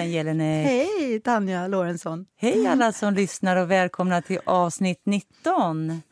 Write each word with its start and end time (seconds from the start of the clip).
Ellen 0.00 0.12
Jelinek! 0.12 0.66
Hej 0.66 1.20
Tanja 1.20 1.66
Lorentzon! 1.66 2.26
Hej 2.36 2.66
alla 2.66 2.92
som 2.92 3.14
lyssnar 3.14 3.56
och 3.56 3.70
välkomna 3.70 4.22
till 4.22 4.38
avsnitt 4.44 5.02
19. 5.04 6.02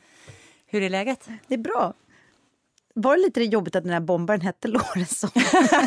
Hur 0.66 0.82
är 0.82 0.90
läget? 0.90 1.28
Det 1.46 1.54
är 1.54 1.58
bra. 1.58 1.94
Var 2.94 3.16
det 3.16 3.22
lite 3.22 3.42
jobbigt 3.42 3.76
att 3.76 3.82
den 3.82 3.92
här 3.92 4.00
bombaren 4.00 4.40
hette 4.40 4.68
Lorentzon? 4.68 5.30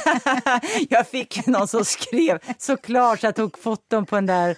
jag 0.90 1.08
fick 1.08 1.48
någon 1.48 1.68
som 1.68 1.86
skrev 1.86 2.40
såklart 2.58 3.20
så 3.20 3.26
jag 3.26 3.36
tog 3.36 3.58
foton 3.58 4.06
på 4.06 4.16
den 4.16 4.26
där 4.26 4.56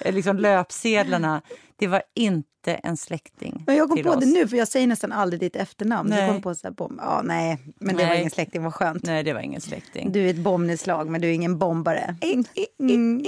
eh, 0.00 0.14
liksom, 0.14 0.36
löpsedlarna. 0.36 1.42
Det 1.76 1.86
var 1.86 2.02
inte 2.14 2.48
inte 2.68 2.88
en 2.88 2.96
släkting 2.96 3.62
men 3.66 3.76
Jag 3.76 3.88
kom 3.88 4.02
på 4.02 4.10
oss. 4.10 4.20
det 4.20 4.26
nu, 4.26 4.48
för 4.48 4.56
jag 4.56 4.68
säger 4.68 4.86
nästan 4.86 5.12
aldrig 5.12 5.40
ditt 5.40 5.56
efternamn. 5.56 6.10
Nej. 6.10 6.20
Jag 6.20 6.28
kom 6.32 6.42
på 6.42 6.54
så 6.54 6.66
här, 6.66 6.74
bom. 6.74 7.00
Ja, 7.02 7.20
nej, 7.24 7.58
men 7.78 7.96
det 7.96 8.02
Nej. 8.02 8.10
var 8.10 8.16
ingen 8.16 8.30
släkting, 8.30 8.62
vad 8.62 8.74
skönt. 8.74 9.02
Nej, 9.02 9.22
det 9.22 9.32
var 9.32 9.40
ingen 9.40 9.60
släkting. 9.60 10.12
Du 10.12 10.26
är 10.26 10.30
ett 10.30 10.36
bombnedslag, 10.36 11.08
men 11.10 11.20
du 11.20 11.28
är 11.28 11.32
ingen 11.32 11.58
bombare. 11.58 12.16
Mm. 12.20 12.44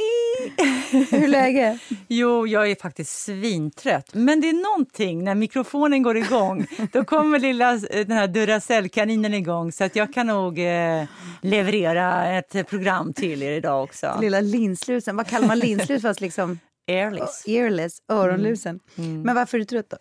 Hur 1.10 1.24
är 1.24 1.28
läget? 1.28 1.80
Jo, 2.08 2.46
jag 2.46 2.70
är 2.70 2.74
faktiskt 2.82 3.22
svintrött. 3.24 4.14
Men 4.14 4.40
det 4.40 4.48
är 4.48 4.72
någonting, 4.72 5.24
när 5.24 5.34
mikrofonen 5.34 6.02
går 6.02 6.16
igång, 6.16 6.66
då 6.92 7.04
kommer 7.04 7.38
lilla 7.38 7.74
eh, 7.74 7.80
den 8.06 8.10
här 8.10 8.26
Duracell-kaninen 8.28 9.34
igång 9.34 9.72
så 9.72 9.84
att 9.84 9.96
jag 9.96 10.14
kan 10.14 10.26
nog 10.26 10.58
eh, 10.58 11.04
leverera 11.40 12.26
ett 12.38 12.68
program 12.68 13.12
till 13.12 13.42
er 13.42 13.52
idag 13.52 13.84
också. 13.84 14.18
Lilla 14.20 14.40
linslusen. 14.40 15.16
Vad 15.16 15.26
kallar 15.26 15.46
man 15.46 15.58
linslus 15.58 16.02
fast 16.02 16.20
liksom 16.20 16.58
Airless. 16.86 17.44
earless, 17.46 18.02
öronlusen? 18.08 18.80
Mm. 18.96 19.22
Men 19.22 19.34
varför 19.34 19.56
är 19.56 19.58
du 19.58 19.64
trött 19.64 19.90
då? 19.90 19.96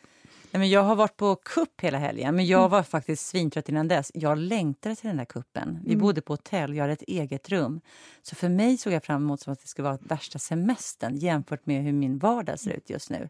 Nej, 0.51 0.59
men 0.59 0.69
jag 0.69 0.83
har 0.83 0.95
varit 0.95 1.17
på 1.17 1.35
kupp 1.35 1.81
hela 1.81 1.97
helgen, 1.97 2.35
men 2.35 2.45
Mm. 2.45 2.51
jag 2.51 2.69
var 2.69 2.83
faktiskt 2.83 3.27
svintrött 3.27 3.69
innan 3.69 3.87
dess. 3.87 4.11
Jag 4.13 4.37
längtade 4.37 4.95
till 4.95 5.07
den 5.07 5.17
där 5.17 5.25
kuppen. 5.25 5.79
Vi 5.85 5.93
Mm. 5.93 6.01
bodde 6.01 6.21
på 6.21 6.33
hotell, 6.33 6.75
jag 6.75 6.81
hade 6.83 6.93
ett 6.93 7.01
eget 7.01 7.49
rum. 7.49 7.81
Så 8.21 8.35
för 8.35 8.49
mig 8.49 8.77
såg 8.77 8.93
jag 8.93 9.03
fram 9.03 9.21
emot 9.23 9.41
som 9.41 9.53
att 9.53 9.61
det 9.61 9.67
skulle 9.67 9.83
vara 9.87 9.97
värsta 10.01 10.39
semestern 10.39 11.15
jämfört 11.15 11.65
med 11.65 11.83
hur 11.83 11.91
min 11.93 12.17
vardag 12.17 12.59
ser 12.59 12.71
ut 12.71 12.89
just 12.89 13.09
nu. 13.09 13.29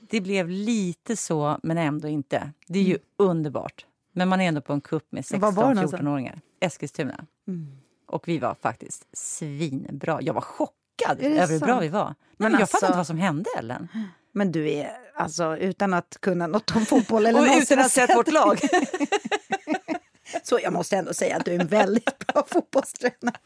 Det 0.00 0.20
blev 0.20 0.48
lite 0.48 1.16
så, 1.16 1.58
men 1.62 1.78
ändå 1.78 2.08
inte. 2.08 2.52
Det 2.66 2.78
är 2.78 2.82
ju 2.82 2.98
underbart. 3.16 3.86
Men 4.12 4.28
man 4.28 4.40
är 4.40 4.48
ändå 4.48 4.60
på 4.60 4.72
en 4.72 4.80
kupp 4.80 5.12
med 5.12 5.24
Mm. 5.32 5.40
Var 5.40 5.52
var 5.52 5.62
det 5.68 5.74
någonstans? 5.74 5.92
16-14-åringar. 6.02 6.40
Eskilstuna. 6.60 7.26
Mm. 7.48 7.76
Och 8.06 8.28
vi 8.28 8.38
var 8.38 8.54
faktiskt 8.62 9.06
svinbra. 9.12 10.22
Jag 10.22 10.34
var 10.34 10.40
chockad 10.40 10.74
Det 11.18 11.26
över 11.26 11.52
hur 11.52 11.60
bra 11.60 11.80
vi 11.80 11.88
var. 11.88 12.04
Men 12.04 12.14
men 12.38 12.52
jag 12.52 12.60
alltså- 12.60 12.76
fattar 12.76 12.86
inte 12.86 12.96
vad 12.96 13.06
som 13.06 13.18
hände, 13.18 13.50
Ellen. 13.58 13.88
Men 14.32 14.52
du 14.52 14.70
är, 14.70 14.90
alltså 15.16 15.56
utan 15.56 15.94
att 15.94 16.16
kunna 16.20 16.46
något 16.46 16.76
om 16.76 16.86
fotboll 16.86 17.26
eller 17.26 17.40
Och 17.56 17.62
utan 17.62 17.78
att 17.78 17.84
ha 17.84 17.88
sett 17.88 18.16
vårt 18.16 18.32
lag. 18.32 18.58
Så 20.42 20.58
jag 20.62 20.72
måste 20.72 20.96
ändå 20.96 21.14
säga 21.14 21.36
att 21.36 21.44
du 21.44 21.54
är 21.54 21.60
en 21.60 21.66
väldigt 21.66 22.18
bra 22.26 22.44
fotbollstränare. 22.48 23.36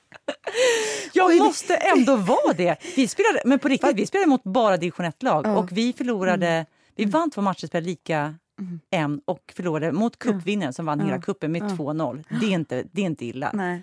Jag 1.12 1.27
Oj, 1.28 1.38
måste 1.38 1.77
ändå 1.77 2.16
vara 2.16 2.52
det. 2.56 2.77
Vi 2.96 3.08
spelade, 3.08 3.42
men 3.44 3.58
på 3.58 3.68
riktigt, 3.68 3.96
vi 3.96 4.06
spelade 4.06 4.28
mot 4.30 4.44
bara 4.44 4.77
division 4.77 5.06
1-lag 5.06 5.46
Ja. 5.46 5.56
och 5.56 5.72
vi 5.72 5.92
förlorade. 5.92 6.66
Vi 6.96 7.05
vann 7.05 7.30
två 7.30 7.40
matcher, 7.40 7.66
spelade 7.66 7.86
lika 7.86 8.34
en 8.90 9.20
och 9.24 9.52
förlorade 9.56 9.92
mot 9.92 10.18
cupvinnaren 10.18 10.73
som 10.73 10.86
vann 10.86 11.00
hela 11.00 11.20
cupen 11.20 11.52
med 11.52 11.62
2-0. 11.62 12.24
Det 12.40 12.46
är 12.46 12.50
inte, 12.50 12.84
det 12.92 13.00
är 13.00 13.06
inte 13.06 13.24
illa. 13.24 13.50
Nej. 13.55 13.83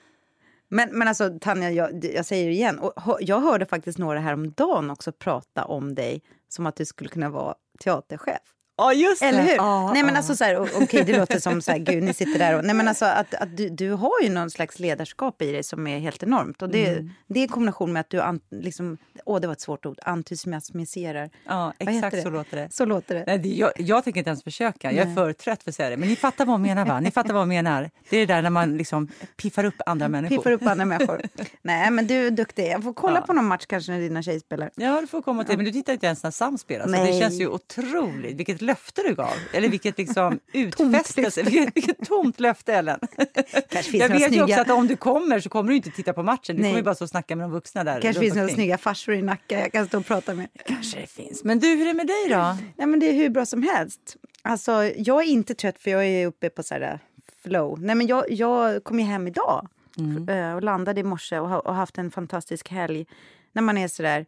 Men, 0.69 0.89
men 0.91 1.07
alltså 1.07 1.37
Tanja, 1.41 1.71
jag, 1.71 2.05
jag 2.05 2.25
säger 2.25 2.47
det 2.47 2.53
igen. 2.53 2.79
Och, 2.79 3.17
jag 3.19 3.39
hörde 3.39 3.65
faktiskt 3.65 3.97
några 3.97 4.19
häromdagen 4.19 4.89
också 4.89 5.11
prata 5.11 5.65
om 5.65 5.95
dig 5.95 6.21
som 6.47 6.65
att 6.65 6.75
du 6.75 6.85
skulle 6.85 7.09
kunna 7.09 7.29
vara 7.29 7.55
teaterchef. 7.79 8.41
Ja, 8.77 8.93
just 8.93 9.19
det. 9.21 9.25
Eller 9.27 9.41
hur? 9.43 9.55
Ja, 9.55 9.93
nej 9.93 10.03
men 10.03 10.13
ja. 10.13 10.17
alltså 10.17 10.35
så 10.35 10.43
här, 10.43 10.59
o- 10.61 10.67
okej 10.81 11.03
det 11.03 11.17
låter 11.17 11.39
som 11.39 11.61
så 11.61 11.71
här, 11.71 11.77
gud 11.79 12.03
ni 12.03 12.13
sitter 12.13 12.39
där 12.39 12.57
och, 12.57 12.65
nej 12.65 12.75
men 12.75 12.87
alltså 12.87 13.05
att, 13.05 13.33
att 13.33 13.57
du, 13.57 13.69
du 13.69 13.91
har 13.91 14.21
ju 14.23 14.29
någon 14.29 14.49
slags 14.49 14.79
ledarskap 14.79 15.41
i 15.41 15.51
dig 15.51 15.63
som 15.63 15.87
är 15.87 15.99
helt 15.99 16.23
enormt. 16.23 16.61
Och 16.61 16.69
det, 16.69 16.85
Mm. 16.89 17.09
det 17.27 17.39
är 17.39 17.43
i 17.43 17.47
kombination 17.47 17.93
med 17.93 17.99
att 17.99 18.09
du, 18.09 18.21
an, 18.21 18.39
liksom, 18.51 18.97
åh 19.25 19.39
det 19.39 19.47
var 19.47 19.51
ett 19.53 19.61
svårt 19.61 19.85
ord, 19.85 19.99
entusiasmiserar. 20.03 21.29
ja, 21.47 21.73
exakt 21.79 22.15
det? 22.15 22.21
så 22.21 22.29
låter 22.29 22.57
det. 22.57 22.73
Så 22.73 22.85
låter 22.85 23.15
det. 23.15 23.23
Nej, 23.27 23.37
det 23.39 23.49
jag, 23.49 23.71
jag 23.77 24.03
tänker 24.03 24.19
inte 24.19 24.29
ens 24.29 24.43
försöka. 24.43 24.91
Jag 24.91 25.01
är 25.01 25.05
Nej. 25.05 25.15
för 25.15 25.33
trött 25.33 25.63
för 25.63 25.71
att 25.71 25.75
säga 25.75 25.89
det. 25.89 25.97
Men 25.97 26.09
ni 26.09 26.15
fattar 26.15 26.45
vad 26.45 26.53
jag 26.53 26.59
menar, 26.61 26.85
va? 26.85 26.99
Ni 26.99 27.11
fattar 27.11 27.33
vad 27.33 27.41
jag 27.41 27.47
menar. 27.47 27.89
Det 28.09 28.17
är 28.17 28.27
det 28.27 28.33
där 28.33 28.41
när 28.41 28.49
man 28.49 28.77
liksom 28.77 29.07
piffar 29.37 29.63
upp 29.63 29.75
andra 29.85 30.07
människor. 30.07 30.37
Piffar 30.37 30.51
upp 30.51 30.67
andra 30.67 30.85
människor. 30.85 31.21
Nej 31.61 31.91
men 31.91 32.07
du 32.07 32.27
är 32.27 32.31
duktig. 32.31 32.67
Jag 32.71 32.83
får 32.83 32.93
kolla 32.93 33.15
Ja. 33.19 33.21
på 33.25 33.33
någon 33.33 33.45
match 33.45 33.65
kanske 33.67 33.91
när 33.91 33.99
dina 33.99 34.23
tjejer 34.23 34.39
spelar. 34.39 34.71
Ja, 34.75 35.01
du 35.01 35.07
får 35.07 35.21
komma 35.21 35.43
till. 35.43 35.55
Men 35.57 35.65
du 35.65 35.71
tittar 35.71 35.93
inte 35.93 36.05
ens 36.05 36.23
när 36.23 36.31
Sam 36.31 36.57
spelar. 36.57 36.85
Så 36.85 36.91
det 36.91 36.97
Nej. 37.03 37.19
känns 37.21 37.39
ju 37.41 37.47
otroligt. 37.47 38.35
Vilket 38.39 38.61
löfte 38.65 39.01
du 39.07 39.15
gav. 39.15 39.33
Eller 39.53 39.69
vilket 39.69 39.97
liksom 39.97 40.39
utfästelse. 40.53 41.43
Vilket, 41.43 41.71
vilket 41.75 42.07
tomt 42.07 42.39
löfte, 42.39 42.73
Ellen. 42.73 42.99
Kanske 43.69 43.91
finns 43.91 44.01
Jag 44.01 44.09
vet 44.09 44.21
ju 44.21 44.25
också 44.25 44.35
snygga, 44.45 44.61
att 44.61 44.69
om 44.69 44.87
du 44.87 44.95
kommer 44.95 45.39
så 45.39 45.49
kommer 45.49 45.69
du 45.69 45.75
inte 45.75 45.91
titta 45.91 46.13
på 46.13 46.23
matchen. 46.23 46.55
Du 46.55 46.61
Nej. 46.61 46.71
kommer 46.71 46.79
ju 46.79 46.83
bara 46.83 46.95
och 47.01 47.09
snacka 47.09 47.35
med 47.35 47.43
de 47.43 47.51
vuxna 47.51 47.83
där. 47.83 48.01
kanske 48.01 48.19
finns 48.21 48.35
några 48.35 48.49
snygga 48.49 48.77
farsor 48.77 49.15
i 49.15 49.21
Nacka 49.21 49.59
jag 49.59 49.71
kan 49.71 49.87
stå 49.87 49.97
och 49.97 50.05
prata 50.05 50.33
med. 50.33 50.47
Kanske 50.65 50.99
det 50.99 51.07
finns. 51.07 51.43
Men 51.43 51.59
du, 51.59 51.67
hur 51.67 51.81
är 51.81 51.85
det 51.85 51.93
med 51.93 52.07
dig 52.07 52.25
då? 52.29 52.57
Nej 52.77 52.87
men 52.87 52.99
det 52.99 53.05
är 53.09 53.13
hur 53.13 53.29
bra 53.29 53.45
som 53.45 53.63
helst. 53.63 54.15
Alltså 54.41 54.71
jag 54.97 55.23
är 55.23 55.27
inte 55.27 55.53
trött 55.55 55.79
för 55.79 55.91
jag 55.91 56.05
är 56.05 56.27
uppe 56.27 56.49
på 56.49 56.63
så 56.63 56.73
här 56.73 56.81
äh, 56.81 56.99
flow. 57.43 57.81
Nej 57.81 57.95
men 57.95 58.07
jag, 58.07 58.31
jag 58.31 58.83
kom 58.83 58.99
ju 58.99 59.05
hem 59.05 59.27
idag 59.27 59.67
Mm. 59.97 60.29
eh, 60.29 60.55
och 60.55 60.63
landade 60.63 60.99
i 60.99 61.03
morse 61.03 61.39
och, 61.39 61.49
ha- 61.49 61.59
och 61.59 61.75
haft 61.75 61.97
en 61.97 62.11
fantastisk 62.11 62.69
helg. 62.69 63.05
När 63.53 63.61
man 63.61 63.77
är 63.77 63.87
så 63.87 64.03
där 64.03 64.25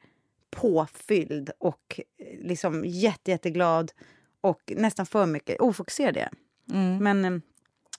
påfylld 0.52 1.50
och 1.60 2.00
eh, 2.20 2.48
liksom 2.48 2.84
jätte, 2.86 3.32
jätteglad 3.32 3.92
och 4.50 4.74
nästan 4.76 5.06
för 5.06 5.26
mycket 5.26 5.60
ofokuserad 5.62 6.18
jag. 6.18 6.30
Mm. 6.78 6.98
Men 7.04 7.26
eh, 7.36 7.42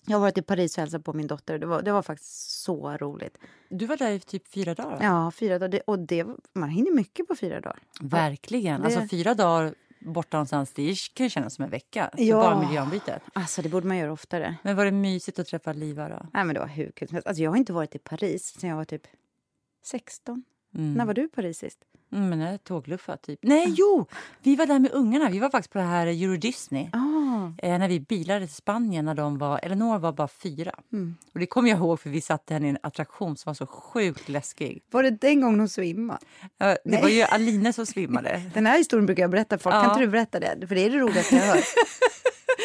jag 0.07 0.17
har 0.17 0.21
varit 0.21 0.39
i 0.39 0.43
Paris 0.43 0.77
och 0.79 0.81
hälsat 0.83 1.05
på 1.05 1.13
min 1.13 1.27
dotter. 1.27 1.59
Det 1.59 1.67
var, 1.67 1.83
det 1.83 1.93
var 1.93 2.03
faktiskt 2.03 2.61
så 2.63 2.97
roligt. 2.97 3.39
Du 3.71 3.87
var 3.87 3.97
där 3.97 4.11
i 4.11 4.21
typ 4.21 4.49
fyra 4.49 4.75
dagar. 4.75 4.99
Ja, 5.03 5.31
fyra 5.31 5.59
dagar. 5.59 5.83
Och 5.87 5.99
det, 5.99 6.27
man 6.53 6.69
hinner 6.69 6.91
mycket 6.93 7.29
på 7.29 7.37
fyra 7.37 7.61
dagar. 7.61 7.79
Verkligen. 8.01 8.81
Det- 8.81 8.87
Alltså 8.87 9.09
fyra 9.09 9.35
dagar 9.35 9.75
borta 10.01 10.37
någonstans, 10.37 10.73
det 10.73 10.95
kan 11.15 11.27
ju 11.27 11.31
kännas 11.31 11.55
som 11.55 11.65
en 11.65 11.71
vecka. 11.71 12.11
Ja. 12.17 12.37
bara 12.37 12.69
miljöombytet. 12.69 13.23
Alltså 13.33 13.63
det 13.63 13.69
borde 13.69 13.87
man 13.87 13.97
göra 13.97 14.13
oftare. 14.13 14.57
Men 14.63 14.77
var 14.77 14.85
det 14.85 14.91
mysigt 14.93 15.39
att 15.39 15.47
träffa 15.47 15.73
Liva 15.73 16.09
då? 16.09 16.27
Nej, 16.35 16.45
men 16.45 16.55
det 16.55 16.61
var 16.61 16.67
hur 16.67 16.91
kul 16.91 17.09
som 17.09 17.15
helst. 17.15 17.27
Alltså, 17.29 17.43
jag 17.43 17.51
har 17.51 17.57
inte 17.57 17.73
varit 17.73 17.95
i 17.95 17.99
Paris 17.99 18.55
sen 18.61 18.71
jag 18.71 18.77
var 18.77 18.85
typ 18.85 19.03
16. 19.85 20.45
Mm. 20.75 20.95
När 20.95 21.05
var 21.07 21.15
du 21.15 21.25
i 21.25 21.29
Paris 21.29 21.59
sist? 21.59 21.79
Mm, 22.13 22.29
men 22.29 22.41
jag 22.41 22.65
tågluffa 22.65 23.17
typ. 23.17 23.39
Nej, 23.43 23.75
jo! 23.79 24.07
Vi 24.43 24.57
var 24.57 24.67
där 24.67 24.79
med 24.79 24.91
ungarna. 24.93 25.29
Vi 25.31 25.39
var 25.39 25.51
faktiskt 25.51 25.73
på 25.73 25.79
det 25.79 25.85
här 25.85 26.07
Euro 26.07 26.37
Disney. 26.37 26.89
Ah, 26.93 27.19
Eh, 27.63 27.79
när 27.79 27.89
vi 27.89 28.01
bilade 28.01 28.47
till 28.47 28.55
Spanien 28.55 29.05
när 29.05 29.15
de 29.15 29.39
var, 29.39 29.61
Eleanor 29.63 29.99
var 29.99 30.13
bara 30.13 30.29
fyra. 30.29 30.73
Mm. 30.93 31.17
Och 31.35 31.41
det 31.41 31.47
kommer 31.47 31.71
jag 31.71 31.79
ihåg 31.79 32.01
för 32.01 32.11
vi 32.11 32.21
satte 32.21 32.55
henne 32.55 32.67
i 32.67 32.71
en 32.71 32.79
attraktion 32.83 33.37
som 33.37 33.51
var 33.51 33.55
så 33.55 33.67
sjukt 33.67 34.29
läskig. 34.29 34.83
var 34.91 35.03
det 35.03 35.11
den 35.11 35.41
gången 35.41 35.59
hon 35.59 35.69
svimmade? 35.69 36.19
Eh, 36.43 36.49
det 36.59 36.79
Nej. 36.85 37.03
var 37.03 37.09
ju 37.09 37.23
Aline 37.23 37.73
som 37.73 37.87
svimmade. 37.87 38.43
Den 38.55 38.67
här 38.67 38.79
historien 38.79 39.07
brukar 39.07 39.23
jag 39.23 39.31
berätta 39.31 39.59
för 39.59 39.63
folk. 39.63 39.75
Ja. 39.75 39.81
Kan 39.81 39.91
inte 39.91 40.01
du 40.01 40.07
berätta 40.09 40.41
det? 40.41 40.67
För 40.69 40.75
det 40.75 40.81
är 40.85 40.91
det 40.91 40.99
roligaste 40.99 41.37
jag 41.37 41.45
hört. 41.47 41.65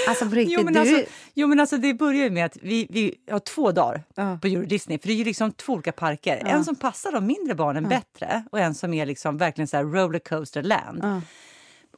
Alltså 0.08 0.26
på 0.30 0.31
riktigt, 0.36 0.58
Jo 0.59 0.64
men, 0.64 0.74
du... 0.74 0.80
alltså, 0.80 1.04
jo 1.34 1.48
men 1.48 1.59
alltså 1.59 1.78
det 1.78 1.94
börjar 1.94 2.24
ju 2.24 2.30
med 2.30 2.46
att 2.46 2.58
vi, 2.62 2.88
vi 2.90 3.16
har 3.31 3.40
två 3.40 3.72
dagar 3.72 4.04
Ja. 4.16 4.38
på 4.42 4.48
Euro 4.48 4.66
Disney. 4.66 5.00
För 5.00 5.08
det 5.08 5.14
är 5.14 5.18
ju 5.18 5.24
liksom 5.24 5.52
två 5.52 5.74
olika 5.74 5.92
parker. 5.92 6.42
En 6.46 6.66
som 6.66 6.76
passar 6.76 7.12
de 7.12 7.26
mindre 7.26 7.56
barnen 7.56 7.90
bättre 7.90 8.44
och 8.51 8.60
en 8.60 8.75
som 8.75 8.94
är 8.94 9.06
liksom 9.06 9.38
verkligen 9.38 9.68
så 9.68 9.78
här 9.78 9.84
rollercoaster 9.84 10.63
land. 10.63 11.22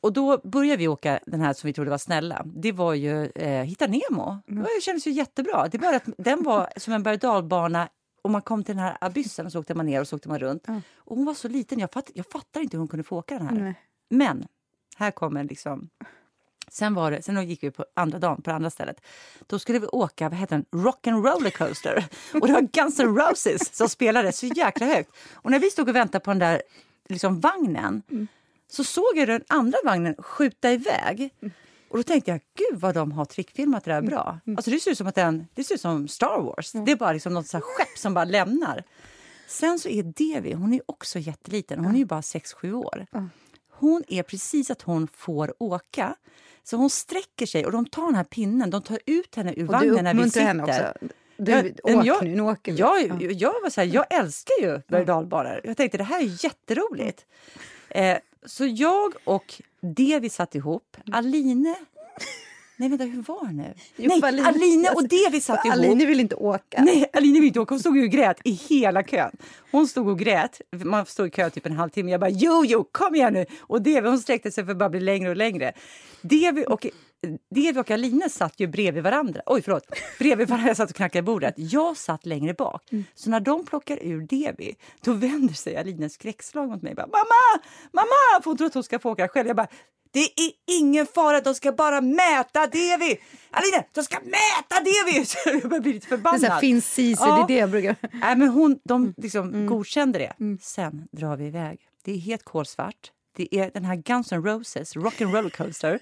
Och 0.01 0.13
då 0.13 0.41
började 0.43 0.77
vi 0.77 0.87
åka 0.87 1.19
den 1.25 1.41
här 1.41 1.53
som 1.53 1.67
vi 1.67 1.73
trodde 1.73 1.89
var 1.89 1.97
snälla. 1.97 2.43
Det 2.45 2.71
var 2.71 2.93
ju 2.93 3.25
eh, 3.25 3.63
Hitta 3.63 3.87
Nemo. 3.87 4.37
Mm. 4.49 4.63
Det 4.63 4.81
kändes 4.81 5.07
ju 5.07 5.11
jättebra. 5.11 5.67
Det 5.67 5.77
bara 5.77 5.95
att 5.95 6.09
den 6.17 6.43
var 6.43 6.69
som 6.77 6.93
en 6.93 7.03
berg 7.03 7.27
och 7.27 7.89
och 8.21 8.31
man 8.31 8.41
kom 8.41 8.63
till 8.63 8.75
den 8.75 8.83
här 8.83 8.97
abyssen 9.01 9.45
och 9.45 9.51
så 9.51 9.59
åkte 9.59 9.73
man 9.73 9.85
ner 9.85 10.01
och 10.01 10.07
så 10.07 10.15
åkte 10.15 10.29
man 10.29 10.39
runt. 10.39 10.63
Ja. 10.67 10.81
Och 10.97 11.15
hon 11.17 11.25
var 11.25 11.33
så 11.33 11.47
liten, 11.47 11.79
jag, 11.79 11.91
fatt, 11.91 12.11
jag 12.13 12.25
fattar 12.31 12.61
inte 12.61 12.77
hur 12.77 12.79
hon 12.79 12.87
kunde 12.87 13.03
få 13.03 13.17
åka 13.17 13.37
den 13.37 13.47
här. 13.47 13.55
Nej. 13.55 13.73
Men 14.09 14.45
här 14.95 15.11
kommer 15.11 15.43
liksom... 15.43 15.89
Sen, 16.67 16.93
var 16.93 17.11
det, 17.11 17.21
sen 17.21 17.49
gick 17.49 17.63
vi 17.63 17.71
på 17.71 17.85
andra 17.93 18.19
dagen 18.19 18.41
på 18.41 18.51
andra 18.51 18.69
stället. 18.69 19.01
Då 19.47 19.59
skulle 19.59 19.79
vi 19.79 19.87
åka 19.87 20.29
vad 20.29 20.39
heter 20.39 20.55
den? 20.55 20.81
Rock 20.81 21.07
and 21.07 21.25
roller 21.25 21.49
coaster. 21.49 22.05
Och 22.33 22.47
det 22.47 22.53
var 22.53 22.61
Guns 22.61 22.99
N' 22.99 23.17
Roses 23.17 23.75
som 23.75 23.89
spelade 23.89 24.31
så 24.31 24.45
jäkla 24.45 24.85
högt. 24.85 25.11
Och 25.33 25.51
när 25.51 25.59
vi 25.59 25.69
stod 25.69 25.89
och 25.89 25.95
väntade 25.95 26.23
på 26.23 26.31
den 26.31 26.39
där 26.39 26.61
liksom, 27.09 27.39
vagnen 27.39 28.01
så 28.71 28.83
såg 28.83 29.11
jag 29.15 29.27
den 29.27 29.43
andra 29.47 29.77
vagnen 29.85 30.15
skjuta 30.19 30.71
iväg. 30.71 31.29
Och 31.89 31.97
då 31.97 32.03
tänkte 32.03 32.31
jag, 32.31 32.39
gud 32.57 32.79
vad 32.79 32.95
de 32.95 33.11
har 33.11 33.25
trickfilmat 33.25 33.83
det 33.83 33.91
där 33.91 34.01
bra. 34.01 34.39
Alltså 34.57 34.71
det 34.71 34.79
ser 34.79 34.91
ut 34.91 34.97
som 34.97 35.07
att 35.07 35.15
den, 35.15 35.47
det 35.53 35.63
ser 35.63 35.75
ut 35.75 35.81
som 35.81 36.07
Star 36.07 36.41
Wars. 36.41 36.71
Det 36.71 36.91
är 36.91 36.95
bara 36.95 37.13
liksom 37.13 37.33
något 37.33 37.47
så 37.47 37.59
skepp 37.61 37.97
som 37.97 38.13
bara 38.13 38.25
lämnar. 38.25 38.83
Sen 39.47 39.79
så 39.79 39.89
är 39.89 40.03
Devi, 40.03 40.53
hon 40.53 40.73
är 40.73 40.81
också 40.85 41.19
jätteliten, 41.19 41.79
hon 41.85 41.93
är 41.95 41.99
ju 41.99 42.05
bara 42.05 42.21
6-7 42.21 42.73
år. 42.73 43.05
Hon 43.79 44.03
är 44.07 44.23
precis 44.23 44.71
att 44.71 44.81
hon 44.81 45.07
får 45.07 45.53
åka. 45.59 46.15
Så 46.63 46.77
hon 46.77 46.89
sträcker 46.89 47.45
sig 47.45 47.65
och 47.65 47.71
de 47.71 47.85
tar 47.85 48.05
den 48.05 48.15
här 48.15 48.23
pinnen, 48.23 48.69
de 48.69 48.81
tar 48.81 48.99
ut 49.05 49.35
henne 49.35 49.53
ur 49.57 49.65
Och 49.67 49.73
vagnen 49.73 50.03
när 50.03 50.13
vi 50.13 50.23
sitter. 50.29 50.41
henne 50.45 50.63
också. 50.63 50.93
Du, 51.37 51.51
Ja, 51.83 51.99
åk 51.99 52.05
jag- 52.05 52.23
nu, 52.23 52.35
nu 52.35 52.41
åker 52.41 52.71
vi. 52.71 52.77
Jag, 52.79 53.31
jag, 53.31 53.53
var 53.63 53.69
så 53.69 53.81
här, 53.81 53.87
jag 53.87 54.05
älskar 54.13 54.53
ju 54.61 54.81
berg 54.87 55.05
och. 55.11 55.61
Jag 55.63 55.77
tänkte 55.77 55.97
det 55.97 56.03
här 56.03 56.19
är 56.21 56.43
jätteroligt. 56.45 57.25
Eh, 57.89 58.17
så 58.45 58.65
jag 58.65 59.13
och 59.23 59.61
Devi 59.81 60.29
satt 60.29 60.55
ihop. 60.55 60.97
Aline 61.11 61.75
Nej, 62.77 62.89
vänta, 62.89 63.03
hur 63.05 63.21
var 63.21 63.47
det 63.47 63.53
nu? 63.53 63.73
Jo, 63.97 64.09
Nej, 64.09 64.21
Aline- 64.21 64.45
Aline 64.47 64.87
och 64.95 65.07
Devi 65.07 65.41
satt 65.41 65.65
ihop. 65.65 65.77
Aline 65.77 66.07
vill 66.07 66.19
inte 66.19 66.35
åka. 66.35 66.81
Nej, 66.81 67.05
Aline 67.13 67.33
ville 67.33 67.47
inte 67.47 67.59
åka. 67.59 67.73
Hon 67.73 67.79
stod 67.79 67.97
ju 67.97 68.03
och 68.03 68.09
grät 68.11 68.37
i 68.43 68.51
hela 68.51 69.03
kön. 69.03 69.31
Hon 69.71 69.87
stod 69.87 70.07
och 70.09 70.19
grät. 70.19 70.61
Man 70.83 71.05
stod 71.05 71.27
i 71.27 71.29
kö 71.29 71.49
typ 71.49 71.65
en 71.65 71.71
halvtimme. 71.71 72.11
Jag 72.11 72.19
bara, 72.19 72.29
jo, 72.29 72.63
jo, 72.65 72.83
kom 72.91 73.15
igen 73.15 73.33
nu! 73.33 73.45
Och 73.59 73.81
Devi 73.81 74.09
hon 74.09 74.19
sträckte 74.19 74.51
sig 74.51 74.65
för 74.65 74.71
att 74.71 74.77
bara 74.77 74.89
bli 74.89 74.99
längre 74.99 75.29
och 75.29 75.35
längre. 75.35 75.73
Devi 76.21 76.65
och, 76.67 76.87
Devi 77.55 77.79
och 77.79 77.91
Aline 77.91 78.29
satt 78.29 78.59
ju 78.59 78.67
bredvid 78.67 79.03
varandra. 79.03 79.41
Oj, 79.45 79.61
förlåt. 79.61 79.83
Bredvid 80.19 80.47
varandra. 80.47 80.75
Satt 80.75 80.89
och 80.89 80.95
knackade 80.95 81.19
i 81.19 81.21
bordet. 81.21 81.53
Jag 81.57 81.97
satt 81.97 82.25
längre 82.25 82.53
bak. 82.53 82.81
Så 83.15 83.29
när 83.29 83.39
de 83.39 83.65
plockar 83.65 83.99
ur 84.03 84.21
Devi, 84.27 84.75
då 85.01 85.13
vänder 85.13 85.53
sig 85.53 85.77
Aline 85.77 86.09
skräckslag 86.09 86.69
mot 86.69 86.81
mig. 86.81 86.95
Bara, 86.95 87.07
mamma! 87.07 87.63
Mamma! 87.93 88.43
För 88.43 88.49
hon 88.49 88.57
tror 88.57 88.67
att 88.67 88.73
hon 88.73 88.83
ska 88.83 88.99
få 88.99 89.11
åka 89.11 89.27
själv. 89.27 89.47
Jag 89.47 89.55
bara, 89.55 89.67
det 90.11 90.19
är 90.19 90.51
ingen 90.79 91.05
fara, 91.05 91.41
de 91.41 91.55
ska 91.55 91.71
bara 91.71 92.01
mäta 92.01 92.67
Devi! 92.67 93.17
Aline, 93.51 93.83
de 93.91 94.03
ska 94.03 94.17
mäta 94.19 94.83
Devi! 94.83 95.25
Så 95.25 95.37
jag 95.45 95.61
börjar 95.69 95.81
bli 95.81 95.93
lite 95.93 96.07
Det 96.09 96.13
är 96.13 96.17
förbannad. 96.17 96.43
här, 96.43 96.59
finns 96.59 96.93
Sisu, 96.93 97.23
Ja. 97.23 97.35
det 97.35 97.41
är 97.43 97.47
det 97.55 97.59
jag 97.61 97.69
brukar... 97.69 97.95
Nej, 98.13 98.35
men 98.35 98.49
hon, 98.49 98.79
de 98.83 99.13
liksom 99.17 99.67
godkände 99.67 100.19
det. 100.19 100.33
Sen 100.61 101.07
drar 101.11 101.37
vi 101.37 101.45
iväg. 101.45 101.79
Det 102.03 102.11
är 102.11 102.17
helt 102.17 102.43
kolsvart. 102.43 103.11
Det 103.35 103.55
är 103.55 103.71
den 103.73 103.85
här 103.85 103.95
Guns 103.95 104.31
N' 104.31 104.43
Roses 104.43 104.95
Rock 104.95 105.21
and 105.21 105.33
Roller 105.33 105.49
Coaster. 105.49 105.99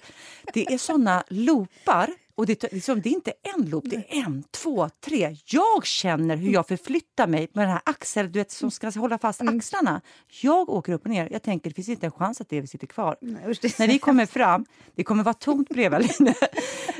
Det 0.52 0.72
är 0.72 0.78
såna 0.78 1.24
loopar. 1.28 2.10
Och 2.36 2.46
det, 2.46 2.64
är 2.64 2.74
liksom, 2.74 3.00
det 3.00 3.08
är 3.08 3.12
inte 3.12 3.32
en 3.56 3.70
loop, 3.70 3.84
det 3.86 3.96
är 3.96 4.04
en, 4.08 4.44
två, 4.50 4.88
tre. 5.04 5.36
Jag 5.44 5.86
känner 5.86 6.36
hur 6.36 6.52
jag 6.52 6.68
förflyttar 6.68 7.26
mig 7.26 7.48
med 7.52 7.64
den 7.64 7.70
här 7.70 7.80
axeln 7.84 8.32
du 8.32 8.38
vet, 8.38 8.50
som 8.50 8.70
ska 8.70 8.90
hålla 8.90 9.18
fast 9.18 9.40
axlarna. 9.40 10.00
Jag 10.40 10.68
åker 10.68 10.92
upp 10.92 11.04
och 11.04 11.10
ner. 11.10 11.28
Jag 11.30 11.42
tänker 11.42 11.70
det 11.70 11.74
finns 11.74 11.88
inte 11.88 12.06
en 12.06 12.12
chans 12.12 12.40
att 12.40 12.48
det 12.48 12.66
sitter 12.66 12.86
kvar. 12.86 13.16
usch, 13.22 13.64
är 13.64 13.80
När 13.80 13.88
vi 13.88 13.98
kommer 13.98 14.26
fram, 14.26 14.66
det 14.94 15.04
kommer 15.04 15.24
vara 15.24 15.34
tomt 15.34 15.68
bredvid 15.68 15.94
Aline. 15.94 16.34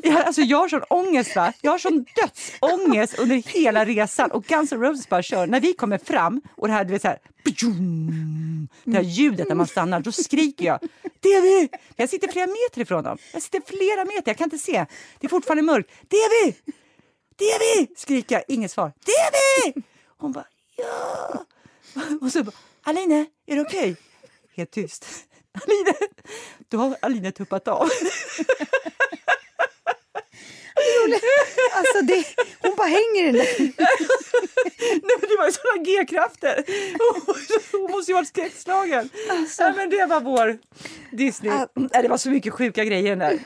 Jag, 0.03 0.17
alltså, 0.27 0.43
jag 0.43 0.59
har 0.59 0.69
sån 0.69 0.83
ångest, 0.91 1.37
va? 1.37 1.53
Jag 1.61 1.71
har 1.71 1.79
sån 1.79 2.07
dödsångest 2.17 3.19
under 3.19 3.37
hela 3.37 3.85
resan. 3.85 4.31
Och 4.31 4.45
Guns 4.45 4.73
N' 4.73 4.81
Roses 4.81 5.09
bara 5.09 5.23
kör. 5.23 5.47
När 5.47 5.61
vi 5.61 5.73
kommer 5.73 5.99
fram 5.99 6.43
och 6.57 6.67
det 6.67 6.73
här, 6.75 6.85
du 6.85 6.93
vet, 6.93 7.03
så 7.03 7.09
här, 7.09 7.19
det 8.85 8.93
här 8.93 9.03
ljudet 9.03 9.49
när 9.49 9.57
man 9.57 9.67
stannar, 9.67 10.01
då 10.01 10.13
skriker 10.13 10.65
jag 10.65 10.81
Devi! 11.21 11.69
Jag 11.97 12.09
sitter 12.09 12.29
flera 12.29 12.47
meter 12.47 12.81
ifrån 12.81 13.05
dem. 13.05 13.19
Jag 13.33 13.43
sitter 13.43 13.61
flera 13.67 14.05
meter, 14.05 14.31
jag 14.31 14.39
kan 14.39 14.45
inte 14.45 14.59
se. 14.59 14.87
Det 15.21 15.27
är 15.27 15.29
fortfarande 15.29 15.63
mörkt. 15.63 15.91
Devi! 16.09 16.57
Devi! 17.37 17.95
skriker 17.97 18.35
jag. 18.35 18.45
Inget 18.49 18.71
svar. 18.71 18.93
Devi! 19.05 19.83
Hon 20.19 20.33
bara 20.33 20.47
ja. 20.77 21.45
Och 22.21 22.33
så 22.33 22.45
bara, 22.45 22.55
Aline, 22.83 23.27
är 23.47 23.57
det 23.57 23.61
okej? 23.61 23.97
Helt 24.57 24.71
tyst. 24.71 25.07
Aline, 25.53 25.95
då 26.69 26.79
har 26.79 26.97
Aline 27.03 27.33
tuppat 27.33 27.69
av. 27.69 27.89
Alltså 31.79 32.03
det, 32.03 32.25
hon 32.63 32.77
bara 32.77 32.89
hänger 32.89 33.23
i 33.23 33.27
den 33.27 33.35
där. 33.35 33.59
Nej, 35.03 35.17
men 35.21 35.29
det 35.31 35.37
var 35.39 35.47
ju 35.47 35.53
såna 35.53 35.85
G-krafter. 35.85 36.65
Hon 37.73 37.91
måste 37.91 38.11
ju 38.11 38.15
varit 38.15 38.29
skräckslagen. 38.29 39.09
Nej, 39.59 39.73
men 39.77 39.91
det 39.91 40.07
var 40.07 40.21
vår 40.21 40.59
Disney. 41.11 41.53
Nej, 41.75 42.03
det 42.03 42.09
var 42.09 42.17
så 42.17 42.31
mycket 42.31 42.53
sjuka 42.53 42.85
grejer 42.85 43.11
den 43.11 43.19
där. 43.19 43.39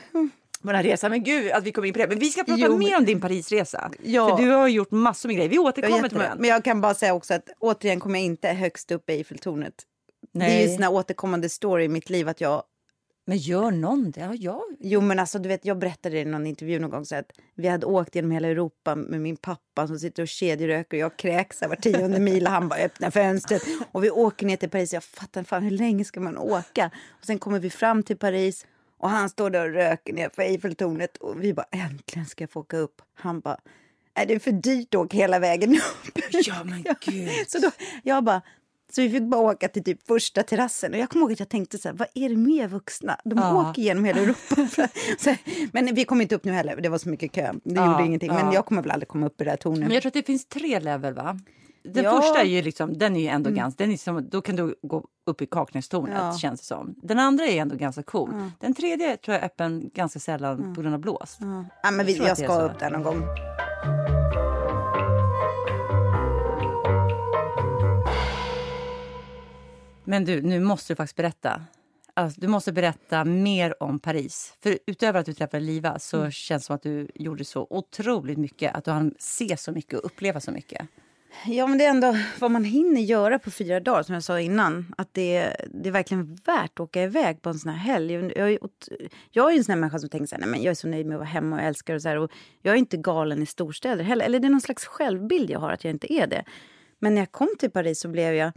På 0.61 0.67
den 0.67 0.75
här 0.75 0.83
resan. 0.83 1.11
Men 1.11 1.23
gud 1.23 1.51
att 1.51 1.63
vi 1.63 1.71
kom 1.71 1.85
in 1.85 1.93
på 1.93 1.99
det. 1.99 2.07
Men 2.07 2.19
vi 2.19 2.29
ska 2.29 2.43
prata 2.43 2.61
Jo, 2.61 2.77
mer 2.77 2.97
om 2.97 3.05
din 3.05 3.21
Parisresa. 3.21 3.91
Ja. 4.03 4.37
För 4.37 4.43
du 4.43 4.49
har 4.49 4.67
gjort 4.67 4.91
massor 4.91 5.29
med 5.29 5.35
grejer. 5.35 5.49
Vi 5.49 5.59
återkommer 5.59 6.09
till 6.09 6.17
den. 6.17 6.37
Men 6.37 6.49
jag 6.49 6.63
kan 6.63 6.81
bara 6.81 6.93
säga 6.93 7.13
också 7.13 7.33
att 7.33 7.49
återigen 7.59 7.99
kommer 7.99 8.19
jag 8.19 8.25
inte 8.25 8.47
högst 8.47 8.91
upp 8.91 9.09
i 9.09 9.13
Eiffeltornet. 9.13 9.73
Det 10.33 10.45
är 10.45 10.61
ju 10.61 10.67
Nej. 10.67 10.75
en 10.75 10.83
återkommande 10.83 11.49
story 11.49 11.83
i 11.83 11.87
mitt 11.87 12.09
liv 12.09 12.29
att 12.29 12.41
jag 12.41 12.63
Men 13.29 13.37
gör 13.37 13.71
någon 13.71 14.11
det? 14.11 14.19
Ja, 14.21 14.33
jag... 14.35 14.61
Jo 14.79 15.01
men 15.01 15.19
alltså 15.19 15.39
du 15.39 15.49
vet 15.49 15.65
jag 15.65 15.77
berättade 15.77 16.19
i 16.19 16.25
någon 16.25 16.47
intervju 16.47 16.79
någon 16.79 16.89
gång 16.89 17.05
så 17.05 17.15
att 17.15 17.31
vi 17.55 17.67
hade 17.67 17.85
åkt 17.85 18.15
genom 18.15 18.31
hela 18.31 18.47
Europa 18.47 18.95
med 18.95 19.21
min 19.21 19.37
pappa 19.37 19.87
som 19.87 19.99
sitter 19.99 20.23
och 20.23 20.27
kedjeröker 20.27 20.97
och 20.97 21.01
jag 21.01 21.17
kräks 21.17 21.61
var 21.61 21.75
tionde 21.75 22.19
mil 22.19 22.45
och 22.45 22.51
han 22.51 22.69
bara 22.69 22.79
öppnar 22.79 23.11
fönstret 23.11 23.61
och 23.91 24.03
vi 24.03 24.09
åker 24.09 24.45
ner 24.45 24.57
till 24.57 24.69
Paris. 24.69 24.93
Jag 24.93 25.03
fattar 25.03 25.43
fan 25.43 25.63
hur 25.63 25.71
länge 25.71 26.05
ska 26.05 26.19
man 26.19 26.37
åka? 26.37 26.91
Och 27.09 27.25
sen 27.25 27.39
kommer 27.39 27.59
vi 27.59 27.69
fram 27.69 28.03
till 28.03 28.17
Paris 28.17 28.65
och 28.97 29.09
han 29.09 29.29
står 29.29 29.49
där 29.49 29.65
och 29.65 29.73
röker 29.73 30.13
ner 30.13 30.29
för 30.29 30.41
Eiffeltornet 30.41 31.17
och 31.17 31.43
vi 31.43 31.53
bara 31.53 31.67
äntligen 31.71 32.25
ska 32.25 32.43
jag 32.43 32.51
få 32.51 32.59
åka 32.59 32.77
upp. 32.77 33.01
Han 33.13 33.39
bara 33.39 33.57
är 34.13 34.25
det 34.25 34.39
för 34.39 34.51
dyrt 34.51 34.95
att 34.95 35.01
åka 35.01 35.17
hela 35.17 35.39
vägen 35.39 35.73
upp? 35.73 36.19
Ja, 36.31 36.63
men 36.63 36.83
gud. 37.01 37.29
Så 37.47 37.59
då, 37.59 37.71
jag 38.03 38.23
bara, 38.23 38.41
så 38.91 39.01
vi 39.01 39.09
fick 39.09 39.23
bara 39.23 39.41
åka 39.41 39.67
till 39.67 39.83
typ 39.83 40.07
första 40.07 40.43
terrassen. 40.43 40.93
Och 40.93 40.99
jag 40.99 41.09
kommer 41.09 41.23
ihåg 41.23 41.31
att 41.31 41.39
jag 41.39 41.49
tänkte 41.49 41.77
så 41.77 41.87
här, 41.89 41.95
vad 41.95 42.07
är 42.13 42.29
det 42.29 42.37
med 42.37 42.69
vuxna? 42.69 43.17
De 43.25 43.37
Ja. 43.39 43.69
åker 43.69 43.81
genom 43.81 44.05
hela 44.05 44.21
Europa. 44.21 44.55
så, 45.19 45.35
men 45.73 45.95
vi 45.95 46.05
kom 46.05 46.21
inte 46.21 46.35
upp 46.35 46.43
nu 46.43 46.51
heller, 46.51 46.75
det 46.81 46.89
var 46.89 46.97
så 46.97 47.09
mycket 47.09 47.31
kö. 47.31 47.51
Det 47.63 47.73
Ja, 47.75 47.91
gjorde 47.91 48.05
ingenting. 48.05 48.29
Men 48.33 48.45
ja. 48.45 48.53
jag 48.53 48.65
kommer 48.65 48.81
väl 48.81 48.91
aldrig 48.91 49.07
komma 49.07 49.25
upp 49.25 49.41
i 49.41 49.43
det 49.43 49.49
här 49.49 49.57
tornet. 49.57 49.79
Men 49.79 49.91
jag 49.91 50.01
tror 50.03 50.09
att 50.09 50.13
det 50.13 50.23
finns 50.25 50.45
tre 50.45 50.79
level, 50.79 51.13
va? 51.13 51.39
Den 51.83 52.03
Ja. 52.03 52.21
första 52.21 52.41
är 52.41 52.45
ju 52.45 52.61
liksom, 52.61 52.97
den 52.97 53.15
är 53.15 53.19
ju 53.21 53.27
ändå 53.27 53.49
ganska, 53.49 53.83
den 53.83 53.93
är 53.93 53.97
som, 53.97 54.29
då 54.29 54.41
kan 54.41 54.55
du 54.55 54.75
gå 54.81 55.05
upp 55.25 55.41
i 55.41 55.45
Kaknästornet 55.45 56.17
Ja. 56.17 56.37
känns 56.37 56.59
det 56.59 56.65
som. 56.65 56.95
Den 57.03 57.19
andra 57.19 57.45
är 57.45 57.61
ändå 57.61 57.75
ganska 57.75 58.03
cool. 58.03 58.29
Den 58.59 58.73
tredje 58.73 59.17
tror 59.17 59.33
jag 59.35 59.41
är 59.41 59.45
öppen 59.45 59.89
ganska 59.93 60.19
sällan 60.19 60.75
på 60.75 60.81
grund 60.81 60.95
av 60.95 61.01
blåst. 61.01 61.37
ja, 61.83 61.91
men 61.91 62.05
vi, 62.05 62.17
jag 62.17 62.27
är 62.29 62.35
ska 62.35 62.61
upp 62.61 62.79
där 62.79 62.89
någon 62.91 63.03
gång. 63.03 63.21
Men 70.09 70.25
du, 70.25 70.41
nu 70.41 70.59
måste 70.59 70.93
du 70.93 70.95
faktiskt 70.95 71.15
berätta. 71.15 71.61
Alltså, 72.13 72.41
du 72.41 72.47
måste 72.47 72.71
berätta 72.71 73.25
mer 73.25 73.83
om 73.83 73.99
Paris. 73.99 74.53
För 74.63 74.79
utöver 74.87 75.19
att 75.19 75.25
du 75.25 75.33
träffade 75.33 75.63
Liva 75.63 75.99
så 75.99 76.17
Mm. 76.17 76.31
känns 76.31 76.63
det 76.63 76.65
som 76.65 76.75
att 76.75 76.83
du 76.83 77.07
gjorde 77.15 77.45
så 77.45 77.67
otroligt 77.69 78.37
mycket. 78.37 78.75
Att 78.75 78.85
du 78.85 78.91
hann 78.91 79.15
se 79.19 79.57
så 79.57 79.71
mycket 79.71 79.99
och 79.99 80.05
uppleva 80.05 80.39
så 80.39 80.51
mycket. 80.51 80.87
Ja, 81.45 81.67
men 81.67 81.77
det 81.77 81.85
är 81.85 81.89
ändå 81.89 82.17
vad 82.39 82.51
man 82.51 82.63
hinner 82.63 83.01
göra 83.01 83.39
på 83.39 83.51
fyra 83.51 83.79
dagar, 83.79 84.03
som 84.03 84.13
jag 84.13 84.23
sa 84.23 84.39
innan. 84.39 84.93
Att 84.97 85.13
det, 85.13 85.55
det 85.73 85.89
är 85.89 85.93
verkligen 85.93 86.35
värt 86.35 86.71
att 86.73 86.79
åka 86.79 87.03
iväg 87.03 87.41
på 87.41 87.49
en 87.49 87.59
sån 87.59 87.71
här 87.71 87.79
helg. 87.79 88.13
Jag 88.13 88.51
är, 88.51 88.59
jag 89.31 89.53
är 89.53 89.57
en 89.57 89.63
sån 89.63 89.73
här 89.73 89.79
människa 89.79 89.99
som 89.99 90.09
tänker 90.09 90.27
så 90.27 90.35
här, 90.35 90.39
nej, 90.41 90.49
men 90.49 90.61
jag 90.63 90.71
är 90.71 90.75
så 90.75 90.87
nöjd 90.87 91.05
med 91.05 91.15
att 91.15 91.19
vara 91.19 91.29
hemma 91.29 91.55
och 91.55 91.61
jag 91.61 91.67
älskar 91.67 91.95
och 91.95 92.01
så 92.01 92.09
här. 92.09 92.17
Och 92.17 92.31
jag 92.61 92.73
är 92.73 92.77
inte 92.77 92.97
galen 92.97 93.41
i 93.41 93.45
storstäder 93.45 94.03
heller. 94.03 94.25
Eller 94.25 94.39
det 94.39 94.47
är 94.47 94.51
någon 94.51 94.61
slags 94.61 94.85
självbild 94.85 95.49
jag 95.49 95.59
har 95.59 95.71
att 95.71 95.83
jag 95.83 95.91
inte 95.91 96.13
är 96.13 96.27
det. 96.27 96.43
Men 96.99 97.15
när 97.15 97.21
jag 97.21 97.31
kom 97.31 97.49
till 97.59 97.71
Paris 97.71 97.99
så 97.99 98.07
blev 98.07 98.33
jag 98.33 98.51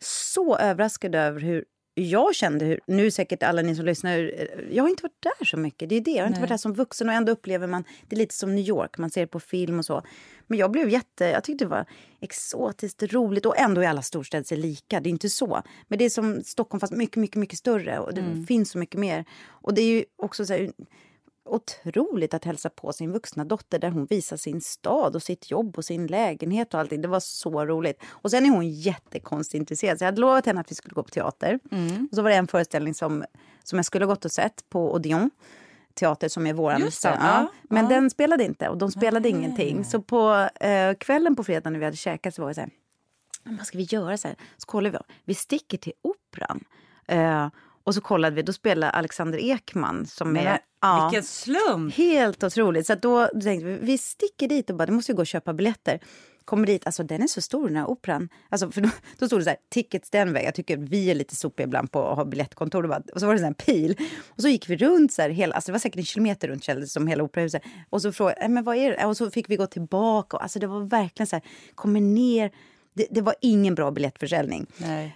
så 0.00 0.56
överraskad 0.56 1.14
över 1.14 1.40
hur 1.40 1.64
jag 1.98 2.34
kände 2.34 2.64
hur, 2.64 2.80
nu 2.86 3.10
säkert 3.10 3.42
alla 3.42 3.62
ni 3.62 3.74
som 3.74 3.84
lyssnar, 3.84 4.18
eh, 4.18 4.46
jag 4.70 4.84
har 4.84 4.90
inte 4.90 5.02
varit 5.02 5.22
där 5.38 5.44
så 5.44 5.56
mycket. 5.56 5.88
Det 5.88 5.94
är 5.94 6.00
det, 6.00 6.10
jag 6.10 6.22
har 6.22 6.26
inte 6.26 6.40
Nej. 6.40 6.40
varit 6.40 6.48
där 6.48 6.56
som 6.56 6.72
vuxen 6.72 7.08
och 7.08 7.14
ändå 7.14 7.32
upplever 7.32 7.66
man, 7.66 7.84
det 8.08 8.16
är 8.16 8.18
lite 8.18 8.34
som 8.34 8.54
New 8.54 8.64
York, 8.64 8.98
man 8.98 9.10
ser 9.10 9.20
det 9.20 9.26
på 9.26 9.40
film 9.40 9.78
och 9.78 9.84
så. 9.84 10.02
Men 10.46 10.58
jag 10.58 10.70
blev 10.70 10.88
jätte, 10.88 11.24
jag 11.24 11.44
tyckte 11.44 11.64
det 11.64 11.68
var 11.68 11.86
exotiskt 12.20 13.02
roligt 13.02 13.46
och 13.46 13.58
ändå 13.58 13.80
är 13.80 13.88
alla 13.88 14.02
storstäder 14.02 14.44
sig 14.44 14.58
lika, 14.58 15.00
det 15.00 15.08
är 15.08 15.10
inte 15.10 15.30
så. 15.30 15.62
Men 15.88 15.98
det 15.98 16.04
är 16.04 16.10
som 16.10 16.42
Stockholm 16.44 16.80
fast 16.80 16.92
mycket, 16.92 17.16
mycket, 17.16 17.36
mycket 17.36 17.58
större 17.58 17.98
och 17.98 18.14
det 18.14 18.44
finns 18.48 18.70
så 18.70 18.78
mycket 18.78 19.00
mer. 19.00 19.24
Och 19.46 19.74
det 19.74 19.80
är 19.80 19.88
ju 19.88 20.04
också 20.16 20.46
så 20.46 20.52
här, 20.52 20.70
otroligt 21.48 22.34
att 22.34 22.44
hälsa 22.44 22.70
på 22.70 22.92
sin 22.92 23.12
vuxna 23.12 23.44
dotter 23.44 23.78
där 23.78 23.90
hon 23.90 24.06
visar 24.06 24.36
sin 24.36 24.60
stad 24.60 25.16
och 25.16 25.22
sitt 25.22 25.50
jobb 25.50 25.78
och 25.78 25.84
sin 25.84 26.06
lägenhet 26.06 26.74
och 26.74 26.80
allting. 26.80 27.02
Det 27.02 27.08
var 27.08 27.20
så 27.20 27.64
roligt. 27.64 28.02
Och 28.08 28.30
sen 28.30 28.46
är 28.46 28.50
hon 28.50 28.68
jättekonstintresserad. 28.68 29.98
Så 29.98 30.04
jag 30.04 30.08
hade 30.08 30.20
lovat 30.20 30.46
henne 30.46 30.60
att 30.60 30.70
vi 30.70 30.74
skulle 30.74 30.94
gå 30.94 31.02
på 31.02 31.08
teater. 31.10 31.58
Och 32.10 32.16
så 32.16 32.22
var 32.22 32.30
det 32.30 32.36
en 32.36 32.46
föreställning 32.46 32.94
som, 32.94 33.24
som 33.64 33.78
jag 33.78 33.86
skulle 33.86 34.04
ha 34.04 34.12
gått 34.12 34.24
och 34.24 34.32
sett 34.32 34.68
på 34.68 34.94
Odeon 34.94 35.30
teater 35.94 36.28
som 36.28 36.46
är 36.46 36.52
våran. 36.52 36.80
Just 36.80 37.02
det, 37.02 37.18
ja. 37.20 37.52
Men 37.62 37.84
ja. 37.84 37.90
den 37.90 38.10
spelade 38.10 38.44
inte 38.44 38.68
och 38.68 38.78
de 38.78 38.90
spelade 38.90 39.28
ingenting. 39.28 39.84
Så 39.84 40.02
på 40.02 40.48
eh, 40.60 40.94
kvällen 40.94 41.36
på 41.36 41.44
fredag 41.44 41.70
när 41.70 41.78
vi 41.78 41.84
hade 41.84 41.96
käkat 41.96 42.34
så 42.34 42.42
var 42.42 42.48
jag 42.48 42.54
så 42.54 42.60
här, 42.60 42.70
"Men 43.42 43.56
vad 43.56 43.66
ska 43.66 43.78
vi 43.78 43.84
göra? 43.84 44.16
Så, 44.16 44.28
här? 44.28 44.36
vi, 44.80 44.98
vi 45.24 45.34
sticker 45.34 45.78
till 45.78 45.92
Operan. 46.02 46.64
Eh, 47.06 47.48
och 47.86 47.94
så 47.94 48.00
kollade 48.00 48.36
vi, 48.36 48.42
då 48.42 48.52
spelade 48.52 48.90
Alexander 48.90 49.38
Ekman 49.38 50.06
som 50.06 50.32
Men, 50.32 50.46
är... 50.46 50.58
ja. 50.80 51.08
Vilken 51.10 51.24
slump! 51.26 51.94
Helt 51.94 52.44
otroligt. 52.44 52.86
Så 52.86 52.94
då, 52.94 53.28
då 53.34 53.40
tänkte 53.40 53.66
vi, 53.66 53.78
vi 53.80 53.98
sticker 53.98 54.48
dit 54.48 54.70
och 54.70 54.76
bara, 54.76 54.86
det 54.86 54.92
måste 54.92 55.12
ju 55.12 55.16
gå 55.16 55.22
och 55.22 55.26
köpa 55.26 55.52
biljetter. 55.52 56.00
Kommer 56.44 56.66
dit, 56.66 56.86
alltså 56.86 57.02
den 57.02 57.22
är 57.22 57.26
så 57.26 57.40
stor 57.40 57.68
den 57.68 57.76
här 57.76 57.86
operan. 57.86 58.28
Alltså, 58.48 58.70
för 58.70 58.80
då, 58.80 58.88
då 59.18 59.26
stod 59.26 59.40
det 59.40 59.44
så 59.44 59.50
här, 59.50 59.58
tickets 59.68 60.10
den 60.10 60.32
vägen. 60.32 60.44
Jag 60.46 60.54
tycker 60.54 60.76
vi 60.76 61.10
är 61.10 61.14
lite 61.14 61.36
sopiga 61.36 61.64
ibland 61.66 61.92
på 61.92 62.08
att 62.08 62.16
ha 62.16 62.24
biljettkontor. 62.24 62.82
Och, 62.82 62.88
bara, 62.88 63.02
och 63.14 63.20
så 63.20 63.26
var 63.26 63.34
det 63.34 63.46
en 63.46 63.54
pil. 63.54 63.96
Och 64.28 64.40
så 64.42 64.48
gick 64.48 64.68
vi 64.68 64.76
runt 64.76 65.12
så 65.12 65.22
här, 65.22 65.28
hela, 65.30 65.54
alltså 65.54 65.68
det 65.68 65.72
var 65.72 65.78
säkert 65.78 65.98
en 65.98 66.04
kilometer 66.04 66.48
runt 66.48 66.64
kändes 66.64 66.92
som 66.92 67.06
hela 67.06 67.22
operahuset. 67.22 67.62
Och 67.90 68.02
så 68.02 68.12
frågade 68.12 68.40
"Nej, 68.40 68.48
men 68.48 68.64
vad 68.64 68.76
är 68.76 68.90
det? 68.90 69.06
Och 69.06 69.16
så 69.16 69.30
fick 69.30 69.50
vi 69.50 69.56
gå 69.56 69.66
tillbaka. 69.66 70.36
Och, 70.36 70.42
alltså 70.42 70.58
det 70.58 70.66
var 70.66 70.80
verkligen 70.80 71.26
så 71.26 71.36
här, 71.36 71.42
kommer 71.74 72.00
ner. 72.00 72.50
Det, 72.96 73.06
det 73.10 73.20
var 73.20 73.34
ingen 73.40 73.74
bra 73.74 73.90
biljettförsäljning. 73.90 74.66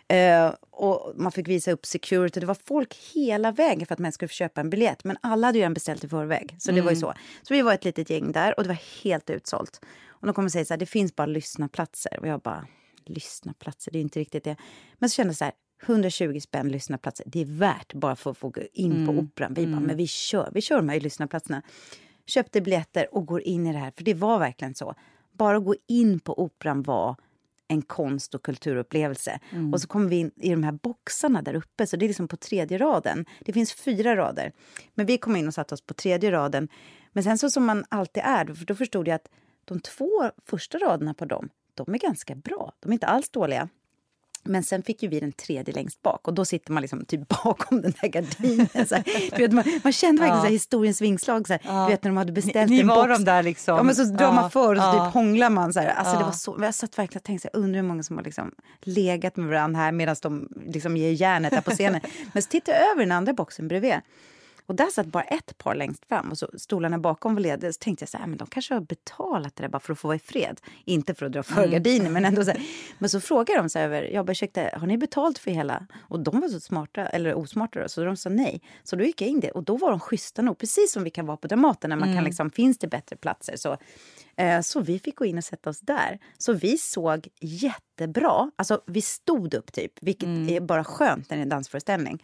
Eh, 0.09 0.55
och 0.71 1.13
man 1.17 1.33
fick 1.33 1.49
visa 1.49 1.73
upp 1.73 1.87
security. 1.87 2.41
Det 2.41 2.47
var 2.47 2.57
folk 2.65 2.95
hela 3.15 3.53
vägen 3.53 3.87
för 3.87 3.95
att 3.95 3.99
man 3.99 4.13
skulle 4.13 4.29
köpa 4.29 4.61
en 4.61 4.71
biljett. 4.71 5.05
Men 5.05 5.17
alla 5.21 5.47
hade 5.47 5.59
ju 5.59 5.63
redan 5.63 5.75
beställt 5.75 6.05
i 6.05 6.09
förväg. 6.09 6.57
Så 6.59 6.73
det 6.73 6.81
var 6.81 6.91
ju 6.91 6.97
så. 6.97 7.15
Så 7.43 7.55
vi 7.55 7.63
var 7.63 7.75
ett 7.75 7.85
litet 7.85 8.11
gäng 8.11 8.33
där 8.33 8.57
och 8.57 8.63
det 8.63 8.69
var 8.69 9.03
helt 9.05 9.31
utsålt. 9.31 9.81
Och 10.09 10.27
de 10.27 10.35
kommer 10.35 10.49
säga 10.49 10.65
så 10.65 10.75
här, 10.75 10.79
det 10.79 10.87
finns 10.87 11.17
bara 11.17 11.27
lyssnaplatser. 11.27 12.21
Och 12.21 12.29
jag 12.29 12.41
bara, 12.41 12.67
lyssnaplatser, 13.07 13.93
det 13.93 13.99
är 13.99 14.01
inte 14.01 14.21
riktigt 14.21 14.45
det. 14.45 14.57
Men 14.99 15.11
så 15.11 15.15
kände 15.15 15.31
jag 15.31 15.37
så 15.37 15.45
här, 15.45 15.55
120 15.87 16.41
spänn 16.41 16.69
lyssnarplatser. 16.69 17.27
Det 17.29 17.41
är 17.41 17.45
värt 17.45 17.95
bara 17.95 18.17
för 18.17 18.31
att 18.31 18.39
få 18.39 18.49
gå 18.49 18.61
in 18.73 19.07
på 19.07 19.13
Operan. 19.13 19.55
Vi 19.55 19.67
bara, 19.67 19.81
men 19.81 19.97
vi 19.97 20.07
kör, 20.07 20.51
vi 20.55 20.61
kör 20.61 20.77
de 20.77 20.89
här 20.89 21.01
lyssnarplatserna. 21.01 21.63
Köpte 22.27 22.61
biljetter 22.61 23.15
och 23.15 23.27
går 23.27 23.43
in 23.43 23.67
i 23.67 23.73
det 23.73 23.79
här. 23.79 23.93
För 23.97 24.05
det 24.05 24.15
var 24.15 24.39
verkligen 24.39 24.75
så. 24.75 24.95
Bara 25.33 25.57
att 25.57 25.65
gå 25.65 25.75
in 25.87 26.21
på 26.21 26.43
Operan 26.43 26.83
var 26.83 27.17
en 27.71 27.83
konst 27.83 28.35
och 28.35 28.43
kulturupplevelse. 28.43 29.41
Mm. 29.51 29.73
Och 29.73 29.81
så 29.81 29.89
kommer 29.89 30.09
vi 30.09 30.17
in 30.17 30.31
i 30.37 30.51
de 30.51 30.63
här 30.63 30.73
boxarna 30.73 31.43
där 31.43 31.55
uppe, 31.55 31.87
så 31.87 31.97
det 31.97 32.07
är 32.07 32.09
liksom 32.09 32.29
på 32.29 32.37
tredje 32.37 32.79
raden. 32.79 33.27
Det 33.41 33.53
finns 33.53 33.73
fyra 33.73 34.17
rader. 34.17 34.53
Men 34.95 35.07
vi 35.07 35.19
kom 35.19 35.37
in 35.37 35.49
och 35.49 35.55
satte 35.55 35.75
oss 35.75 35.87
på 35.87 35.95
tredje 35.95 36.33
raden. 36.33 36.69
Men 37.13 37.25
sen 37.25 37.39
så 37.39 37.51
som 37.51 37.65
man 37.65 37.85
alltid 37.89 38.23
är, 38.27 38.65
då 38.67 38.75
förstod 38.75 39.09
jag 39.09 39.15
att 39.15 39.29
de 39.65 39.81
två 39.81 40.31
första 40.47 40.79
raderna 40.79 41.15
på 41.15 41.25
dem, 41.25 41.49
de 41.75 41.95
är 41.95 41.99
ganska 41.99 42.35
bra. 42.35 42.73
De 42.81 42.89
är 42.89 42.93
inte 42.93 43.07
alls 43.07 43.31
dåliga. 43.31 43.69
Men 44.43 44.63
sen 44.63 44.83
fick 44.83 45.03
ju 45.03 45.09
vi 45.09 45.21
den 45.21 45.33
tredje 45.33 45.75
längst 45.75 46.03
bak 46.03 46.29
och 46.29 46.35
då 46.35 46.45
sitter 46.45 46.73
man 46.73 46.81
liksom 46.81 47.05
typ 47.05 47.29
bakom 47.45 47.83
den 47.83 47.93
där 48.01 48.09
gardinen. 48.09 48.87
Så 48.87 48.95
här. 48.95 49.05
Du 49.37 49.43
vet, 49.43 49.53
man, 49.53 49.81
man 49.85 49.93
kände 49.93 50.21
verkligen 50.21 50.37
Ja. 50.37 50.41
så 50.41 50.47
här 50.47 50.53
historiens 50.53 51.01
vingslag. 51.01 51.47
Så 51.47 51.53
här. 51.53 51.61
Ja. 51.65 51.85
Du 51.85 51.91
vet 51.91 52.05
när 52.05 52.11
de 52.11 52.17
hade 52.17 52.33
beställt 52.33 52.71
Ni- 52.71 52.77
ni 52.77 52.81
en 52.81 52.87
var 52.89 53.09
box. 53.09 53.19
de 53.19 53.25
där 53.25 53.43
liksom. 53.43 53.77
Ja, 53.77 53.83
men 53.83 53.95
så 53.95 54.05
drar 54.05 54.27
Ja, 54.27 54.33
man 54.33 54.51
för 54.51 54.75
och 54.77 54.83
så 54.83 54.93
typ 54.93 55.15
hånglar 55.15 55.51
man. 55.51 55.73
Så 55.73 55.81
här. 55.81 55.89
Alltså, 55.89 56.19
det 56.19 56.25
var 56.25 56.33
så, 56.33 56.59
jag 56.61 56.75
satt 56.75 56.99
verkligen 56.99 57.19
och 57.19 57.25
tänkte, 57.25 57.51
här, 57.53 57.61
undrar 57.61 57.81
hur 57.81 57.89
många 57.89 58.03
som 58.03 58.17
har 58.17 58.25
liksom 58.25 58.53
legat 58.83 59.37
med 59.37 59.49
varandra 59.49 59.81
här 59.81 59.93
medan 59.93 60.17
de 60.23 60.49
liksom 60.67 60.97
ger 60.97 61.11
järnet 61.13 61.51
där 61.51 61.61
på 61.61 61.71
scenen. 61.71 62.01
men 62.33 62.43
så 62.43 62.49
tittade 62.49 62.79
jag 62.79 62.91
över 62.91 63.01
den 63.01 63.13
andra 63.13 63.33
boxen 63.33 63.69
bredvid. 63.69 63.95
Och 64.71 64.77
där 64.77 64.87
satt 64.91 65.07
bara 65.07 65.23
ett 65.23 65.59
par 65.59 65.75
längst 65.75 66.07
fram 66.07 66.31
och 66.31 66.39
så 66.39 66.49
stolarna 66.59 66.99
bakom 66.99 67.35
var 67.35 67.41
lediga. 67.43 67.73
Så 67.73 67.79
tänkte 67.79 68.03
jag 68.03 68.09
så 68.09 68.19
här, 68.19 68.27
men 68.27 68.39
de 68.39 68.47
kanske 68.49 68.75
har 68.75 68.81
betalat 68.81 69.57
det 69.57 69.63
där 69.63 69.69
bara 69.69 69.81
för 69.81 69.93
att 69.93 69.99
få 69.99 70.09
vara 70.09 70.17
i 70.17 70.19
fred. 70.19 70.61
Inte 70.85 71.15
för 71.15 71.27
att 71.27 71.33
dra 71.33 71.43
för 71.43 71.67
gardiner, 71.69 72.11
men 72.11 72.25
ändå 72.25 72.45
så 72.45 72.51
här. 72.51 72.63
Men 72.99 73.11
så 73.11 73.21
frågade 73.21 73.61
de 73.61 73.69
så 73.69 73.79
här 73.79 73.87
över, 73.87 74.03
jag 74.03 74.27
bara 74.27 74.33
ursäkta, 74.33 74.61
har 74.73 74.87
ni 74.87 74.99
betalt 74.99 75.39
för 75.39 75.51
hela? 75.51 75.87
Och 76.09 76.21
de 76.21 76.41
var 76.41 76.49
så 76.49 76.61
smarta, 76.61 77.07
eller 77.07 77.35
osmarta 77.35 77.81
då, 77.83 77.89
så 77.89 78.05
de 78.05 78.17
sa 78.17 78.29
nej. 78.29 78.63
Så 78.83 78.97
då 78.97 79.05
gick 79.05 79.23
jag 79.23 79.29
in 79.31 79.41
det 79.41 79.51
och 79.51 79.65
då 79.65 79.77
var 79.77 79.91
de 79.91 80.01
schyssta 80.01 80.43
nog, 80.43 80.59
precis 80.59 80.93
som 80.93 81.05
vi 81.05 81.11
kan 81.11 81.27
vara 81.27 81.37
på 81.37 81.49
Dramaten 81.49 81.91
när 81.91 81.97
man 81.97 82.15
kan 82.15 82.25
liksom, 82.25 82.51
finns 82.51 82.79
det 82.79 82.89
bättre 82.89 83.17
platser 83.17 83.57
så. 83.57 83.77
Eh, 84.37 84.61
Så 84.61 84.81
vi 84.81 84.99
fick 84.99 85.17
gå 85.17 85.25
in 85.25 85.39
och 85.39 85.45
sätta 85.45 85.71
oss 85.71 85.81
där. 85.81 86.19
Så 86.39 86.53
vi 86.53 86.79
såg 86.79 87.29
jättebra, 87.41 88.51
alltså 88.57 88.81
vi 88.87 89.03
stod 89.03 89.55
upp 89.55 89.73
typ, 89.73 89.93
vilket 90.01 90.29
är 90.29 90.61
bara 90.61 90.85
skönt 90.85 91.31
när 91.31 91.37
det 91.37 91.41
är 91.41 91.43
en 91.43 91.49
dansföreställning. 91.49 92.23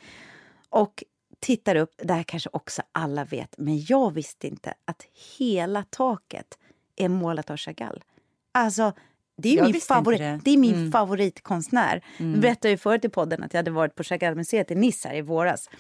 Och 0.71 1.05
tittar 1.41 1.77
upp, 1.77 1.91
det 1.97 2.15
här 2.15 2.23
kanske 2.23 2.51
också 2.53 2.83
alla 2.93 3.25
vet, 3.25 3.55
men 3.59 3.85
jag 3.89 4.11
visste 4.15 4.47
inte 4.49 4.75
att 4.85 5.03
hela 5.39 5.83
taket 5.91 6.59
är 6.97 7.09
målat 7.09 7.51
av 7.51 7.57
Chagall. 7.57 8.05
Alltså, 8.53 8.93
det 9.39 9.49
är 9.49 9.57
Jag 9.57 9.65
min, 9.73 9.81
favorit, 9.81 10.19
det. 10.19 10.41
det. 10.45 10.51
är 10.51 10.57
min 10.59 10.75
Mm. 10.75 10.93
favoritkonstnär. 10.93 12.05
Jag 12.19 12.41
berättade 12.41 12.71
ju 12.71 12.77
förut 12.79 13.05
i 13.05 13.09
podden 13.09 13.43
att 13.43 13.53
jag 13.55 13.59
hade 13.59 13.71
varit 13.71 13.95
på 13.95 14.03
Chagallmuseet 14.05 14.71
i 14.71 14.75
Nice 14.75 15.09
här 15.09 15.17
i 15.17 15.21
våras. 15.21 15.71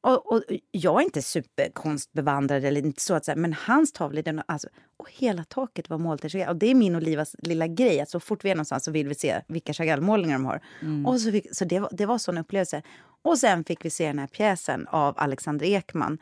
Och, 0.00 0.32
och 0.32 0.42
jag 0.70 1.00
är 1.00 1.04
inte 1.04 1.22
superkonstbevandrad 1.22 2.64
eller 2.64 2.86
inte 2.86 3.02
så 3.02 3.14
att 3.14 3.24
säga, 3.24 3.36
men 3.36 3.52
hans 3.52 3.92
tavlor, 3.92 4.22
den, 4.22 4.42
alltså, 4.46 4.68
och 4.96 5.08
hela 5.12 5.44
taket 5.44 5.90
var 5.90 5.98
målat 5.98 6.24
av 6.24 6.28
Chagall. 6.30 6.48
Och 6.48 6.56
det 6.56 6.66
är 6.66 6.74
min 6.74 6.94
och 6.94 7.02
Livas 7.02 7.36
lilla 7.38 7.66
grej, 7.66 8.00
att 8.00 8.10
så 8.10 8.20
fort 8.20 8.44
vi 8.44 8.50
är 8.50 8.54
någonstans 8.54 8.84
så 8.84 8.90
vill 8.90 9.08
vi 9.08 9.14
se 9.14 9.40
vilka 9.48 9.72
Chagall-målningar 9.72 10.34
de 10.38 10.44
har. 10.44 10.60
Och 11.06 11.20
så 11.20 11.30
fick, 11.32 11.56
så 11.56 11.64
det 11.64 11.78
var, 11.80 11.88
det 11.92 12.06
var 12.06 12.18
sån 12.18 12.38
upplevelse. 12.38 12.82
Och 13.22 13.38
sen 13.38 13.64
fick 13.64 13.84
vi 13.84 13.90
se 13.90 14.06
den 14.06 14.18
här 14.18 14.26
pjäsen 14.26 14.86
av 14.88 15.14
Alexander 15.16 15.66
Ekman 15.66 16.18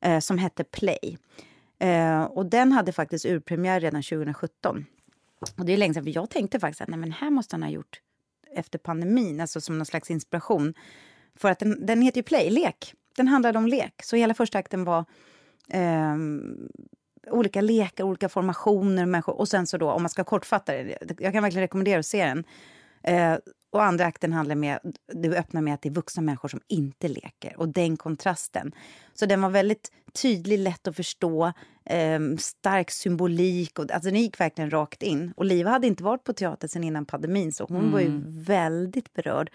eh, 0.00 0.20
som 0.20 0.38
hette 0.38 0.64
Play. 0.64 1.18
Eh, 1.78 2.22
och 2.22 2.46
den 2.46 2.72
hade 2.72 2.92
faktiskt 2.92 3.26
urpremiär 3.26 3.80
redan 3.80 4.02
2017. 4.02 4.86
Och 5.56 5.64
det 5.64 5.72
är 5.72 5.76
länge 5.76 5.94
sedan, 5.94 6.04
för 6.04 6.10
jag 6.14 6.30
tänkte 6.30 6.60
faktiskt 6.60 6.80
att 6.80 6.88
nej, 6.88 6.98
men 6.98 7.12
här 7.12 7.30
måste 7.30 7.54
han 7.54 7.62
ha 7.62 7.70
gjort 7.70 8.00
efter 8.54 8.78
pandemin, 8.78 9.40
alltså 9.40 9.60
som 9.60 9.78
någon 9.78 9.86
slags 9.86 10.10
inspiration. 10.10 10.74
För 11.34 11.50
att 11.50 11.58
den, 11.58 11.86
den 11.86 12.02
heter 12.02 12.18
ju 12.18 12.22
Play, 12.22 12.50
lek. 12.50 12.94
Den 13.16 13.28
handlade 13.28 13.58
om 13.58 13.66
lek. 13.66 14.02
Så 14.02 14.16
hela 14.16 14.34
första 14.34 14.58
akten 14.58 14.84
var 14.84 15.04
eh, 15.68 16.16
olika 17.30 17.60
lekar, 17.60 18.04
olika 18.04 18.28
formationer, 18.28 19.06
människor. 19.06 19.38
Och 19.38 19.48
sen 19.48 19.66
så 19.66 19.78
då, 19.78 19.90
om 19.90 20.02
man 20.02 20.10
ska 20.10 20.24
kortfatta 20.24 20.72
det, 20.72 20.98
jag 21.18 21.32
kan 21.32 21.42
verkligen 21.42 21.62
rekommendera 21.62 21.98
att 21.98 22.06
se 22.06 22.24
den. 22.26 22.44
Eh, 23.06 23.36
och 23.70 23.84
andra 23.84 24.04
akten 24.04 24.32
handlar 24.32 24.54
med, 24.54 24.78
det 25.12 25.28
öppnar 25.28 25.60
med 25.60 25.74
att 25.74 25.82
det 25.82 25.88
är 25.88 25.92
vuxna 25.92 26.22
människor 26.22 26.48
som 26.48 26.60
inte 26.68 27.08
leker. 27.08 27.54
Och 27.56 27.68
den 27.68 27.96
kontrasten. 27.96 28.72
Så 29.14 29.26
den 29.26 29.42
var 29.42 29.50
väldigt 29.50 29.92
tydlig, 30.22 30.58
lätt 30.58 30.88
att 30.88 30.96
förstå, 30.96 31.52
eh, 31.84 32.20
stark 32.38 32.90
symbolik. 32.90 33.78
Och, 33.78 33.92
alltså 33.92 34.10
den 34.10 34.20
gick 34.20 34.40
verkligen 34.40 34.70
rakt 34.70 35.02
in. 35.02 35.32
Och 35.36 35.44
Liva 35.44 35.70
hade 35.70 35.86
inte 35.86 36.02
varit 36.02 36.24
på 36.24 36.32
teater 36.32 36.68
sen 36.68 36.84
innan 36.84 37.06
pandemin 37.06 37.52
så 37.52 37.66
hon 37.68 37.92
var 37.92 38.00
ju 38.00 38.22
väldigt 38.26 39.12
berörd. 39.12 39.50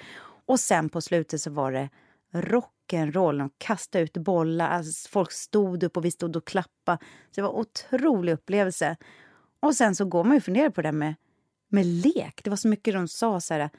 Och 0.46 0.60
sen 0.60 0.90
på 0.90 1.02
slutet 1.02 1.42
så 1.42 1.52
var 1.52 1.72
det 1.72 1.90
rock'n'roll. 2.34 3.38
De 3.38 3.50
kastade 3.58 4.04
ut 4.04 4.18
bollar, 4.18 4.70
alltså 4.70 5.10
folk 5.10 5.32
stod 5.32 5.84
upp 5.84 5.98
och 5.98 6.06
vi 6.06 6.12
stod 6.12 6.36
och 6.36 6.48
klappade. 6.48 6.98
Så 7.02 7.32
det 7.36 7.42
var 7.42 7.50
en 7.50 7.56
otrolig 7.56 8.34
upplevelse. 8.34 8.98
Och 9.60 9.76
sen 9.76 9.96
så 9.96 10.06
går 10.06 10.24
man 10.24 10.34
ju 10.34 10.38
och 10.38 10.44
funderar 10.44 10.70
på 10.70 10.82
det 10.82 10.92
med, 10.92 11.16
med 11.72 11.86
lek. 11.86 12.42
Det 12.44 12.50
var 12.50 12.58
så 12.58 12.68
mycket 12.68 12.94
de 12.94 13.08
sa 13.08 13.42
så 13.42 13.54
här. 13.54 13.70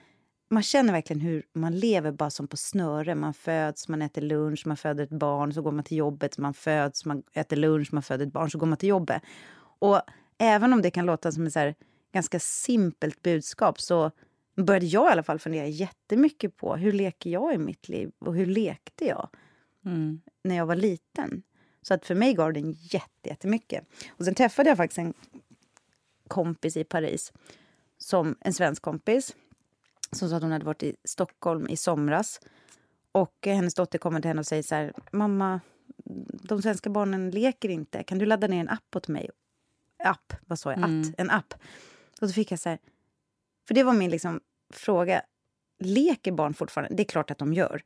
Man 0.50 0.62
känner 0.62 0.92
verkligen 0.92 1.20
hur 1.20 1.42
man 1.52 1.78
lever 1.78 2.12
bara 2.12 2.30
som 2.30 2.48
på 2.48 2.56
snöre. 2.56 3.14
Man 3.14 3.34
föds, 3.34 3.88
man 3.88 4.02
äter 4.02 4.22
lunch, 4.22 4.62
man 4.66 4.76
föder 4.76 5.04
ett 5.04 5.10
barn, 5.10 5.52
så 5.52 5.62
går 5.62 5.72
man 5.72 5.84
till 5.84 5.96
jobbet, 5.96 6.38
man 6.38 6.54
föds, 6.54 7.04
man 7.04 7.22
äter 7.32 7.56
lunch, 7.56 7.92
man 7.92 8.02
föder 8.02 8.26
ett 8.26 8.32
barn, 8.32 8.50
så 8.50 8.58
går 8.58 8.66
man 8.66 8.78
till 8.78 8.88
jobbet. 8.88 9.22
Och 9.78 10.00
även 10.38 10.72
om 10.72 10.82
det 10.82 10.90
kan 10.90 11.06
låta 11.06 11.32
som 11.32 11.46
ett 11.46 11.52
så 11.52 11.58
här 11.58 11.74
ganska 12.12 12.40
simpelt 12.40 13.22
budskap 13.22 13.80
så 13.80 14.10
började 14.56 14.86
jag 14.86 15.08
i 15.08 15.12
alla 15.12 15.22
fall 15.22 15.38
fundera 15.38 15.66
jättemycket 15.66 16.56
på 16.56 16.76
hur 16.76 16.92
leker 16.92 17.30
jag 17.30 17.54
i 17.54 17.58
mitt 17.58 17.88
liv 17.88 18.10
och 18.18 18.34
hur 18.34 18.46
lekte 18.46 19.04
jag 19.04 19.28
Mm. 19.84 20.20
när 20.44 20.56
jag 20.56 20.66
var 20.66 20.76
liten. 20.76 21.42
Så 21.82 21.94
att 21.94 22.06
för 22.06 22.14
mig 22.14 22.34
gav 22.34 22.52
den 22.52 22.72
jätte- 22.72 23.28
jättemycket. 23.28 23.84
Och 24.10 24.24
sen 24.24 24.34
träffade 24.34 24.68
jag 24.68 24.76
faktiskt 24.76 24.98
en 24.98 25.14
kompis 26.28 26.76
i 26.76 26.84
Paris, 26.84 27.32
som 28.02 28.36
en 28.40 28.52
svensk 28.52 28.82
kompis, 28.82 29.36
som 30.12 30.28
sa 30.28 30.36
att 30.36 30.42
hon 30.42 30.52
hade 30.52 30.64
varit 30.64 30.82
i 30.82 30.96
Stockholm 31.04 31.68
i 31.68 31.76
somras. 31.76 32.40
Och 33.12 33.36
hennes 33.46 33.74
dotter 33.74 33.98
kommer 33.98 34.20
till 34.20 34.28
henne 34.28 34.40
och 34.40 34.46
säger 34.46 34.62
så 34.62 34.74
här, 34.74 34.92
mamma, 35.12 35.60
de 36.42 36.62
svenska 36.62 36.90
barnen 36.90 37.30
leker 37.30 37.68
inte. 37.68 38.02
Kan 38.02 38.18
du 38.18 38.26
ladda 38.26 38.46
ner 38.46 38.60
en 38.60 38.68
app 38.68 38.96
åt 38.96 39.08
mig? 39.08 39.30
App, 40.04 40.32
vad 40.46 40.58
sa 40.58 40.70
jag? 40.70 40.84
Att, 40.84 41.14
en 41.18 41.30
app. 41.30 41.54
Och 42.20 42.28
så 42.28 42.34
fick 42.34 42.52
jag 42.52 42.58
så 42.58 42.68
här, 42.68 42.78
för 43.68 43.74
det 43.74 43.82
var 43.82 43.92
min 43.92 44.10
liksom 44.10 44.40
fråga. 44.72 45.22
Leker 45.78 46.32
barn 46.32 46.54
fortfarande? 46.54 46.94
Det 46.94 47.02
är 47.02 47.04
klart 47.04 47.30
att 47.30 47.38
de 47.38 47.54
gör. 47.54 47.82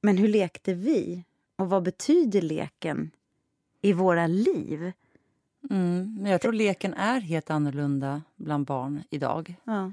Men 0.00 0.16
hur 0.16 0.28
lekte 0.28 0.74
vi? 0.74 1.24
Och 1.56 1.70
vad 1.70 1.82
betyder 1.82 2.42
leken 2.42 3.10
i 3.80 3.92
våra 3.92 4.26
liv? 4.26 4.92
Mm. 5.70 6.16
Men 6.20 6.32
jag 6.32 6.40
tror 6.40 6.52
leken 6.52 6.94
är 6.94 7.20
helt 7.20 7.50
annorlunda 7.50 8.22
bland 8.36 8.66
barn 8.66 9.02
idag. 9.10 9.54
Ja. 9.64 9.92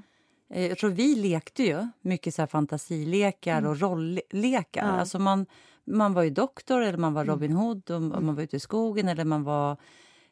Eh, 0.50 0.66
Jag 0.66 0.78
tror 0.78 0.90
vi 0.90 1.14
lekte 1.14 1.62
ju 1.62 1.88
mycket 2.00 2.34
så 2.34 2.46
fantasilekar 2.46 3.66
och 3.66 3.80
rolllekar. 3.80 4.82
Mm. 4.82 4.94
Ja. 4.94 5.00
Alltså 5.00 5.18
man, 5.18 5.46
man 5.84 6.12
var 6.14 6.22
ju 6.22 6.30
doktor 6.30 6.80
eller 6.82 6.98
man 6.98 7.14
var 7.14 7.22
Mm. 7.22 7.34
Robin 7.34 7.52
Hood 7.52 7.90
och 7.90 8.02
man 8.02 8.34
var 8.34 8.42
ute 8.42 8.56
i 8.56 8.60
skogen 8.60 9.08
eller 9.08 9.24
man 9.24 9.44
var 9.44 9.76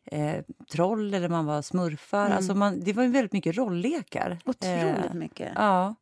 eh, 0.04 0.44
troll 0.72 1.14
eller 1.14 1.28
man 1.28 1.46
var 1.46 1.62
smurfar. 1.62 2.30
Alltså 2.30 2.54
man, 2.54 2.80
det 2.84 2.92
var 2.92 3.02
ju 3.02 3.08
väldigt 3.08 3.32
mycket 3.32 3.56
rolllekar. 3.56 4.26
Mm. 4.26 4.38
Otroligt 4.44 5.10
Eh, 5.10 5.14
mycket. 5.14 5.52
Ja. 5.54 5.94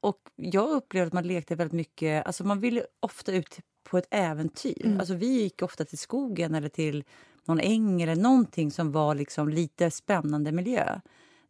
Och 0.00 0.18
jag 0.36 0.70
upplevde 0.70 1.06
att 1.06 1.12
man 1.12 1.26
lekte 1.26 1.54
väldigt 1.54 1.72
mycket... 1.76 2.26
Alltså 2.26 2.44
man 2.44 2.60
ville 2.60 2.86
ofta 3.00 3.32
ut 3.32 3.58
på 3.84 3.98
ett 3.98 4.06
äventyr. 4.10 4.86
Mm. 4.86 5.00
Alltså 5.00 5.14
vi 5.14 5.26
gick 5.26 5.62
ofta 5.62 5.84
till 5.84 5.98
skogen 5.98 6.54
eller 6.54 6.68
till 6.68 7.04
någon 7.48 7.60
äng 7.60 8.02
eller 8.02 8.16
någonting 8.16 8.70
som 8.70 8.92
var 8.92 9.14
liksom 9.14 9.48
lite 9.48 9.90
spännande 9.90 10.52
miljö. 10.52 11.00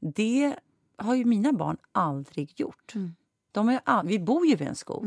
Det 0.00 0.54
har 0.98 1.14
ju 1.14 1.24
mina 1.24 1.52
barn 1.52 1.76
aldrig 1.92 2.60
gjort. 2.60 2.94
Mm. 2.94 3.14
De 3.52 3.68
är, 3.68 3.80
all- 3.84 4.06
vi 4.06 4.18
bor 4.18 4.46
ju 4.46 4.56
vid 4.56 4.68
en 4.68 4.74
skog. 4.74 5.04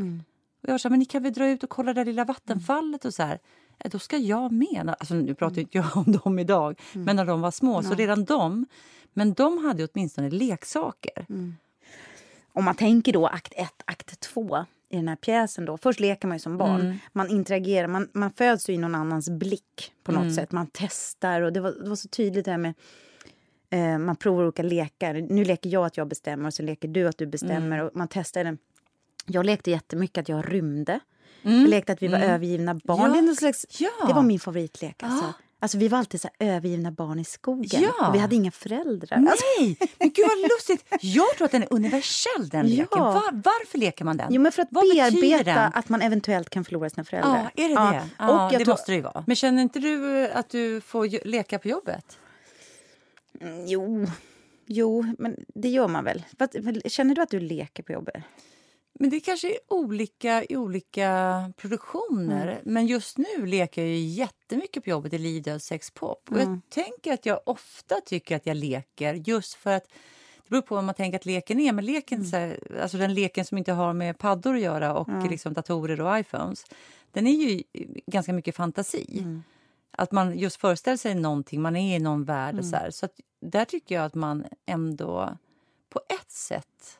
Och 0.62 0.68
jag 0.68 0.80
sa, 0.80 0.88
men 0.88 0.98
ni 0.98 1.04
kan 1.04 1.22
väl 1.22 1.32
dra 1.32 1.48
ut 1.48 1.62
och 1.64 1.70
kolla 1.70 1.94
det 1.94 2.04
lilla 2.04 2.24
vattenfallet 2.24 3.04
och 3.04 3.14
så 3.14 3.22
här. 3.22 3.38
"Eh, 3.78 3.90
Då 3.90 3.98
ska 3.98 4.16
jag 4.16 4.52
med. 4.52 4.94
Alltså, 5.00 5.14
nu 5.14 5.34
pratar 5.34 5.56
ju 5.56 5.62
inte 5.62 5.78
jag 5.78 5.96
om 5.96 6.12
dem 6.12 6.38
idag, 6.38 6.80
men 6.92 7.16
när 7.16 7.24
de 7.24 7.40
var 7.40 7.50
små. 7.50 7.82
Så 7.82 7.94
redan 7.94 8.24
de, 8.24 8.66
men 9.12 9.32
de 9.32 9.64
hade 9.64 9.88
åtminstone 9.92 10.30
leksaker. 10.30 11.26
Om 12.52 12.64
man 12.64 12.74
tänker 12.74 13.12
då 13.12 13.26
akt 13.26 13.52
1, 13.56 13.82
akt 13.84 14.20
2 14.20 14.64
i 14.90 14.96
den 14.96 15.08
här 15.08 15.16
pjäsen 15.16 15.64
då. 15.64 15.76
Först 15.78 16.00
leker 16.00 16.28
man 16.28 16.34
ju 16.36 16.40
som 16.40 16.56
barn. 16.58 16.98
Man 17.12 17.28
interagerar, 17.30 17.86
man, 17.86 18.08
man 18.12 18.30
föds 18.32 18.68
ju 18.68 18.72
i 18.72 18.78
någon 18.78 18.94
annans 18.94 19.30
blick 19.30 19.92
på 20.04 20.12
något 20.12 20.34
sätt. 20.34 20.52
Man 20.52 20.66
testar 20.72 21.40
och 21.42 21.52
det 21.52 21.60
var, 21.60 21.72
det 21.82 21.88
var 21.88 21.96
så 21.96 22.08
tydligt 22.08 22.44
det 22.44 22.50
här 22.50 22.58
med 22.58 22.74
eh, 23.70 23.98
man 23.98 24.16
provar 24.16 24.44
olika 24.44 24.62
lekar. 24.62 25.14
Nu 25.14 25.44
leker 25.44 25.70
jag 25.70 25.86
att 25.86 25.96
jag 25.96 26.08
bestämmer 26.08 26.46
och 26.46 26.54
sen 26.54 26.66
leker 26.66 26.88
du 26.88 27.08
att 27.08 27.18
du 27.18 27.26
bestämmer. 27.26 27.82
Och 27.84 27.90
man 27.94 28.08
testar 28.08 28.44
den. 28.44 28.58
Jag 29.26 29.46
lekte 29.46 29.70
jättemycket 29.70 30.18
att 30.22 30.28
jag 30.28 30.52
rymde. 30.54 31.00
Jag 31.42 31.68
lekte 31.68 31.92
att 31.92 32.02
vi 32.02 32.08
var 32.08 32.18
övergivna 32.18 32.74
barn. 32.74 33.14
Ja. 33.14 33.20
Det, 33.22 33.36
slags, 33.36 33.66
Ja. 33.80 34.06
det 34.06 34.12
var 34.14 34.22
min 34.22 34.40
favoritlek. 34.40 35.02
Alltså. 35.02 35.34
Alltså 35.62 35.78
vi 35.78 35.88
var 35.88 35.98
alltid 35.98 36.20
så 36.20 36.28
här 36.38 36.48
övergivna 36.56 36.90
barn 36.90 37.18
i 37.18 37.24
skogen. 37.24 37.82
Ja. 37.82 38.08
Och 38.08 38.14
vi 38.14 38.18
hade 38.18 38.34
inga 38.34 38.50
föräldrar. 38.50 39.16
Alltså, 39.18 39.44
Nej, 39.58 39.76
men 39.98 40.10
gud 40.10 40.26
vad 40.28 40.38
lustigt. 40.50 40.84
Jag 41.00 41.36
tror 41.36 41.44
att 41.44 41.52
den 41.52 41.62
är 41.62 41.68
universell 41.72 42.48
den 42.48 42.68
Ja. 42.68 42.76
leken. 42.76 42.98
Var, 43.00 43.32
varför 43.32 43.78
leker 43.78 44.04
man 44.04 44.16
den? 44.16 44.26
jo, 44.34 44.40
men 44.40 44.52
för 44.52 44.62
att 44.62 44.68
Vad 44.70 44.84
bearbeta 44.94 45.60
att 45.66 45.88
man 45.88 46.02
eventuellt 46.02 46.50
kan 46.50 46.64
förlora 46.64 46.90
sina 46.90 47.04
föräldrar. 47.04 47.50
Ja, 47.56 47.64
är 47.64 47.68
det 47.68 47.74
Ja. 47.74 47.90
det? 47.90 48.02
Ja, 48.18 48.46
Och 48.46 48.52
det 48.52 48.58
tror- 48.58 48.72
måste 48.74 48.92
det 48.92 48.96
ju 48.96 49.02
vara. 49.02 49.24
Men 49.26 49.36
känner 49.36 49.62
inte 49.62 49.78
du 49.78 50.24
eh, 50.24 50.36
att 50.36 50.48
du 50.50 50.80
får 50.80 51.26
leka 51.26 51.58
på 51.58 51.68
jobbet? 51.68 52.18
Mm, 53.40 53.66
Jo, 53.66 54.06
jo, 54.66 55.14
men 55.18 55.36
det 55.54 55.68
gör 55.68 55.88
man 55.88 56.04
väl. 56.04 56.22
Känner 56.86 57.14
du 57.14 57.22
att 57.22 57.30
du 57.30 57.40
leker 57.40 57.82
på 57.82 57.92
jobbet? 57.92 58.22
Men 59.02 59.10
det 59.10 59.20
kanske 59.20 59.48
är 59.50 59.58
olika 59.68 60.44
i 60.48 60.56
olika 60.56 61.52
produktioner. 61.56 62.46
Mm. 62.48 62.62
Men 62.64 62.86
just 62.86 63.18
nu 63.18 63.46
leker 63.46 63.82
jag 63.82 63.90
ju 63.90 63.98
jättemycket 63.98 64.84
på 64.84 64.90
jobbet 64.90 65.12
i 65.12 65.18
Lidö 65.18 65.58
sex 65.58 65.90
pop. 65.90 66.28
Och 66.30 66.36
Mm. 66.36 66.48
jag 66.52 66.60
tänker 66.84 67.12
att 67.12 67.26
jag 67.26 67.40
ofta 67.46 68.00
tycker 68.00 68.36
att 68.36 68.46
jag 68.46 68.56
leker 68.56 69.14
just 69.14 69.54
för 69.54 69.70
att 69.72 69.84
det 70.44 70.48
beror 70.50 70.62
på 70.62 70.74
vad 70.74 70.84
man 70.84 70.94
tänker 70.94 71.18
att 71.18 71.26
leken 71.26 71.60
är. 71.60 71.72
Men 71.72 71.84
leken, 71.84 72.18
Mm. 72.18 72.30
så 72.30 72.36
här, 72.36 72.78
alltså 72.82 72.98
den 72.98 73.14
leken 73.14 73.44
som 73.44 73.58
inte 73.58 73.72
har 73.72 73.92
med 73.92 74.18
paddor 74.18 74.54
att 74.54 74.60
göra 74.60 74.94
och 74.94 75.30
liksom 75.30 75.52
datorer 75.52 76.00
och 76.00 76.18
iPhones. 76.18 76.64
Den 77.12 77.26
är 77.26 77.30
ju 77.32 77.62
ganska 78.06 78.32
mycket 78.32 78.56
fantasi. 78.56 79.18
Mm. 79.18 79.42
Att 79.90 80.12
man 80.12 80.38
just 80.38 80.56
föreställer 80.60 80.96
sig 80.96 81.14
någonting, 81.14 81.62
man 81.62 81.76
är 81.76 81.96
i 81.96 81.98
någon 81.98 82.24
värld. 82.24 82.54
Mm. 82.54 82.64
Så 82.64 82.76
här. 82.76 82.90
så 82.90 83.06
att 83.06 83.12
där 83.40 83.64
tycker 83.64 83.94
jag 83.94 84.04
att 84.04 84.14
man 84.14 84.44
ändå 84.66 85.36
på 85.90 86.00
ett 86.08 86.30
sätt 86.30 86.98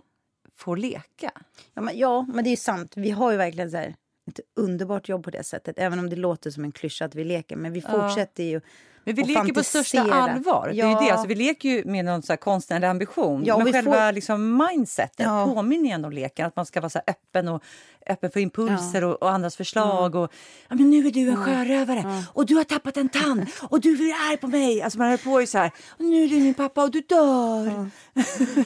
får 0.60 0.76
leka. 0.76 1.30
Ja, 1.74 1.82
men, 1.82 1.98
ja, 1.98 2.26
men 2.28 2.44
det 2.44 2.50
är 2.50 2.56
sant. 2.56 2.92
Vi 2.96 3.10
har 3.10 3.30
ju 3.30 3.36
verkligen 3.36 3.70
så 3.70 3.76
här, 3.76 3.94
ett 4.26 4.40
underbart 4.56 5.08
jobb 5.08 5.24
på 5.24 5.30
det 5.30 5.44
sättet. 5.44 5.78
Även 5.78 5.98
om 5.98 6.10
det 6.10 6.16
låter 6.16 6.50
som 6.50 6.64
en 6.64 6.72
klyscha 6.72 7.04
att 7.04 7.14
vi 7.14 7.24
leker. 7.24 7.56
Men 7.56 7.72
vi 7.72 7.80
fortsätter 7.80 8.44
ju 8.44 8.60
Men 9.04 9.14
vi 9.14 9.22
och 9.22 9.26
leker 9.28 9.52
på 9.54 9.62
största 9.64 10.00
allvar. 10.12 10.66
Det 10.68 10.72
är 10.72 10.74
Ja. 10.74 11.00
ju 11.00 11.06
det. 11.06 11.12
Alltså, 11.12 11.26
vi 11.28 11.34
leker 11.34 11.68
ju 11.68 11.84
med 11.84 12.04
någon 12.04 12.22
så 12.22 12.36
konstnärlig 12.36 12.86
ambition. 12.86 13.42
Ja, 13.44 13.54
och 13.54 13.62
men 13.64 13.72
själva 13.72 13.92
får- 14.06 14.12
liksom 14.12 14.56
mindsetet 14.70 15.26
Ja. 15.26 15.46
påminner 15.54 15.94
ändå 15.94 16.06
om 16.08 16.12
leken. 16.12 16.46
Att 16.46 16.56
man 16.56 16.66
ska 16.66 16.80
vara 16.80 16.90
så 16.90 16.98
öppen 17.06 17.48
och 17.48 17.62
öppen 18.06 18.30
för 18.30 18.40
impulser 18.40 19.04
och, 19.04 19.22
och 19.22 19.30
andras 19.30 19.56
förslag. 19.56 20.14
Och, 20.14 20.32
ja, 20.68 20.74
men 20.74 20.90
nu 20.90 21.06
är 21.06 21.10
du 21.10 21.28
en 21.28 21.36
sjörövare 21.44 22.24
och 22.32 22.46
du 22.46 22.54
har 22.56 22.64
tappat 22.64 22.96
en 22.96 23.08
tand 23.08 23.46
och 23.62 23.80
du 23.80 24.08
är 24.10 24.30
arg 24.30 24.36
på 24.36 24.46
mig. 24.46 24.82
Alltså 24.82 24.98
man 24.98 25.08
höll 25.08 25.18
på 25.18 25.40
ju 25.40 25.46
så 25.46 25.58
här. 25.58 25.70
Och 25.88 26.04
nu 26.04 26.24
är 26.24 26.28
du 26.28 26.36
min 26.36 26.54
pappa 26.54 26.82
och 26.82 26.90
du 26.90 27.00
dör. 27.00 27.90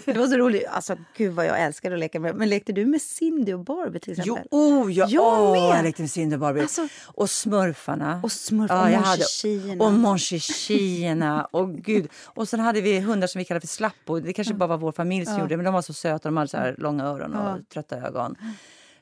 Det 0.04 0.12
var 0.18 0.26
så 0.26 0.36
roligt. 0.36 0.66
Alltså, 0.70 0.96
gud 1.16 1.32
vad 1.34 1.46
jag 1.46 1.60
älskar 1.62 1.92
att 1.92 1.98
leka 1.98 2.20
med. 2.20 2.34
Men 2.34 2.48
lekte 2.48 2.72
du 2.72 2.86
med 2.86 3.02
Cindy 3.02 3.52
och 3.52 3.60
Barbie 3.64 3.98
till 4.00 4.14
Jo, 4.16 4.34
exempel? 4.34 4.48
oh, 4.50 4.92
jag, 4.92 5.08
Jag 5.10 5.50
åh, 5.50 5.58
jag 5.74 5.82
lekte 5.84 6.02
med 6.02 6.10
Cindy 6.10 6.36
och 6.36 6.40
Barbie. 6.40 6.60
Alltså- 6.62 6.88
och 7.04 7.30
smurfarna. 7.30 8.20
Och 8.22 8.28
smurf- 8.28 8.82
och 8.84 8.90
jag 8.90 8.98
hade- 9.00 9.18
monchichierna. 9.18 9.84
Och 9.84 9.92
monchichierna. 10.32 11.44
och 11.50 11.74
gud. 11.76 12.08
Och 12.24 12.48
sen 12.48 12.60
hade 12.60 12.80
vi 12.80 13.00
hundar 13.00 13.26
som 13.26 13.38
vi 13.38 13.44
kallade 13.44 13.60
för 13.66 13.74
slappor. 13.74 14.20
Det 14.20 14.32
kanske 14.32 14.54
bara 14.54 14.66
var 14.66 14.78
vår 14.78 14.92
familj 14.92 15.26
som 15.26 15.38
gjorde 15.38 15.48
det. 15.48 15.56
Men 15.56 15.64
de 15.64 15.74
var 15.74 15.82
så 15.82 15.92
söta. 15.92 16.28
De 16.28 16.36
hade 16.36 16.48
så 16.48 16.72
långa 16.78 17.04
öron 17.04 17.34
och 17.34 17.68
trötta 17.68 17.96
ögon. 17.96 18.36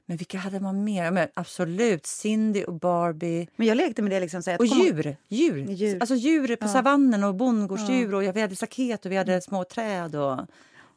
Men 0.06 0.16
vilka 0.16 0.38
hade 0.38 0.60
man 0.60 0.84
mer? 0.84 1.10
Men 1.10 1.28
absolut, 1.34 2.06
Cindy 2.06 2.64
och 2.64 2.74
Barbie. 2.74 3.48
Men 3.56 3.66
jag 3.66 3.76
lekte 3.76 4.02
med 4.02 4.10
det 4.12 4.20
liksom. 4.20 4.42
Så 4.42 4.50
att 4.50 4.60
Och 4.60 4.66
djur. 4.66 5.16
djur. 5.28 5.66
Djur. 5.70 6.00
Alltså 6.00 6.14
djur 6.14 6.56
på 6.56 6.68
savannen 6.68 7.24
och 7.24 7.34
bondgårdsdjur. 7.34 8.14
Och 8.14 8.22
vi 8.22 8.40
hade 8.40 8.56
staket 8.56 9.06
och 9.06 9.12
vi 9.12 9.16
hade 9.16 9.40
små 9.40 9.64
träd. 9.64 10.16
Och 10.16 10.38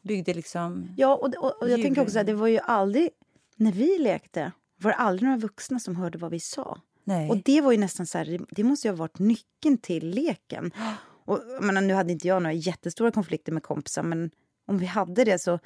byggde 0.02 0.34
liksom... 0.34 0.88
Ja, 0.96 1.14
och, 1.14 1.34
och, 1.34 1.62
och 1.62 1.70
jag 1.70 1.78
Djur. 1.78 1.84
tänker 1.84 2.02
också 2.02 2.18
att 2.18 2.26
det 2.26 2.34
var 2.34 2.46
ju 2.46 2.58
aldrig... 2.58 3.10
När 3.56 3.72
vi 3.72 3.98
lekte 3.98 4.52
var 4.80 4.90
det 4.90 4.96
aldrig 4.96 5.22
några 5.28 5.38
vuxna 5.38 5.78
som 5.78 5.96
hörde 5.96 6.18
vad 6.18 6.30
vi 6.30 6.40
sa. 6.40 6.78
Nej. 7.08 7.30
Och 7.30 7.36
det 7.36 7.60
var 7.60 7.72
ju 7.72 7.78
nästan 7.78 8.06
så 8.06 8.18
här, 8.18 8.40
det- 8.50 8.64
måste 8.64 8.88
ju 8.88 8.92
ha 8.92 8.96
varit 8.98 9.18
nyckeln 9.18 9.78
till 9.78 10.10
leken. 10.10 10.70
Och, 11.28 11.40
menar, 11.60 11.80
nu 11.80 11.94
hade 11.94 12.12
inte 12.12 12.28
jag 12.28 12.42
några 12.42 12.52
jättestora 12.52 13.10
konflikter 13.10 13.52
med 13.52 13.62
kompisar, 13.62 14.02
men 14.02 14.30
om 14.66 14.78
vi 14.78 14.86
hade 14.86 15.24
det 15.24 15.38
så... 15.38 15.58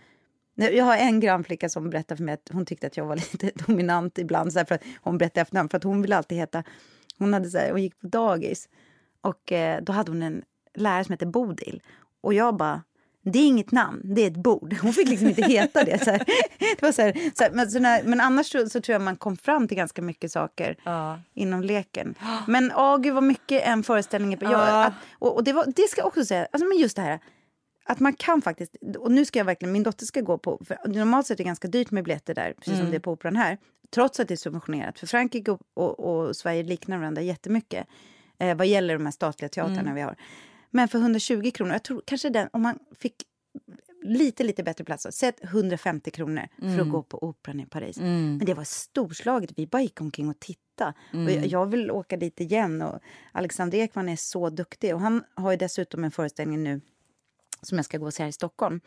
Jag 0.54 0.84
har 0.84 0.96
en 0.96 1.20
grannflicka 1.20 1.68
som 1.68 1.90
berättade 1.90 2.16
för 2.16 2.24
mig 2.24 2.34
att 2.34 2.48
hon 2.52 2.66
tyckte 2.66 2.86
att 2.86 2.96
jag 2.96 3.06
var 3.06 3.16
lite 3.32 3.50
dominant 3.66 4.18
ibland. 4.18 4.52
Så 4.52 4.58
här, 4.58 4.66
för 4.66 4.74
att 4.74 4.82
hon 5.00 5.18
berättade 5.18 5.40
efternamn, 5.40 5.68
för 5.68 5.76
att 5.76 5.84
hon 5.84 6.02
ville 6.02 6.16
alltid 6.16 6.38
heta... 6.38 6.64
Hon, 7.18 7.32
hade 7.32 7.50
så 7.50 7.58
här, 7.58 7.70
hon 7.70 7.82
gick 7.82 8.00
på 8.00 8.06
dagis 8.06 8.68
och 9.20 9.52
eh, 9.52 9.82
då 9.82 9.92
hade 9.92 10.10
hon 10.10 10.22
en 10.22 10.42
lärare 10.74 11.04
som 11.04 11.12
hette 11.12 11.26
Bodil. 11.26 11.82
Och 12.20 12.34
jag 12.34 12.56
bara, 12.56 12.82
det 13.22 13.38
är 13.38 13.46
inget 13.46 13.72
namn, 13.72 14.00
det 14.04 14.22
är 14.22 14.26
ett 14.26 14.36
bord. 14.36 14.74
Hon 14.82 14.92
fick 14.92 15.08
liksom 15.08 15.28
inte 15.28 15.42
heta 15.42 15.84
det. 15.84 16.04
Så 16.04 16.10
här. 16.10 16.18
Det 16.58 16.82
var 16.82 16.92
så 16.92 17.02
här, 17.02 17.30
så 17.34 17.44
här, 17.44 17.50
men, 17.50 17.70
så 17.70 17.78
när, 17.78 18.02
men 18.02 18.20
annars 18.20 18.46
så, 18.52 18.68
så 18.68 18.80
tror 18.80 18.92
jag 18.92 19.02
man 19.02 19.16
kom 19.16 19.36
fram 19.36 19.68
till 19.68 19.76
ganska 19.76 20.02
mycket 20.02 20.32
saker 20.32 20.76
Ja. 20.84 21.20
inom 21.34 21.62
leken. 21.62 22.14
Men 22.46 22.72
åh 22.76 22.98
gud 22.98 23.14
vad 23.14 23.22
mycket 23.22 23.62
en 23.66 23.82
föreställning 23.82 24.32
är 24.32 24.38
Ja. 24.42 24.84
att, 24.84 24.92
och, 25.18 25.34
och 25.36 25.44
det, 25.44 25.52
var, 25.52 25.64
det 25.76 25.88
ska 25.88 26.00
jag 26.00 26.06
också 26.06 26.24
säga, 26.24 26.46
alltså, 26.52 26.68
men 26.68 26.78
just 26.78 26.96
det 26.96 27.02
här 27.02 27.20
att 27.84 28.00
man 28.00 28.12
kan 28.12 28.42
faktiskt, 28.42 28.74
och 28.98 29.12
nu 29.12 29.24
ska 29.24 29.38
jag 29.38 29.44
verkligen, 29.44 29.72
min 29.72 29.82
dotter 29.82 30.06
ska 30.06 30.20
gå 30.20 30.38
på, 30.38 30.60
normalt 30.86 31.26
sett 31.26 31.34
är 31.34 31.44
det 31.44 31.46
ganska 31.48 31.68
dyrt 31.68 31.90
med 31.90 32.04
biljetter 32.04 32.34
där, 32.34 32.54
precis 32.58 32.78
som 32.78 32.90
det 32.90 32.96
är 32.96 33.00
på 33.00 33.12
operan 33.12 33.36
här, 33.36 33.58
trots 33.94 34.20
att 34.20 34.28
det 34.28 34.34
är 34.34 34.36
subventionerat. 34.36 34.98
För 34.98 35.06
Frankrike 35.06 35.50
och, 35.50 35.60
och, 35.74 36.00
och 36.00 36.36
Sverige 36.36 36.62
liknar 36.62 36.98
varandra 36.98 37.22
jättemycket 37.22 37.86
eh, 38.38 38.56
vad 38.56 38.66
gäller 38.66 38.94
de 38.94 39.04
här 39.06 39.12
statliga 39.12 39.48
teatrarna 39.48 39.94
vi 39.94 40.00
har. 40.00 40.16
Men 40.70 40.88
för 40.88 40.98
120 40.98 41.50
kronor, 41.54 41.72
jag 41.72 41.82
tror 41.82 42.02
kanske 42.06 42.28
den, 42.30 42.48
om 42.52 42.62
man 42.62 42.78
fick 42.98 43.14
lite, 44.02 44.44
lite 44.44 44.62
bättre 44.62 44.84
plats, 44.84 45.06
sätt 45.10 45.36
150 45.42 46.10
kronor 46.10 46.48
för 46.76 46.80
att 46.80 46.90
gå 46.90 47.02
på 47.02 47.24
operan 47.24 47.60
i 47.60 47.66
Paris. 47.66 47.96
Men 48.38 48.38
det 48.46 48.54
var 48.54 48.64
storslaget, 48.64 49.50
vi 49.56 49.66
bara 49.66 49.82
gick 49.82 50.00
omkring 50.00 50.28
och 50.28 50.40
tittade. 50.40 50.94
Och 51.12 51.30
jag, 51.30 51.46
jag 51.46 51.66
vill 51.66 51.90
åka 51.90 52.16
dit 52.16 52.40
igen 52.40 52.82
och 52.82 53.00
Alexander 53.32 53.78
Ekman 53.78 54.08
är 54.08 54.16
så 54.16 54.50
duktig. 54.50 54.94
Och 54.94 55.00
han 55.00 55.24
har 55.34 55.50
ju 55.50 55.56
dessutom 55.56 56.04
en 56.04 56.10
föreställning 56.10 56.62
nu 56.62 56.80
som 57.62 57.78
jag 57.78 57.84
ska 57.84 57.98
gå 57.98 58.06
och 58.06 58.14
se 58.14 58.22
här 58.22 58.28
i 58.28 58.32
Stockholm 58.32 58.80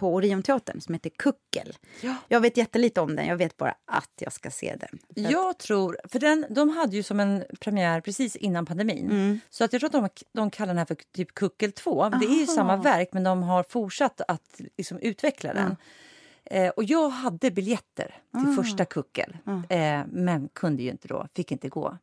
på 0.00 0.14
Orionteatern 0.14 0.80
som 0.80 0.94
heter 0.94 1.10
Kuckel. 1.10 1.76
Ja. 2.00 2.14
Jag 2.28 2.40
vet 2.40 2.56
jättelite 2.56 3.00
om 3.00 3.16
den, 3.16 3.26
jag 3.26 3.36
vet 3.36 3.56
bara 3.56 3.74
att 3.84 4.12
jag 4.18 4.32
ska 4.32 4.50
se 4.50 4.76
den. 4.80 4.98
För 5.14 5.24
att- 5.24 5.30
Jag 5.30 5.58
tror, 5.58 5.98
för 6.08 6.18
den, 6.18 6.46
de 6.50 6.68
hade 6.68 6.96
ju 6.96 7.02
som 7.02 7.20
en 7.20 7.44
premiär 7.60 8.00
precis 8.00 8.36
innan 8.36 8.66
pandemin. 8.66 9.10
Mm. 9.10 9.40
Så 9.50 9.64
att 9.64 9.72
jag 9.72 9.80
tror 9.80 9.86
att 10.04 10.16
de, 10.16 10.24
de 10.32 10.50
kallar 10.50 10.66
den 10.68 10.78
här 10.78 10.84
för 10.84 10.96
typ 11.12 11.34
Kuckel 11.34 11.72
2. 11.72 12.08
Det 12.08 12.26
är 12.26 12.30
ju 12.38 12.44
Aha. 12.44 12.54
samma 12.54 12.76
verk 12.76 13.08
men 13.12 13.24
de 13.24 13.42
har 13.42 13.62
fortsatt 13.68 14.20
att 14.28 14.60
liksom 14.76 14.98
utveckla 14.98 15.54
den. 15.54 15.76
Eh, 16.44 16.68
och 16.68 16.84
jag 16.84 17.08
hade 17.08 17.50
biljetter 17.50 18.14
till 18.40 18.50
Ah. 18.50 18.62
första 18.62 18.84
Kuckel 18.84 19.36
eh, 19.68 20.00
men 20.08 20.48
kunde 20.52 20.82
ju 20.82 20.90
inte 20.90 21.08
då, 21.08 21.26
fick 21.34 21.52
inte 21.52 21.68
gå. 21.68 21.98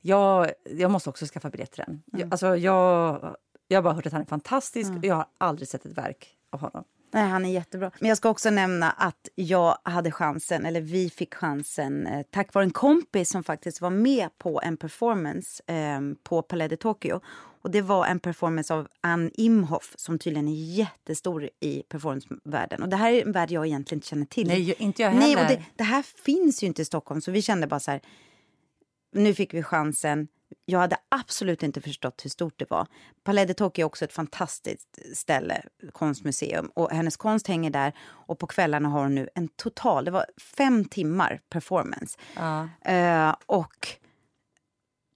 Jag, 0.00 0.50
jag 0.70 0.90
måste 0.90 1.10
också 1.10 1.26
skaffa 1.26 1.50
biljetter 1.50 1.84
den. 1.86 2.02
Jag, 2.12 2.32
alltså, 2.32 2.56
jag, 2.56 3.36
jag 3.68 3.78
har 3.78 3.82
bara 3.82 3.94
hört 3.94 4.06
att 4.06 4.12
han 4.12 4.22
är 4.22 4.26
fantastisk 4.26 4.92
och 4.92 5.04
jag 5.04 5.14
har 5.14 5.26
aldrig 5.38 5.68
sett 5.68 5.86
ett 5.86 5.98
verk 5.98 6.36
av 6.50 6.60
honom. 6.60 6.84
Nej, 7.14 7.28
han 7.28 7.44
är 7.44 7.50
jättebra. 7.50 7.90
Men 8.00 8.08
jag 8.08 8.18
ska 8.18 8.28
också 8.28 8.50
nämna 8.50 8.90
att 8.90 9.28
jag 9.34 9.78
hade 9.82 10.10
chansen, 10.10 10.66
eller 10.66 10.80
vi 10.80 11.10
fick 11.10 11.34
chansen 11.34 12.06
eh, 12.06 12.22
tack 12.30 12.54
vare 12.54 12.64
en 12.64 12.70
kompis 12.70 13.30
som 13.30 13.44
faktiskt 13.44 13.80
var 13.80 13.90
med 13.90 14.38
på 14.38 14.60
en 14.62 14.76
performance 14.76 15.62
eh, 15.66 16.00
på 16.22 16.42
Palais 16.42 16.70
de 16.70 16.76
Tokyo. 16.76 17.20
Och 17.62 17.70
det 17.70 17.82
var 17.82 18.06
en 18.06 18.20
performance 18.20 18.74
av 18.74 18.88
Ann 19.00 19.30
Imhoff 19.34 19.94
som 19.96 20.18
tydligen 20.18 20.48
är 20.48 20.74
jättestor 20.74 21.50
i 21.60 21.82
performancevärlden. 21.82 22.82
Och 22.82 22.88
det 22.88 22.96
här 22.96 23.12
är 23.12 23.22
en 23.22 23.32
värld 23.32 23.50
jag 23.50 23.66
egentligen 23.66 23.98
inte 23.98 24.08
känner 24.08 24.26
till. 24.26 24.48
Nej, 24.48 24.74
inte 24.78 25.02
jag 25.02 25.14
Nej, 25.14 25.28
heller. 25.28 25.42
och 25.42 25.48
det, 25.48 25.64
det 25.76 25.84
här 25.84 26.02
finns 26.02 26.62
ju 26.62 26.66
inte 26.66 26.82
i 26.82 26.84
Stockholm 26.84 27.20
så 27.20 27.30
vi 27.30 27.42
kände 27.42 27.66
bara 27.66 27.80
så 27.80 27.90
här, 27.90 28.00
nu 29.12 29.34
fick 29.34 29.54
vi 29.54 29.62
chansen. 29.62 30.28
Jag 30.64 30.78
hade 30.78 30.96
absolut 31.08 31.62
inte 31.62 31.80
förstått 31.80 32.24
hur 32.24 32.30
stort 32.30 32.58
det 32.58 32.70
var. 32.70 32.86
Palais 33.24 33.46
de 33.46 33.54
Tokyo 33.54 33.82
är 33.82 33.86
också 33.86 34.04
ett 34.04 34.12
fantastiskt 34.12 34.98
ställe, 35.14 35.62
konstmuseum. 35.92 36.66
Och 36.74 36.90
hennes 36.90 37.16
konst 37.16 37.48
hänger 37.48 37.70
där 37.70 37.92
och 38.00 38.38
på 38.38 38.46
kvällarna 38.46 38.88
har 38.88 39.02
hon 39.02 39.14
nu 39.14 39.28
en 39.34 39.48
total, 39.48 40.04
det 40.04 40.10
var 40.10 40.26
fem 40.56 40.84
timmar 40.84 41.40
performance. 41.48 42.18
Ja. 42.36 42.68
Eh, 42.92 43.34
och 43.46 43.88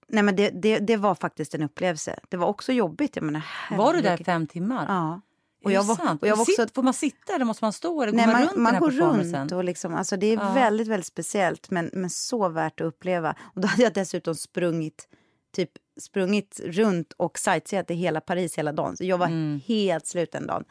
nej 0.07 0.23
men 0.23 0.35
det, 0.35 0.49
det, 0.49 0.79
det 0.79 0.97
var 0.97 1.15
faktiskt 1.15 1.55
en 1.55 1.63
upplevelse. 1.63 2.19
Det 2.29 2.37
var 2.37 2.47
också 2.47 2.73
jobbigt. 2.73 3.15
Jag 3.15 3.23
menar, 3.23 3.43
Var 3.71 3.93
du 3.93 4.01
där 4.01 4.17
fem 4.17 4.47
timmar? 4.47 4.85
Ja. 4.87 5.21
Och 5.67 5.71
jag 5.71 5.83
var, 5.83 6.17
och 6.21 6.27
jag 6.27 6.35
var 6.35 6.41
också 6.41 6.61
Sitt, 6.61 6.75
får 6.75 6.83
man 6.83 6.93
sitta 6.93 7.33
eller 7.35 7.45
måste 7.45 7.63
man 7.63 7.73
stå? 7.73 8.01
Eller 8.01 8.11
går 8.11 8.17
Nej, 8.17 8.27
man, 8.27 8.35
man, 8.35 8.43
runt 8.47 8.57
man 8.57 8.79
går 8.79 8.91
runt 8.91 9.51
och 9.51 9.63
liksom, 9.63 9.95
alltså 9.95 10.17
det 10.17 10.27
är 10.27 10.33
Ja. 10.37 10.53
väldigt, 10.53 10.87
väldigt 10.87 11.07
speciellt 11.07 11.71
men, 11.71 11.89
men 11.93 12.09
så 12.09 12.49
värt 12.49 12.81
att 12.81 12.87
uppleva. 12.87 13.35
Och 13.55 13.61
då 13.61 13.67
hade 13.67 13.83
jag 13.83 13.93
dessutom 13.93 14.35
sprungit 14.35 15.07
typ 15.55 15.71
sprungit 15.99 16.59
runt 16.63 17.13
och 17.17 17.39
sightseeat 17.39 17.91
i 17.91 17.93
hela 17.93 18.21
Paris 18.21 18.57
hela 18.57 18.71
dagen. 18.71 18.97
Så 18.97 19.03
jag 19.05 19.17
var 19.17 19.25
Mm. 19.27 19.61
helt 19.67 20.07
slut 20.07 20.31
den 20.31 20.47
dagen. 20.47 20.63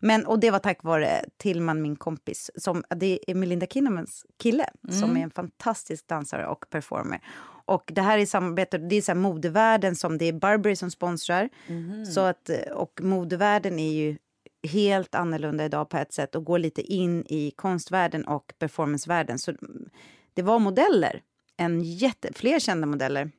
Men, 0.00 0.26
och 0.26 0.40
det 0.40 0.50
var 0.50 0.58
tack 0.58 0.82
vare 0.84 1.24
Tillman, 1.36 1.82
min 1.82 1.96
kompis. 1.96 2.50
Som, 2.56 2.84
det 2.96 3.30
är 3.30 3.34
Melinda 3.34 3.66
Kinnamans 3.66 4.26
kille 4.42 4.66
Mm. 4.88 5.00
som 5.00 5.16
är 5.16 5.20
en 5.22 5.30
fantastisk 5.30 6.08
dansare 6.08 6.46
och 6.46 6.64
performer. 6.70 7.20
Och 7.66 7.90
det 7.94 8.02
här 8.02 8.18
är 8.18 8.26
samarbete, 8.26 8.78
det 8.78 8.96
är 8.96 9.02
så 9.02 9.14
modevärlden 9.14 9.96
som 9.96 10.18
det 10.18 10.24
är 10.24 10.32
Burberry 10.32 10.76
som 10.76 10.90
sponsrar. 10.90 11.48
Mhm. 11.66 12.06
Så 12.06 12.20
att, 12.20 12.50
och 12.74 13.00
modevärlden 13.02 13.78
är 13.78 13.92
ju 13.92 14.16
helt 14.62 15.14
annorlunda 15.14 15.64
idag 15.64 15.88
på 15.88 15.96
ett 15.96 16.12
sätt 16.12 16.34
och 16.34 16.44
går 16.44 16.58
lite 16.58 16.82
in 16.82 17.24
i 17.28 17.50
konstvärlden 17.56 18.24
och 18.24 18.52
performancevärlden. 18.58 19.38
Så 19.38 19.50
mm, 19.50 19.88
det 20.34 20.42
var 20.42 20.58
modeller, 20.58 21.22
en 21.56 21.82
jätte, 21.82 22.32
fler 22.32 22.58
kända 22.58 22.86
modeller 22.86 23.30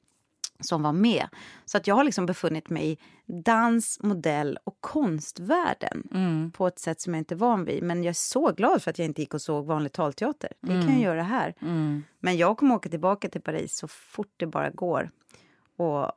som 0.60 0.84
var 0.84 0.94
med. 0.94 1.28
Så 1.66 1.78
att 1.78 1.88
jag 1.88 1.96
har 1.96 2.04
liksom 2.04 2.26
befunnit 2.26 2.70
mig 2.70 2.92
i 2.92 2.98
dans, 3.26 4.00
modell 4.04 4.60
och 4.64 4.78
konstvärlden 4.80 6.08
Mm. 6.14 6.52
på 6.52 6.68
ett 6.68 6.80
sätt 6.80 7.02
som 7.02 7.14
jag 7.14 7.22
inte 7.22 7.34
är 7.34 7.38
van 7.38 7.66
vid. 7.66 7.84
Men 7.84 8.04
jag 8.04 8.10
är 8.10 8.14
så 8.14 8.52
glad 8.52 8.82
för 8.82 8.92
att 8.92 9.00
jag 9.00 9.06
inte 9.06 9.22
gick 9.22 9.34
och 9.34 9.42
såg 9.42 9.66
vanlig 9.66 9.92
talteater. 9.92 10.50
Det 10.62 10.68
kan 10.68 10.92
jag 10.92 11.02
göra 11.02 11.24
här. 11.24 11.54
Mm. 11.62 12.04
Men 12.20 12.38
jag 12.38 12.58
kommer 12.58 12.76
åka 12.76 12.90
tillbaka 12.90 13.30
till 13.30 13.42
Paris 13.42 13.78
så 13.78 13.88
fort 13.88 14.34
det 14.38 14.48
bara 14.48 14.70
går. 14.70 15.10
Och, 15.78 16.12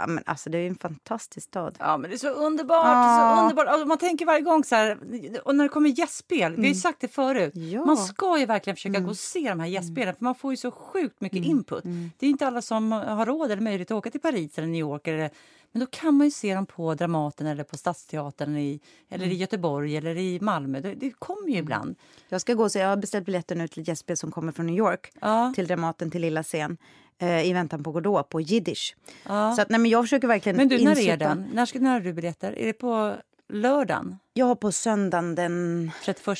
ja, 0.00 0.06
men 0.06 0.24
alltså, 0.26 0.50
det 0.50 0.58
är 0.58 0.66
en 0.66 0.76
fantastisk 0.78 1.46
stad. 1.46 1.76
Ja, 1.78 1.96
men 1.96 2.10
det 2.10 2.16
är 2.16 2.18
så 2.18 2.28
underbart. 2.28 2.86
Ja. 2.86 3.36
Så 3.36 3.42
underbart. 3.42 3.66
Alltså, 3.68 3.86
man 3.86 3.98
tänker 3.98 4.26
varje 4.26 4.40
gång 4.40 4.64
så 4.64 4.74
här, 4.74 4.98
och 5.44 5.54
när 5.54 5.64
det 5.64 5.68
kommer 5.68 5.88
gästspel, 5.98 6.56
vi 6.56 6.62
har 6.62 6.68
ju 6.68 6.74
sagt 6.74 7.00
det 7.00 7.08
förut, 7.08 7.52
Ja. 7.56 7.84
man 7.84 7.96
ska 7.96 8.38
ju 8.38 8.46
verkligen 8.46 8.76
försöka 8.76 9.00
gå 9.00 9.10
och 9.10 9.16
se 9.16 9.48
de 9.48 9.60
här 9.60 9.66
gästspelen 9.66 10.14
för 10.14 10.24
man 10.24 10.34
får 10.34 10.52
ju 10.52 10.56
så 10.56 10.70
sjukt 10.70 11.20
mycket 11.20 11.44
input. 11.44 11.84
Det 12.18 12.26
är 12.26 12.30
inte 12.30 12.46
alla 12.46 12.62
som 12.62 12.92
har 12.92 13.26
råd 13.26 13.50
eller 13.50 13.62
möjlighet 13.62 13.90
att 13.90 13.96
åka 13.98 14.10
till 14.10 14.20
Paris 14.20 14.58
eller 14.58 14.68
New 14.68 14.80
York 14.80 15.06
eller 15.06 15.30
men 15.72 15.80
då 15.80 15.86
kan 15.86 16.14
man 16.14 16.26
ju 16.26 16.30
se 16.30 16.54
dem 16.54 16.66
på 16.66 16.94
Dramaten 16.94 17.46
eller 17.46 17.64
på 17.64 17.76
Stadsteatern 17.76 18.56
i, 18.56 18.80
eller 19.08 19.26
i 19.26 19.34
Göteborg 19.34 19.96
eller 19.96 20.16
i 20.16 20.40
Malmö. 20.40 20.80
Det, 20.80 20.94
det 20.94 21.10
kommer 21.10 21.48
ju 21.48 21.56
ibland. 21.56 21.96
Jag 22.28 22.40
ska 22.40 22.54
gå 22.54 22.68
se, 22.68 22.78
jag 22.78 22.88
har 22.88 22.96
beställt 22.96 23.26
biljetter 23.26 23.54
nu 23.56 23.68
till 23.68 23.82
ett 23.82 23.88
gästspel 23.88 24.16
som 24.16 24.30
kommer 24.30 24.52
från 24.52 24.66
New 24.66 24.76
York. 24.76 25.12
Ja. 25.20 25.52
Till 25.54 25.66
Dramaten, 25.66 26.10
till 26.10 26.20
Lilla 26.20 26.42
scen. 26.42 26.76
Eh, 27.18 27.46
I 27.46 27.52
väntan 27.52 27.82
på 27.82 27.92
Godot, 27.92 28.28
på 28.28 28.40
jiddisch. 28.40 28.96
Ja. 29.26 29.52
Så 29.56 29.62
att, 29.62 29.68
nej, 29.68 29.80
men 29.80 29.90
jag 29.90 30.04
försöker 30.04 30.28
verkligen 30.28 30.56
Men 30.56 30.68
du, 30.68 30.84
när 30.84 30.98
är 30.98 31.16
den? 31.16 31.50
När, 31.52 31.66
ska, 31.66 31.78
när 31.78 31.92
har 31.92 32.00
du 32.00 32.12
biljetter? 32.12 32.58
Är 32.58 32.66
det 32.66 32.72
på 32.72 33.16
lördagen? 33.48 34.18
Jag 34.32 34.46
har 34.46 34.54
på 34.54 34.72
söndagen 34.72 35.34
den... 35.34 35.90
31? 36.04 36.38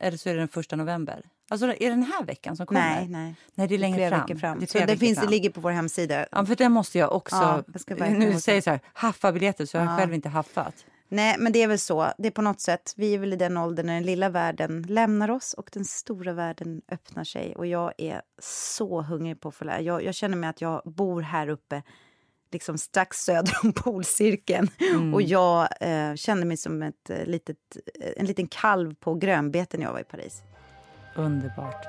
Eller 0.00 0.16
så 0.16 0.28
är 0.28 0.34
det 0.34 0.40
den 0.40 0.62
1 0.62 0.70
november? 0.70 1.22
Alltså 1.48 1.66
är 1.66 1.76
det 1.78 1.88
den 1.88 2.02
här 2.02 2.24
veckan 2.24 2.56
som 2.56 2.66
kommer? 2.66 2.80
Nej, 2.80 3.08
nej. 3.08 3.34
Nej, 3.54 3.68
det 3.68 3.74
är 3.74 3.78
längre 3.78 4.08
fram. 4.08 4.20
veckor 4.20 4.34
fram. 4.34 4.60
Det 4.60 4.70
så 4.70 4.78
det, 4.78 4.96
finns, 4.96 5.16
det 5.16 5.20
fram. 5.20 5.30
ligger 5.30 5.50
på 5.50 5.60
vår 5.60 5.70
hemsida. 5.70 6.26
Ja, 6.32 6.46
för 6.46 6.56
den 6.56 6.72
måste 6.72 6.98
jag 6.98 7.12
också... 7.12 7.36
Ja, 7.36 7.62
jag 7.86 8.12
nu 8.12 8.40
säger 8.40 8.60
så 8.60 8.70
här, 8.70 8.80
haffa 8.92 9.32
biljetter, 9.32 9.66
så 9.66 9.76
jag 9.76 9.84
har 9.84 9.98
själv 9.98 10.14
inte 10.14 10.28
haffat. 10.28 10.74
Nej, 11.08 11.36
men 11.38 11.52
det 11.52 11.62
är 11.62 11.68
väl 11.68 11.78
så. 11.78 12.12
Det 12.18 12.28
är 12.28 12.32
på 12.32 12.42
något 12.42 12.60
sätt. 12.60 12.94
Vi 12.96 13.14
är 13.14 13.18
väl 13.18 13.32
i 13.32 13.36
den 13.36 13.56
åldern 13.56 13.86
när 13.86 13.94
den 13.94 14.02
lilla 14.02 14.28
världen 14.28 14.82
lämnar 14.82 15.30
oss 15.30 15.52
och 15.52 15.70
den 15.72 15.84
stora 15.84 16.32
världen 16.32 16.82
öppnar 16.88 17.24
sig. 17.24 17.56
Och 17.56 17.66
jag 17.66 17.92
är 17.98 18.22
så 18.38 19.02
hungrig 19.02 19.40
på 19.40 19.48
att 19.48 19.54
få 19.54 19.64
lära. 19.64 19.80
Jag, 19.80 20.04
jag 20.04 20.14
känner 20.14 20.36
mig 20.36 20.50
att 20.50 20.60
jag 20.60 20.82
bor 20.84 21.22
här 21.22 21.48
uppe 21.48 21.82
liksom 22.52 22.78
strax 22.78 23.24
söder 23.24 23.56
om 23.62 23.72
polcirkeln. 23.72 24.68
Mm. 24.78 25.14
Och 25.14 25.22
jag 25.22 25.68
eh, 25.80 26.14
kände 26.14 26.46
mig 26.46 26.56
som 26.56 26.82
ett, 26.82 27.10
eh, 27.10 27.24
litet, 27.26 27.76
en 28.16 28.26
liten 28.26 28.46
kalv 28.46 28.94
på 28.94 29.14
grönbete 29.14 29.78
när 29.78 29.84
jag 29.84 29.92
var 29.92 30.00
i 30.00 30.04
Paris. 30.04 30.42
Underbart. 31.16 31.86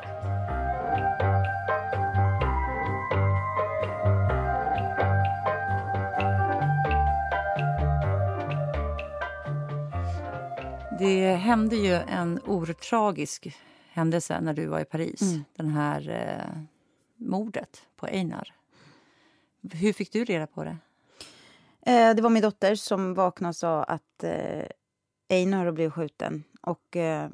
Det 11.00 11.36
hände 11.36 11.76
ju 11.76 11.94
en 11.94 12.40
oerhört 12.46 12.82
tragisk 12.82 13.58
händelse 13.90 14.42
när 14.42 14.54
du 14.54 14.66
var 14.66 14.80
i 14.80 14.86
Paris. 14.86 15.22
Den 15.56 15.70
här 15.70 16.10
eh, 16.10 16.62
mordet 17.16 17.82
på 17.96 18.06
Einar. 18.06 18.54
Hur 19.72 19.94
fick 19.94 20.12
du 20.12 20.26
reda 20.26 20.48
på 20.48 20.64
det? 20.64 20.78
Eh, 21.82 22.16
det 22.16 22.22
var 22.22 22.30
min 22.30 22.42
dotter 22.42 22.76
som 22.76 23.14
vaknade 23.14 23.50
och 23.50 23.56
sa 23.56 23.84
att 23.84 24.24
eh, 24.24 24.66
Einar 25.30 25.66
har 25.66 25.72
blivit 25.72 25.94
skjuten. 25.94 26.44
Och 26.62 26.96
eh, 26.96 27.30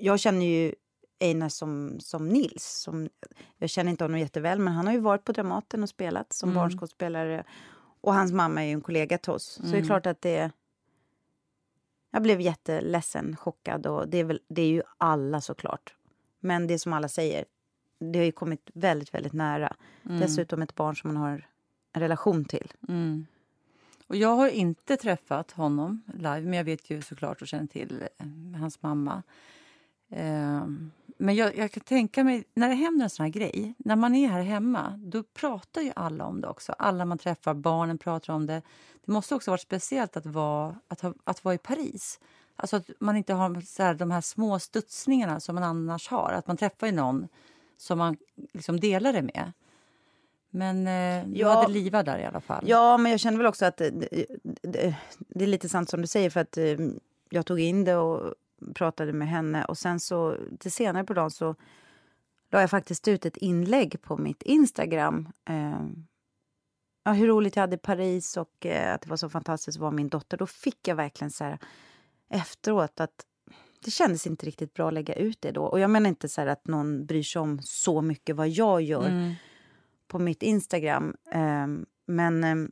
jag 0.00 0.20
känner 0.20 0.46
ju 0.46 0.74
Einar 1.20 1.48
som, 1.48 2.00
som 2.00 2.28
Nils. 2.28 2.64
Som, 2.64 3.08
jag 3.58 3.70
känner 3.70 3.90
inte 3.90 4.04
honom 4.04 4.18
jätteväl, 4.18 4.58
men 4.58 4.74
han 4.74 4.86
har 4.86 4.94
ju 4.94 5.00
varit 5.00 5.24
på 5.24 5.32
Dramaten 5.32 5.82
och 5.82 5.88
spelat 5.88 6.32
som 6.32 6.54
barnskådespelare. 6.54 7.44
Och 8.00 8.14
hans 8.14 8.32
mamma 8.32 8.62
är 8.62 8.66
ju 8.66 8.72
en 8.72 8.80
kollega 8.80 9.18
till 9.18 9.32
oss. 9.32 9.44
Så 9.44 9.62
det 9.62 9.78
är 9.78 9.84
klart 9.84 10.06
att 10.06 10.22
det... 10.22 10.50
Jag 12.14 12.22
blev 12.22 12.40
jätteledsen, 12.40 13.36
chockad. 13.36 13.86
Och 13.86 14.08
det 14.08 14.18
är, 14.18 14.24
väl, 14.24 14.40
det 14.48 14.62
är 14.62 14.68
ju 14.68 14.82
alla 14.98 15.40
såklart. 15.40 15.94
Men 16.40 16.66
det 16.66 16.74
är 16.74 16.78
som 16.78 16.92
alla 16.92 17.08
säger, 17.08 17.44
det 17.98 18.18
har 18.18 18.26
ju 18.26 18.32
kommit 18.32 18.70
väldigt, 18.74 19.14
väldigt 19.14 19.32
nära. 19.32 19.76
Dessutom 20.02 20.62
ett 20.62 20.74
barn 20.74 20.96
som 20.96 21.14
man 21.14 21.22
har 21.22 21.46
en 21.92 22.00
relation 22.00 22.44
till. 22.44 22.72
Mm. 22.88 23.26
Och 24.06 24.16
jag 24.16 24.36
har 24.36 24.48
inte 24.48 24.96
träffat 24.96 25.50
honom 25.50 26.02
live, 26.14 26.40
men 26.40 26.52
jag 26.52 26.64
vet 26.64 26.90
ju 26.90 27.02
såklart 27.02 27.42
och 27.42 27.48
känner 27.48 27.66
till 27.66 28.04
eh, 28.18 28.26
hans 28.60 28.82
mamma. 28.82 29.22
Ehm, 30.12 30.90
men 31.18 31.34
jag, 31.34 31.56
jag 31.56 31.72
kan 31.72 31.82
tänka 31.82 32.24
mig, 32.24 32.44
när 32.54 32.68
det 32.68 32.74
händer 32.74 33.04
en 33.04 33.10
sån 33.10 33.24
här 33.24 33.30
grej, 33.30 33.74
när 33.78 33.96
man 33.96 34.14
är 34.14 34.28
här 34.28 34.42
hemma, 34.42 35.00
då 35.04 35.22
pratar 35.22 35.80
ju 35.82 35.92
alla 35.96 36.24
om 36.26 36.40
det 36.40 36.48
också. 36.48 36.72
Alla 36.78 37.04
man 37.04 37.18
träffar, 37.18 37.54
barnen 37.54 37.98
pratar 37.98 38.32
om 38.32 38.46
det. 38.46 38.62
Det 39.04 39.12
måste 39.12 39.34
också 39.34 39.50
varit 39.50 39.60
speciellt 39.60 40.16
att 40.16 40.26
vara, 40.26 40.76
att 40.88 41.00
ha, 41.00 41.14
att 41.24 41.44
vara 41.44 41.54
i 41.54 41.58
Paris. 41.58 42.20
Alltså 42.56 42.76
att 42.76 42.90
man 42.98 43.16
inte 43.16 43.34
har 43.34 43.60
så 43.60 43.82
här, 43.82 43.94
de 43.94 44.10
här 44.10 44.20
små 44.20 44.58
studsningarna 44.58 45.40
som 45.40 45.54
man 45.54 45.64
annars 45.64 46.08
har. 46.08 46.32
Att 46.32 46.46
man 46.46 46.56
träffar 46.56 46.86
ju 46.86 46.92
någon 46.92 47.28
som 47.76 47.98
man 47.98 48.16
liksom 48.52 48.80
delar 48.80 49.12
det 49.12 49.22
med. 49.22 49.52
Men 50.50 50.86
eh, 50.86 51.26
du 51.28 51.38
Ja. 51.40 51.54
hade 51.54 51.72
Liva 51.72 52.02
där 52.02 52.18
i 52.18 52.24
alla 52.24 52.40
fall. 52.40 52.64
Ja, 52.66 52.96
men 52.98 53.10
jag 53.12 53.20
känner 53.20 53.38
väl 53.38 53.46
också 53.46 53.64
att 53.64 53.76
det, 53.76 53.90
det, 54.62 54.94
det 55.18 55.44
är 55.44 55.48
lite 55.48 55.68
sant 55.68 55.90
som 55.90 56.00
du 56.00 56.06
säger 56.06 56.30
för 56.30 56.40
att 56.40 56.56
eh, 56.58 56.76
jag 57.30 57.46
tog 57.46 57.60
in 57.60 57.84
det 57.84 57.96
och 57.96 58.34
pratade 58.74 59.12
med 59.12 59.28
henne 59.28 59.64
och 59.64 59.78
sen 59.78 60.00
så 60.00 60.36
till 60.58 60.72
senare 60.72 61.04
på 61.04 61.14
dagen 61.14 61.30
så 61.30 61.54
la 62.50 62.60
jag 62.60 62.70
faktiskt 62.70 63.08
ut 63.08 63.26
ett 63.26 63.36
inlägg 63.36 64.02
på 64.02 64.16
mitt 64.16 64.42
Instagram. 64.42 65.28
Eh, 65.48 65.86
ja, 67.04 67.12
hur 67.12 67.26
roligt 67.26 67.56
jag 67.56 67.60
hade 67.60 67.74
i 67.76 67.78
Paris 67.78 68.36
och 68.36 68.66
eh, 68.66 68.94
att 68.94 69.02
det 69.02 69.08
var 69.08 69.16
så 69.16 69.28
fantastiskt 69.30 69.76
att 69.78 69.82
vara 69.82 69.90
min 69.90 70.08
dotter. 70.08 70.36
Då 70.36 70.46
fick 70.46 70.88
jag 70.88 70.96
verkligen 70.96 71.30
så 71.30 71.44
här 71.44 71.58
efteråt 72.30 73.00
att 73.00 73.26
det 73.84 73.90
kändes 73.90 74.26
inte 74.26 74.46
riktigt 74.46 74.74
bra 74.74 74.88
att 74.88 74.94
lägga 74.94 75.14
ut 75.14 75.42
det 75.42 75.50
då. 75.50 75.64
Och 75.64 75.80
jag 75.80 75.90
menar 75.90 76.08
inte 76.08 76.28
så 76.28 76.40
här 76.40 76.48
att 76.48 76.66
någon 76.66 77.06
bryr 77.06 77.22
sig 77.22 77.40
om 77.40 77.58
så 77.62 78.02
mycket 78.02 78.36
vad 78.36 78.48
jag 78.48 78.82
gör 78.82 79.08
Mm. 79.08 79.34
på 80.08 80.18
mitt 80.18 80.42
Instagram. 80.42 81.16
Ehm, 81.30 81.86
men, 82.06 82.44
ehm, 82.44 82.70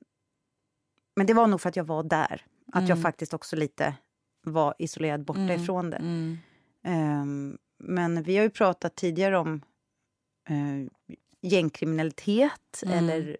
men 1.17 1.27
det 1.27 1.35
var 1.35 1.47
nog 1.47 1.61
för 1.61 1.69
att 1.69 1.77
jag 1.77 1.85
var 1.85 2.03
där. 2.03 2.47
Att 2.73 2.89
jag 2.89 3.03
faktiskt 3.03 3.35
också 3.35 3.57
lite 3.57 3.95
var 4.43 4.75
isolerad 4.79 5.25
borta 5.25 5.55
ifrån 5.55 5.91
det. 5.91 5.97
Mm. 5.97 6.39
Ehm, 6.85 7.59
men 7.79 8.23
vi 8.23 8.37
har 8.37 8.45
ju 8.45 8.51
pratat 8.51 8.95
tidigare 8.97 9.39
om 9.39 9.63
eh, 10.49 10.87
gängkriminalitet 11.41 12.83
eller 12.87 13.37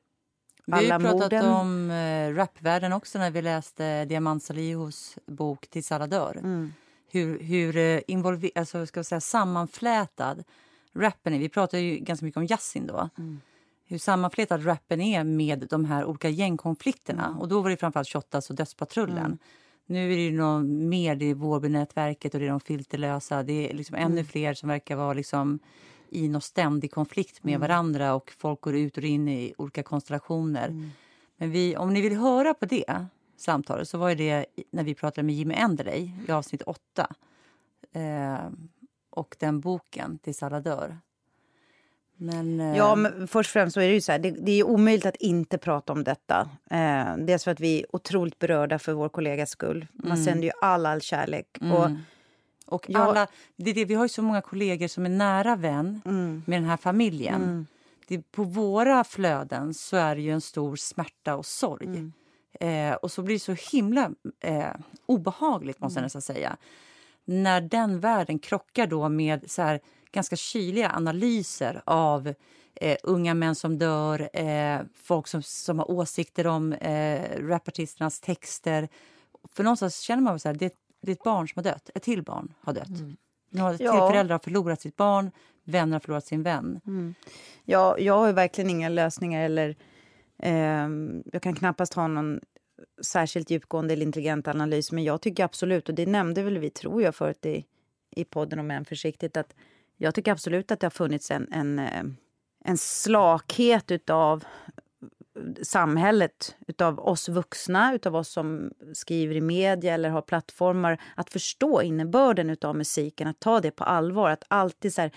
Vi 0.67 0.73
har 0.73 0.83
ju 0.83 0.91
alla 0.91 1.11
pratat 1.11 1.33
morden. 1.33 1.47
om 1.53 1.91
eh, 1.91 2.35
rapvärlden 2.35 2.93
också 2.93 3.19
när 3.19 3.31
vi 3.31 3.43
läste 3.43 4.05
Diamant 4.05 4.43
Salihos 4.43 5.19
bok 5.27 5.67
Tills 5.69 5.93
alla 5.93 6.07
dör. 6.07 6.37
Mm. 6.37 6.73
Hur, 7.13 7.39
hur 7.41 7.77
eh, 7.77 8.01
involver- 8.09 8.51
alltså, 8.59 8.87
ska 8.87 8.99
jag 8.99 9.07
säga, 9.07 9.21
sammanflätad 9.21 10.45
rappen 10.93 11.33
är. 11.35 11.39
Vi 11.39 11.49
pratar 11.49 11.79
ju 11.79 11.99
ganska 11.99 12.27
mycket 12.27 12.37
om 12.39 12.47
Yasin 12.47 12.87
då. 12.87 13.09
Mm. 13.19 13.41
Hur 13.85 13.99
sammanflätad 13.99 14.67
rappen 14.67 15.01
är 15.01 15.25
med 15.25 15.67
de 15.71 15.85
här 15.85 16.05
olika 16.05 16.29
gängkonflikterna. 16.29 17.27
Mm. 17.27 17.39
Och 17.41 17.49
då 17.49 17.61
var 17.61 17.71
det 17.71 17.77
framförallt 17.77 18.09
Shottaz 18.09 18.51
och 18.51 18.57
Dödspatrullen. 18.57 19.39
Nu 19.91 20.13
är 20.13 20.17
det 20.17 20.23
ju 20.23 20.33
något 20.39 20.67
mer, 20.67 21.15
det 21.17 21.25
är 21.25 21.35
Vårbynätverket 21.35 22.35
och 22.35 22.41
det 22.41 22.47
är 22.47 22.51
de 22.51 22.61
filterlösa. 22.61 23.43
Det 23.43 23.71
är 23.71 23.75
liksom 23.75 23.97
Mm. 23.97 24.13
ännu 24.13 24.25
fler 24.25 24.55
som 24.55 24.69
verkar 24.69 24.97
vara 24.97 25.13
liksom 25.13 25.59
i 26.09 26.29
någon 26.29 26.41
ständig 26.41 26.91
konflikt 26.93 27.41
Mm. 27.45 27.51
med 27.53 27.69
varandra 27.69 28.15
och 28.15 28.33
folk 28.39 28.61
går 28.61 28.75
ut 28.77 28.97
och 28.97 29.03
in 29.05 29.29
i 29.29 29.55
olika 29.59 29.83
konstellationer. 29.83 30.69
Mm. 30.69 30.91
Men 31.37 31.51
vi, 31.51 31.77
om 31.77 31.93
ni 31.93 32.01
vill 32.01 32.17
höra 32.17 32.55
på 32.55 32.67
det 32.67 33.07
samtalet 33.37 33.89
så 33.89 33.99
var 33.99 34.15
det 34.15 34.47
när 34.71 34.85
vi 34.85 34.95
pratade 34.95 35.27
med 35.27 35.35
Jimmy 35.35 35.55
Enderley 35.55 36.11
i 36.29 36.33
avsnitt 36.33 36.63
åtta. 36.63 37.15
Eh, 37.93 38.49
och 39.11 39.37
den 39.41 39.61
boken, 39.61 40.19
Tills 40.19 40.43
alla 40.43 40.61
dör. 40.61 40.99
Men, 42.23 42.61
eh, 42.61 42.77
Ja, 42.77 42.95
men 42.95 43.29
först 43.29 43.49
och 43.49 43.53
främst 43.53 43.75
så 43.75 43.81
är 43.81 43.89
det 43.89 43.95
ju 43.95 44.01
så 44.01 44.13
här, 44.13 44.19
det, 44.19 44.31
det 44.31 44.53
är 44.53 44.65
omöjligt 44.65 45.07
att 45.07 45.17
inte 45.17 45.59
prata 45.59 45.93
om 45.93 46.05
detta. 46.05 46.49
Eh, 46.71 47.17
dels 47.17 47.45
för 47.45 47.51
att 47.51 47.61
vi 47.61 47.81
är 47.81 47.97
otroligt 47.97 48.39
berörda 48.39 48.79
för 48.79 48.93
vår 48.93 49.09
kollegas 49.09 49.51
skull. 49.51 49.87
Man 49.93 50.17
sänder 50.25 50.45
ju 50.45 50.51
all, 50.61 50.87
all 50.87 51.01
kärlek. 51.01 51.47
Och, 51.61 51.91
och 52.75 52.87
Ja. 52.89 52.99
alla, 53.01 53.27
det 53.57 53.73
det, 53.73 53.85
vi 53.85 53.95
har 53.95 54.05
ju 54.05 54.09
så 54.09 54.23
många 54.23 54.41
kollegor 54.41 54.89
som 54.89 55.07
är 55.07 55.11
nära 55.11 55.57
vän 55.57 56.01
Mm. 56.05 56.43
med 56.47 56.63
den 56.63 56.69
här 56.69 56.77
familjen. 56.77 57.67
Det, 58.09 58.31
på 58.33 58.45
våra 58.45 59.05
flöden 59.05 59.75
så 59.75 59.97
är 59.97 60.15
det 60.17 60.23
ju 60.23 60.31
en 60.33 60.41
stor 60.41 60.77
smärta 60.77 61.37
och 61.37 61.47
sorg. 61.47 61.87
Mm. 61.87 62.13
Eh, 62.61 62.95
och 62.95 63.11
så 63.13 63.23
blir 63.23 63.35
det 63.35 63.41
så 63.41 63.77
himla 63.77 64.11
eh, 64.41 64.65
obehagligt, 65.07 65.81
måste 65.81 65.99
jag 65.99 66.03
nästan 66.03 66.23
säga. 66.23 66.57
När 67.25 67.61
den 67.61 68.01
världen 68.01 68.39
krockar 68.39 68.87
då 68.87 69.09
med 69.09 69.51
så 69.51 69.63
här 69.63 69.81
ganska 70.13 70.37
kyliga 70.37 70.91
analyser 70.91 71.83
av 71.85 72.35
eh, 72.75 72.97
unga 73.03 73.35
män 73.35 73.55
som 73.55 73.79
dör, 73.79 74.31
eh, 74.33 74.81
folk 74.95 75.27
som, 75.27 75.43
som 75.43 75.79
har 75.79 75.91
åsikter 75.91 76.47
om 76.47 76.73
eh, 76.73 77.39
rapartisternas 77.39 78.21
texter. 78.21 78.89
För 79.53 79.65
någonstans 79.65 80.01
känner 80.01 80.23
man 80.23 80.39
här, 80.45 80.55
det, 80.55 80.75
det 81.03 81.11
är 81.11 81.17
ett 81.17 81.23
barn 81.23 81.49
som 81.49 81.65
har 81.65 81.73
dött, 81.73 81.91
ett 81.95 82.03
till 82.03 82.23
barn 82.23 82.55
har 82.61 82.73
dött. 82.73 82.89
Några 83.51 83.77
till 83.77 83.87
Ja. 83.87 84.09
föräldrar 84.11 84.35
har 84.35 84.39
förlorat 84.39 84.81
sitt 84.81 84.97
barn, 84.97 85.31
vänner 85.65 85.93
har 85.93 86.01
förlorat 86.01 86.27
sin 86.27 86.43
vän. 86.43 86.81
Ja, 87.65 87.99
jag 87.99 88.19
har 88.19 88.33
verkligen 88.33 88.71
inga 88.71 88.89
lösningar 88.89 89.45
eller 89.45 89.77
ehm, 90.39 91.23
jag 91.33 91.43
kan 91.43 91.55
knappast 91.55 91.95
ha 91.95 92.09
någon 92.09 92.41
särskilt 93.03 93.51
djupgående 93.51 93.95
eller 93.95 94.07
intelligent 94.07 94.49
analys. 94.49 94.93
Men 94.93 95.05
jag 95.05 95.21
tycker 95.21 95.45
absolut, 95.45 95.89
och 95.89 95.95
det 95.95 96.07
nämnde 96.07 96.43
väl 96.43 96.59
vi 96.59 96.71
tror 96.71 97.03
jag 97.03 97.15
förut 97.15 97.47
i, 97.47 97.65
i 98.11 98.25
podden 98.25 98.59
om 98.59 98.71
än 98.71 98.85
försiktigt, 98.85 99.37
att 99.37 99.55
jag 100.03 100.15
tycker 100.15 100.33
absolut 100.33 100.71
att 100.71 100.81
det 100.81 100.85
har 100.85 100.91
funnits 100.91 101.31
en, 101.31 101.53
en, 101.53 101.79
eh, 101.79 102.05
en 102.65 102.79
slakhet 102.79 103.91
utav 103.91 104.45
samhället, 105.63 106.57
utav 106.67 107.01
oss 107.01 107.29
vuxna, 107.29 107.95
utav 107.95 108.17
oss 108.17 108.33
som 108.33 108.71
skriver 108.95 109.35
i 109.35 109.41
media 109.41 109.95
eller 109.95 110.11
har 110.11 110.23
plattformar, 110.23 111.01
att 111.15 111.31
förstå 111.31 111.83
innebörden 111.83 112.51
utav 112.51 112.77
musiken, 112.77 113.29
att 113.29 113.41
ta 113.41 113.61
det 113.61 113.71
på 113.71 113.85
allvar, 113.85 114.31
att 114.31 114.45
alltid 114.49 114.95
så 114.95 115.01
här, 115.01 115.11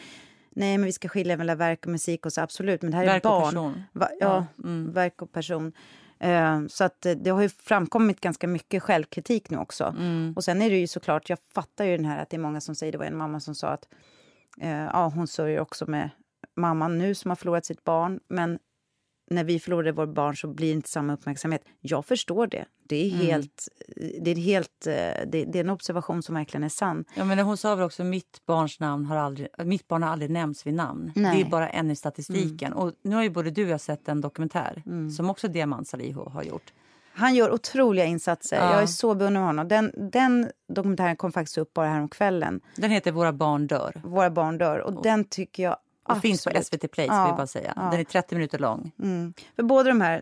nej 0.50 0.78
men 0.78 0.86
vi 0.86 0.92
ska 0.92 1.10
skilja 1.10 1.38
mellan 1.38 1.58
verk 1.58 1.86
och 1.86 1.92
musik 1.92 2.26
och 2.26 2.34
så 2.34 2.42
absolut, 2.42 2.82
men 2.82 2.92
det 2.92 2.98
här 2.98 3.06
Verk 3.06 3.26
är 3.26 3.30
barn. 3.30 3.44
person. 3.54 3.84
Va, 3.92 4.10
ja, 4.20 4.46
Ja, 4.58 4.68
mm. 4.68 4.94
verk 4.94 5.22
och 5.22 5.32
person. 5.32 5.74
Eh, 6.20 6.62
så 6.70 6.84
att 6.84 7.06
eh, 7.06 7.12
det 7.12 7.30
har 7.30 7.42
ju 7.42 7.50
framkommit 7.50 8.22
ganska 8.22 8.48
mycket 8.48 8.84
självkritik 8.84 9.50
nu 9.50 9.58
också. 9.58 9.84
Mm. 9.98 10.34
Och 10.36 10.44
sen 10.44 10.62
är 10.62 10.70
det 10.70 10.78
ju 10.78 10.88
såklart, 10.88 11.30
jag 11.30 11.40
fattar 11.54 11.86
ju 11.86 11.98
den 11.98 12.06
här 12.06 12.22
att 12.22 12.30
det 12.30 12.38
är 12.38 12.40
många 12.40 12.62
som 12.62 12.76
säger, 12.76 12.92
det 12.92 12.98
var 12.98 13.06
en 13.06 13.18
mamma 13.18 13.40
som 13.40 13.56
sa 13.56 13.68
att 13.68 13.88
ja, 14.58 15.12
hon 15.16 15.28
sörjer 15.28 15.60
också 15.60 15.86
med 15.92 16.10
mamman 16.56 16.98
nu 16.98 17.16
som 17.16 17.32
har 17.32 17.36
förlorat 17.36 17.66
sitt 17.66 17.84
barn. 17.84 18.20
Men 18.28 18.60
när 19.32 19.44
vi 19.44 19.60
förlorade 19.60 19.92
vårt 19.92 20.10
barn 20.14 20.38
så 20.38 20.48
blir 20.48 20.68
det 20.68 20.74
inte 20.74 20.90
samma 20.90 21.14
uppmärksamhet. 21.14 21.62
Jag 21.82 22.06
förstår 22.06 22.48
det. 22.48 22.66
Det 22.88 22.96
är 22.96 23.14
Mm. 23.14 23.26
helt, 23.26 23.68
det 24.22 24.32
är 24.32 24.36
helt, 24.36 24.88
eh, 24.88 24.94
det, 25.28 25.46
det 25.46 25.56
är 25.56 25.64
en 25.64 25.70
observation 25.70 26.24
som 26.24 26.36
verkligen 26.36 26.64
är 26.64 26.70
sann. 26.70 27.06
Ja, 27.16 27.26
men 27.26 27.40
hon 27.40 27.58
sa 27.58 27.76
väl 27.76 27.86
också 27.86 28.04
mitt 28.04 28.42
barns 28.46 28.80
namn 28.80 29.06
har 29.06 29.16
aldrig, 29.18 29.48
mitt 29.66 29.88
barn 29.88 30.04
har 30.04 30.10
aldrig 30.10 30.32
nämnts 30.32 30.68
vid 30.68 30.74
namn. 30.74 31.12
Nej. 31.16 31.36
Det 31.36 31.42
är 31.48 31.50
bara 31.50 31.70
en 31.70 31.92
i 31.92 31.96
statistiken. 31.96 32.74
Och 32.74 32.94
nu 33.02 33.16
har 33.16 33.24
ju 33.24 33.30
både 33.30 33.52
du 33.52 33.64
och 33.64 33.70
jag 33.70 33.82
sett 33.82 34.08
en 34.08 34.22
dokumentär 34.22 34.84
som 35.16 35.30
också 35.30 35.48
Diamant 35.48 35.88
Salihu 35.88 36.22
har 36.30 36.44
gjort. 36.44 36.74
Han 37.16 37.36
gör 37.36 37.52
otroliga 37.52 38.06
insatser. 38.06 38.58
Ja. 38.58 38.72
Jag 38.74 38.82
är 38.82 38.86
så 38.86 39.16
beundrad 39.16 39.42
av 39.44 39.48
honom. 39.48 39.68
Den, 39.68 39.92
den 40.12 40.52
dokumentären 40.68 41.16
kom 41.16 41.32
faktiskt 41.32 41.58
upp 41.58 41.74
bara 41.74 41.88
häromkvällen. 41.88 42.62
Den 42.76 42.92
heter 42.92 43.12
Våra 43.12 43.34
barn 43.34 43.68
dör 43.68 44.02
Våra 44.04 44.30
barn 44.30 44.58
dör. 44.58 44.80
Och 44.80 45.04
den 45.04 45.24
tycker 45.26 45.64
jag 45.64 45.78
och 46.10 46.18
finns 46.18 46.44
på 46.44 46.50
absolut- 46.50 46.66
SVT 46.68 46.92
Play. 46.92 47.08
Ja, 47.08 47.26
vi 47.32 47.38
bara 47.38 47.48
säga. 47.48 47.74
ja. 47.76 47.82
Den 47.92 48.00
är 48.00 48.04
30 48.04 48.36
minuter 48.36 48.60
lång. 48.60 48.92
Mm. 49.00 49.34
För 49.56 49.64
båda 49.64 49.90
de 49.90 50.02
här, 50.02 50.22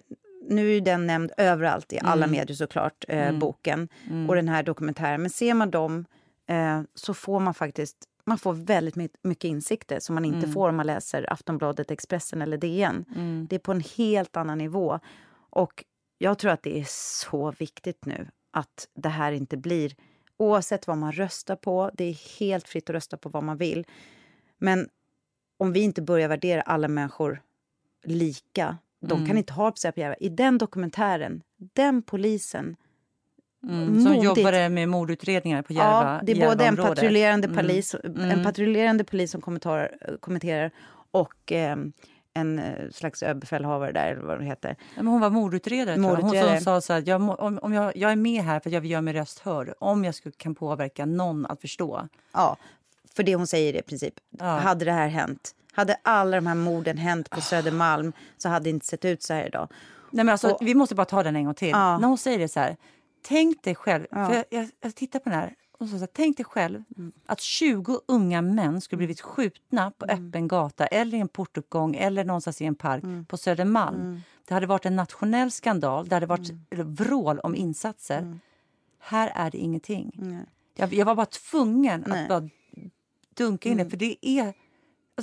nu 0.50 0.70
är 0.70 0.74
ju 0.74 0.80
den 0.80 1.08
nämnd 1.08 1.32
överallt 1.38 1.94
i 1.94 2.00
alla 2.00 2.26
Mm. 2.26 2.32
medier 2.32 2.56
såklart, 2.56 3.06
eh, 3.08 3.32
boken 3.40 3.88
och 4.30 4.36
den 4.36 4.48
här 4.50 4.64
dokumentären. 4.64 5.22
Men 5.22 5.30
ser 5.30 5.54
man 5.54 5.72
dem 5.72 6.06
eh, 6.48 6.82
så 6.96 7.14
får 7.14 7.40
man 7.40 7.54
faktiskt 7.54 7.98
man 8.26 8.38
får 8.38 8.54
väldigt 8.54 8.96
my- 8.96 9.10
mycket 9.24 9.44
insikter 9.44 10.00
som 10.00 10.16
man 10.16 10.26
inte 10.26 10.38
Mm. 10.38 10.52
får 10.54 10.70
om 10.70 10.76
man 10.76 10.86
läser 10.88 11.34
Aftonbladet, 11.34 11.92
Expressen 11.92 12.42
eller 12.42 12.58
DN. 12.58 13.06
Det 13.50 13.56
är 13.56 13.60
på 13.60 13.72
en 13.72 13.84
helt 13.98 14.38
annan 14.38 14.58
nivå. 14.58 15.00
Och 15.50 15.84
jag 16.22 16.38
tror 16.38 16.52
att 16.52 16.64
det 16.64 16.80
är 16.80 16.86
så 16.88 17.52
viktigt 17.52 18.06
nu 18.06 18.28
att 18.52 18.88
det 18.94 19.10
här 19.10 19.32
inte 19.32 19.58
blir... 19.58 19.96
Oavsett 20.38 20.88
vad 20.88 20.98
man 20.98 21.12
röstar 21.12 21.56
på, 21.56 21.92
det 21.94 22.04
är 22.04 22.40
helt 22.40 22.68
fritt 22.68 22.90
att 22.90 22.94
rösta 22.94 23.18
på 23.18 23.30
vad 23.30 23.44
man 23.44 23.58
vill. 23.58 23.86
Men 24.58 24.90
om 25.58 25.74
vi 25.74 25.80
inte 25.80 26.02
börjar 26.02 26.28
värdera 26.28 26.62
alla 26.62 26.88
människor 26.88 27.42
lika, 28.04 28.78
de 29.00 29.14
Mm. 29.14 29.28
kan 29.28 29.38
inte 29.38 29.54
ha 29.54 29.72
på 29.72 30.00
Järva. 30.00 30.16
I 30.16 30.30
den 30.30 30.58
dokumentären, 30.58 31.44
den 31.58 32.02
polisen... 32.02 32.76
Mm. 33.64 34.02
Som 34.02 34.16
jobbade 34.16 34.70
med 34.70 34.90
mordutredningar 34.90 35.62
på 35.62 35.74
Järva. 35.74 36.14
ja, 36.14 36.22
det 36.24 36.32
är 36.32 36.50
både 36.50 36.66
en 36.66 36.76
patrullerande, 36.76 37.48
Mm. 37.48 37.58
polis, 37.58 37.96
en 38.04 38.44
patrullerande 38.44 39.04
polis 39.04 39.32
som 39.32 39.42
kommenterar 40.20 40.72
och 41.12 41.52
eh, 41.52 41.76
en 42.34 42.60
eh, 42.60 42.90
slags 42.92 43.24
överbefälhavare 43.24 43.92
där, 43.92 44.12
eller 44.12 44.22
vad 44.22 44.40
det 44.40 44.46
heter. 44.46 44.76
Men 44.96 45.08
hon 45.08 45.22
var 45.22 45.30
mordutredare. 45.30 45.96
Hon 45.96 46.02
Mordutredare. 46.02 46.56
som 46.58 46.64
sa 46.64 46.82
så 46.82 46.94
här, 46.94 47.04
jag, 47.06 47.40
om, 47.40 47.60
om 47.62 47.74
jag, 47.74 47.98
jag 47.98 48.12
är 48.12 48.16
med 48.16 48.44
här 48.44 48.60
för 48.60 48.70
att 48.70 48.74
jag 48.74 48.82
vill 48.82 48.92
göra 48.92 49.02
min 49.02 49.14
röst 49.14 49.40
hörd. 49.40 49.74
Om 49.80 50.04
jag 50.06 50.16
skulle, 50.16 50.34
kan 50.38 50.56
påverka 50.56 51.06
någon 51.06 51.46
att 51.46 51.62
förstå. 51.62 52.08
Ja, 52.34 52.58
för 53.16 53.24
det 53.24 53.36
hon 53.36 53.48
säger 53.48 53.76
i 53.76 53.82
princip, 53.82 54.14
Ja. 54.40 54.46
hade 54.46 54.86
det 54.86 54.92
här 54.92 55.08
hänt, 55.08 55.56
hade 55.74 55.98
alla 56.04 56.38
de 56.38 56.48
här 56.48 56.56
morden 56.56 56.98
hänt 56.98 57.30
på 57.30 57.42
Södermalm 57.42 58.14
så 58.38 58.50
hade 58.50 58.64
det 58.64 58.70
inte 58.70 58.86
sett 58.86 59.06
ut 59.06 59.24
så 59.24 59.34
här 59.34 59.46
idag. 59.48 59.68
Nej, 60.12 60.26
men 60.26 60.32
alltså, 60.32 60.50
Och- 60.52 60.68
vi 60.68 60.76
måste 60.76 60.96
bara 60.96 61.06
ta 61.06 61.24
den 61.24 61.36
en 61.36 61.46
gång 61.46 61.54
till. 61.54 61.70
Ja. 61.70 61.98
När 61.98 62.08
hon 62.08 62.18
säger 62.18 62.40
det 62.40 62.48
så 62.48 62.60
här, 62.60 62.78
tänk 63.28 63.64
dig 63.64 63.76
själv, 63.76 64.06
Ja. 64.12 64.28
för 64.28 64.36
jag, 64.36 64.46
jag, 64.50 64.70
jag 64.82 64.96
tittar 64.96 65.20
på 65.20 65.30
den 65.30 65.40
här, 65.40 65.54
och 65.82 65.88
så, 65.88 65.96
så 65.96 66.00
här, 66.00 66.10
tänk 66.14 66.38
dig 66.38 66.46
själv 66.46 66.84
att 67.26 67.40
20 67.40 68.02
unga 68.06 68.42
män 68.42 68.82
skulle 68.82 68.98
blivit 68.98 69.22
skjutna 69.22 69.92
på 69.92 70.06
öppen 70.06 70.48
gata 70.48 70.88
eller 70.88 71.18
i 71.18 71.22
en 71.22 71.28
portuppgång 71.28 71.96
eller 71.96 72.26
någonstans 72.26 72.62
i 72.62 72.66
en 72.66 72.76
park 72.76 73.04
på 73.28 73.38
Södermalm. 73.38 74.22
Det 74.48 74.54
hade 74.54 74.66
varit 74.66 74.86
en 74.86 74.96
nationell 74.96 75.52
skandal, 75.52 76.08
det 76.08 76.16
hade 76.16 76.26
varit 76.26 76.52
vrål 76.70 77.40
om 77.40 77.56
insatser. 77.56 78.40
Här 79.00 79.32
är 79.36 79.52
det 79.52 79.58
ingenting. 79.58 80.38
Jag, 80.76 80.94
jag 80.94 81.06
var 81.06 81.16
bara 81.16 81.26
tvungen 81.26 82.04
Nej. 82.08 82.22
att 82.22 82.30
bara 82.30 82.50
dunka 83.34 83.70
in 83.70 83.78
det, 83.78 83.90
för 83.90 83.98
det 83.98 84.18
är... 84.22 84.54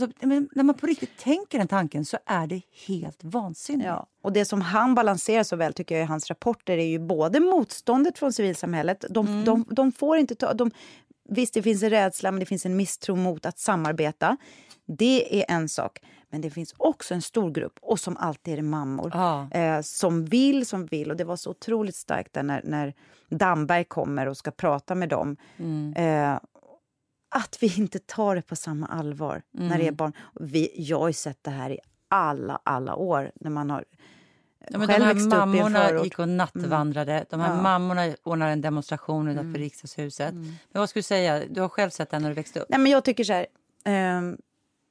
Alltså, 0.02 0.26
när 0.52 0.62
man 0.62 0.74
på 0.74 0.86
riktigt 0.86 1.18
tänker 1.18 1.58
den 1.58 1.68
tanken 1.68 2.04
så 2.04 2.18
är 2.26 2.46
det 2.46 2.60
helt 2.86 3.24
vansinnigt. 3.24 3.86
Ja. 3.86 4.06
Och 4.22 4.32
det 4.32 4.44
som 4.44 4.60
han 4.60 4.94
balanserar 4.94 5.42
så 5.42 5.56
väl 5.56 5.72
tycker 5.72 5.94
jag 5.94 6.02
i 6.04 6.06
hans 6.06 6.28
rapporter 6.28 6.78
är 6.78 6.86
ju 6.86 6.98
både 6.98 7.40
motståndet 7.40 8.18
från 8.18 8.32
civilsamhället, 8.32 9.04
de, 9.10 9.44
de, 9.44 9.64
de 9.70 9.92
får 9.92 10.16
inte 10.16 10.34
ta... 10.34 10.54
De, 10.54 10.70
visst, 11.28 11.54
det 11.54 11.62
finns 11.62 11.82
en 11.82 11.90
rädsla, 11.90 12.30
men 12.30 12.40
det 12.40 12.46
finns 12.46 12.66
en 12.66 12.76
misstro 12.76 13.16
mot 13.16 13.46
att 13.46 13.58
samarbeta. 13.58 14.36
Det 14.86 15.40
är 15.42 15.44
en 15.54 15.68
sak. 15.68 15.98
Men 16.30 16.40
det 16.40 16.50
finns 16.50 16.74
också 16.76 17.14
en 17.14 17.22
stor 17.22 17.50
grupp, 17.50 17.78
och 17.80 18.00
som 18.00 18.16
alltid 18.16 18.52
är 18.52 18.56
det 18.56 18.62
mammor, 18.62 19.10
Ja. 19.14 19.48
eh, 19.50 19.80
som 19.80 20.24
vill, 20.24 20.66
som 20.66 20.86
vill. 20.86 21.10
Och 21.10 21.16
det 21.16 21.24
var 21.24 21.36
så 21.36 21.50
otroligt 21.50 21.96
starkt 21.96 22.34
när, 22.34 22.60
när 22.64 22.94
Damberg 23.30 23.84
kommer 23.84 24.26
och 24.28 24.36
ska 24.36 24.50
prata 24.50 24.94
med 24.94 25.08
dem. 25.08 25.36
Eh, 25.96 26.38
att 27.38 27.62
vi 27.62 27.78
inte 27.78 27.98
tar 27.98 28.36
det 28.36 28.42
på 28.42 28.56
samma 28.56 28.86
allvar 28.86 29.42
när 29.50 29.78
det 29.78 29.86
är 29.88 29.92
barn. 29.92 30.12
Vi, 30.40 30.70
jag 30.76 30.98
har 30.98 31.08
ju 31.08 31.12
sett 31.12 31.38
det 31.44 31.50
här 31.50 31.70
i 31.70 31.78
alla, 32.08 32.60
alla 32.64 32.94
år 32.96 33.32
när 33.34 33.50
man 33.50 33.70
har 33.70 33.84
Ja, 34.70 34.78
själv 34.78 34.88
de 34.88 34.92
här 35.04 35.14
växt 35.14 35.26
upp 35.26 35.32
i 35.32 35.36
mammorna 35.36 35.78
förort. 35.78 35.90
Mm. 35.90 36.04
gick 36.04 36.18
och 36.18 36.28
nattvandrade. 36.28 37.24
De 37.30 37.40
här 37.40 37.46
Ja. 37.48 37.52
Mm. 37.52 37.62
mammorna 37.62 38.14
ordnade 38.22 38.52
en 38.52 38.60
demonstration 38.60 39.28
utanför 39.28 39.58
riksdagshuset. 39.60 40.34
Men 40.34 40.56
vad 40.72 40.88
skulle 40.90 41.00
du 41.00 41.04
säga? 41.04 41.42
Du 41.50 41.60
har 41.60 41.68
själv 41.68 41.90
sett 41.90 42.10
den 42.10 42.22
när 42.22 42.28
du 42.28 42.34
växte 42.34 42.60
upp. 42.60 42.68
Nej, 42.68 42.78
men 42.80 42.92
jag 42.92 43.04
tycker 43.04 43.24
så 43.24 43.32
här, 43.32 43.46
ehm, 43.84 44.38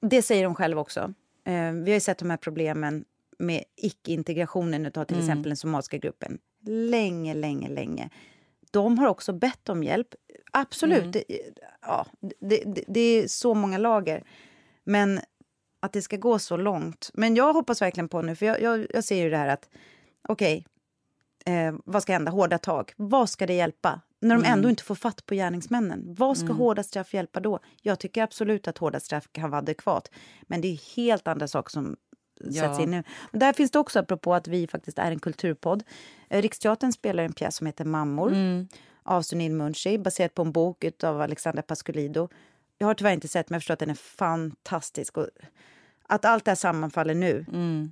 det 0.01 0.21
säger 0.21 0.43
de 0.43 0.55
själva 0.55 0.81
också. 0.81 1.13
Ehm, 1.45 1.83
vi 1.83 1.91
har 1.91 1.95
ju 1.95 1.99
sett 1.99 2.17
de 2.17 2.29
här 2.29 2.37
problemen 2.37 3.05
med 3.39 3.63
icke-integrationen 3.75 4.91
av 4.95 5.05
till 5.05 5.19
exempel 5.19 5.43
den 5.49 5.57
somaliska 5.57 5.97
gruppen. 5.97 6.37
Länge, 6.65 7.33
länge, 7.33 7.69
länge. 7.69 8.09
De 8.71 8.99
har 8.99 9.07
också 9.07 9.33
bett 9.33 9.69
om 9.69 9.83
hjälp. 9.83 10.07
Absolut. 10.51 11.13
Det, 11.13 11.23
ja, 11.81 12.05
det, 12.39 12.63
det, 12.65 12.83
det 12.87 12.99
är 12.99 13.27
så 13.27 13.53
många 13.53 13.77
lager. 13.77 14.23
Men 14.83 15.19
att 15.79 15.93
det 15.93 16.01
ska 16.01 16.17
gå 16.17 16.39
så 16.39 16.57
långt. 16.57 17.09
Men 17.13 17.35
jag 17.35 17.53
hoppas 17.53 17.81
verkligen 17.81 18.09
på 18.09 18.21
nu, 18.21 18.35
för 18.35 18.45
jag, 18.45 18.61
jag, 18.61 18.87
jag 18.89 19.03
ser 19.03 19.23
ju 19.23 19.29
det 19.29 19.37
här 19.37 19.47
att 19.47 19.69
okej, 20.27 20.65
eh, 21.45 21.75
vad 21.85 22.01
ska 22.03 22.13
hända? 22.13 22.31
Hårda 22.31 22.57
tag. 22.57 22.93
Vad 22.95 23.29
ska 23.29 23.45
det 23.47 23.53
hjälpa? 23.53 24.01
När 24.21 24.35
de 24.35 24.43
ändå 24.45 24.69
inte 24.69 24.83
får 24.83 24.95
fatt 24.95 25.25
på 25.25 25.35
gärningsmännen. 25.35 26.15
Vad 26.17 26.37
ska 26.37 26.53
hårda 26.53 26.83
straff 26.83 27.13
hjälpa 27.13 27.39
då? 27.39 27.59
Jag 27.81 27.99
tycker 27.99 28.23
absolut 28.23 28.67
att 28.67 28.77
hårda 28.77 28.99
straff 28.99 29.27
kan 29.31 29.49
vara 29.49 29.59
adekvat. 29.59 30.11
Men 30.43 30.61
det 30.61 30.67
är 30.67 30.95
helt 30.95 31.27
andra 31.27 31.47
saker 31.47 31.69
som 31.71 31.95
Ja. 32.39 32.61
sätts 32.61 32.79
in 32.79 32.91
nu. 32.91 33.03
Och 33.31 33.39
där 33.39 33.53
finns 33.53 33.71
det 33.71 33.79
också, 33.79 33.99
apropå 33.99 34.33
att 34.33 34.47
vi 34.47 34.67
faktiskt 34.67 34.99
är 34.99 35.11
en 35.11 35.19
kulturpodd. 35.19 35.83
Eh, 36.29 36.41
Riksteatern 36.41 36.91
spelar 36.93 37.23
en 37.23 37.33
pjäs 37.33 37.55
som 37.55 37.67
heter 37.67 37.85
Mammor 37.85 38.31
av 39.07 39.21
Sunil 39.21 39.51
Munshi, 39.51 39.97
baserat 39.97 40.33
på 40.33 40.41
en 40.41 40.51
bok 40.51 40.85
av 41.03 41.21
Alexandra 41.21 41.61
Pascolido. 41.61 42.29
Jag 42.77 42.87
har 42.87 42.93
tyvärr 42.93 43.13
inte 43.13 43.27
sett, 43.27 43.49
men 43.49 43.55
jag 43.55 43.61
förstår 43.61 43.73
att 43.73 43.79
den 43.79 43.89
är 43.89 43.93
fantastisk. 43.93 45.17
Och 45.17 45.27
att 46.09 46.25
allt 46.25 46.45
det 46.45 46.51
här 46.51 46.55
sammanfaller 46.55 47.13
nu, 47.13 47.45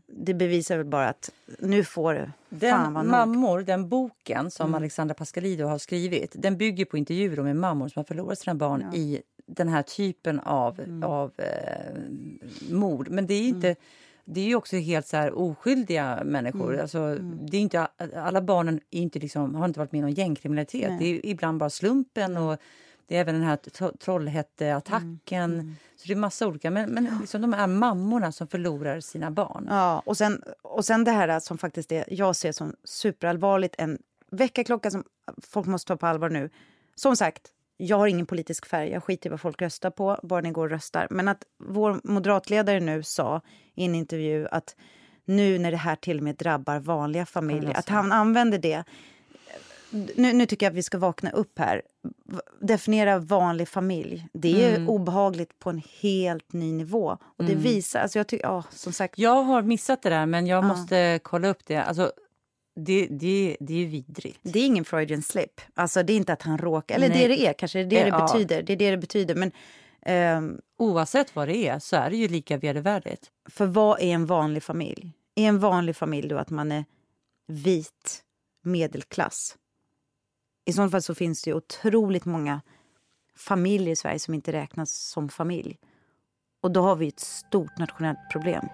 det 0.08 0.34
bevisar 0.34 0.78
väl 0.78 0.86
bara 0.86 1.10
att 1.10 1.32
nu 1.60 1.84
får 1.84 2.15
fan 2.15 2.32
Den 2.49 2.93
vara 2.93 3.04
nog. 3.04 3.12
Mammor, 3.12 3.62
den 3.62 3.89
boken 3.89 4.51
som 4.51 4.65
Mm. 4.65 4.75
Alexandra 4.75 5.13
Pascalido 5.15 5.65
har 5.67 5.78
skrivit, 5.78 6.32
den 6.36 6.58
bygger 6.58 6.86
på 6.86 6.97
intervjuer 6.97 7.43
med 7.43 7.56
mammor 7.56 7.88
som 7.88 7.99
har 7.99 8.04
förlorat 8.06 8.39
sina 8.39 8.56
barn 8.56 8.93
i 8.93 9.21
den 9.45 9.67
här 9.69 9.82
typen 9.84 10.39
av, 10.39 10.80
Mm. 10.80 11.04
av 11.04 11.32
eh, 11.38 11.95
mord. 12.71 13.10
Men 13.10 13.28
det 13.28 13.34
är 13.34 13.47
inte... 13.47 13.75
Det 14.26 14.42
är 14.42 14.46
ju 14.46 14.56
också 14.56 14.76
helt 14.76 15.08
så 15.08 15.30
oskyldiga 15.30 16.22
människor. 16.26 16.70
Mm. 16.70 16.82
Alltså, 16.82 17.16
det 17.16 17.58
är 17.58 17.62
inte, 17.62 17.88
alla 18.16 18.42
barnen 18.42 18.80
är 18.92 19.00
inte 19.02 19.20
liksom, 19.20 19.56
har 19.56 19.66
inte 19.66 19.80
varit 19.80 19.92
med 19.92 20.02
någon 20.02 20.12
gängkriminalitet. 20.14 20.90
Nej. 20.90 21.00
Det 21.00 21.06
är 21.06 21.32
ibland 21.32 21.58
bara 21.60 21.70
slumpen. 21.70 22.38
och 22.38 22.58
Det 23.08 23.16
är 23.18 23.22
även 23.22 23.36
den 23.36 23.44
här 23.44 23.56
Tro- 23.58 23.98
Trollhätteattacken. 24.00 25.54
Mm. 25.54 25.76
Så 25.96 26.08
det 26.08 26.14
är 26.14 26.18
massa 26.18 26.48
olika. 26.48 26.72
Men, 26.72 26.90
men 26.90 27.18
liksom 27.22 27.42
de 27.42 27.54
här 27.54 27.68
mammorna 27.68 28.32
som 28.32 28.48
förlorar 28.48 29.00
sina 29.00 29.32
barn. 29.32 29.68
Ja, 29.70 30.02
och 30.06 30.18
sen, 30.18 30.42
och 30.62 30.86
sen 30.86 31.04
det 31.04 31.12
här 31.12 31.40
som 31.40 31.58
faktiskt 31.58 31.92
är, 31.92 32.06
jag 32.08 32.36
ser 32.36 32.52
som 32.52 32.76
superallvarligt, 32.84 33.76
en 33.78 33.98
väckarklocka 34.32 34.92
som 34.92 35.04
folk 35.48 35.68
måste 35.68 35.88
ta 35.88 35.98
på 35.98 36.08
allvar 36.08 36.30
nu. 36.30 36.50
Som 36.96 37.16
sagt, 37.16 37.48
jag 37.78 37.98
har 37.98 38.08
ingen 38.08 38.26
politisk 38.26 38.66
färg, 38.66 38.90
jag 38.90 39.04
skiter 39.04 39.30
i 39.30 39.32
vad 39.32 39.42
folk 39.42 39.62
röstar 39.62 39.90
på, 39.90 40.20
bara 40.24 40.42
ni 40.42 40.52
går 40.52 40.66
och 40.66 40.72
röstar. 40.72 41.08
Men 41.10 41.28
att 41.28 41.44
vår 41.58 42.00
moderatledare 42.04 42.80
nu 42.80 43.04
sa 43.04 43.42
i 43.76 43.86
en 43.86 43.96
intervju 43.96 44.48
att 44.52 44.76
nu 45.26 45.60
när 45.60 45.72
det 45.72 45.78
här 45.78 45.96
till 45.96 46.18
och 46.18 46.24
med 46.24 46.36
drabbar 46.36 46.80
vanliga 46.80 47.26
familjer, 47.26 47.78
att 47.78 47.90
han 47.90 48.12
använder 48.12 48.58
det. 48.58 48.84
Nu, 50.16 50.34
nu 50.34 50.46
tycker 50.46 50.66
jag 50.66 50.72
att 50.72 50.78
vi 50.78 50.84
ska 50.84 50.98
vakna 50.98 51.32
upp 51.32 51.60
här. 51.60 51.82
Definiera 52.62 53.20
vanlig 53.20 53.68
familj. 53.68 54.28
Det 54.34 54.66
är 54.66 54.90
obehagligt 54.90 55.60
på 55.60 55.70
en 55.70 55.82
helt 56.02 56.54
ny 56.54 56.74
nivå. 56.74 57.18
Och 57.38 57.44
det 57.46 57.56
visar, 57.56 58.00
alltså 58.00 58.20
jag 58.20 58.28
tycker, 58.28 58.46
ja, 58.46 58.64
som 58.70 58.94
sagt. 58.94 59.18
Jag 59.18 59.44
har 59.44 59.62
missat 59.62 60.02
det 60.02 60.10
där, 60.10 60.26
men 60.26 60.48
jag 60.48 60.66
måste 60.66 61.20
kolla 61.24 61.48
upp 61.48 61.66
det. 61.66 61.84
Alltså, 61.84 62.12
det, 62.76 63.08
det, 63.08 63.58
det 63.60 63.84
är 63.84 63.88
vidrigt. 63.88 64.40
Det 64.42 64.60
är 64.60 64.66
ingen 64.66 64.86
Freudian 64.86 65.22
slip. 65.22 65.62
Alltså 65.74 66.04
det 66.04 66.14
är 66.14 66.18
inte 66.18 66.34
att 66.34 66.42
han 66.42 66.58
råkar, 66.58 66.96
eller 66.96 67.10
Nej. 67.10 67.18
det 67.22 67.28
det 67.28 67.48
är 67.48 67.54
kanske, 67.54 67.84
det 67.84 68.00
är 68.00 68.06
det 68.06 68.12
det 68.12 68.18
Ja. 68.18 68.28
betyder. 68.34 68.64
Det 68.64 68.74
är 68.74 68.78
det 68.78 68.92
det 68.92 68.98
betyder. 68.98 69.36
Men 69.36 69.52
ehm, 70.02 70.62
Oavsett 70.78 71.36
vad 71.36 71.48
det 71.48 71.56
är 71.68 71.80
så 71.80 71.96
är 71.96 72.10
det 72.10 72.18
ju 72.18 72.28
lika 72.28 72.58
vedervärdigt. 72.58 73.32
För 73.50 73.66
vad 73.66 74.00
är 74.00 74.04
en 74.14 74.26
vanlig 74.26 74.64
familj? 74.64 75.12
Är 75.36 75.48
en 75.48 75.60
vanlig 75.60 75.96
familj 75.96 76.28
då 76.28 76.38
att 76.38 76.50
man 76.50 76.72
är 76.72 76.86
vit 77.48 78.24
medelklass? 78.64 79.58
I 80.66 80.74
så 80.74 80.90
fall 80.90 81.02
så 81.02 81.16
finns 81.16 81.44
det 81.44 81.50
ju 81.50 81.56
otroligt 81.56 82.26
många 82.26 82.62
familjer 83.38 83.92
i 83.92 83.96
Sverige 83.96 84.20
som 84.20 84.34
inte 84.34 84.52
räknas 84.52 84.92
som 84.98 85.30
familj. 85.30 85.78
Och 86.62 86.72
då 86.72 86.82
har 86.82 86.96
vi 86.96 87.08
ett 87.08 87.20
stort 87.20 87.78
nationellt 87.78 88.20
problem. 88.32 88.66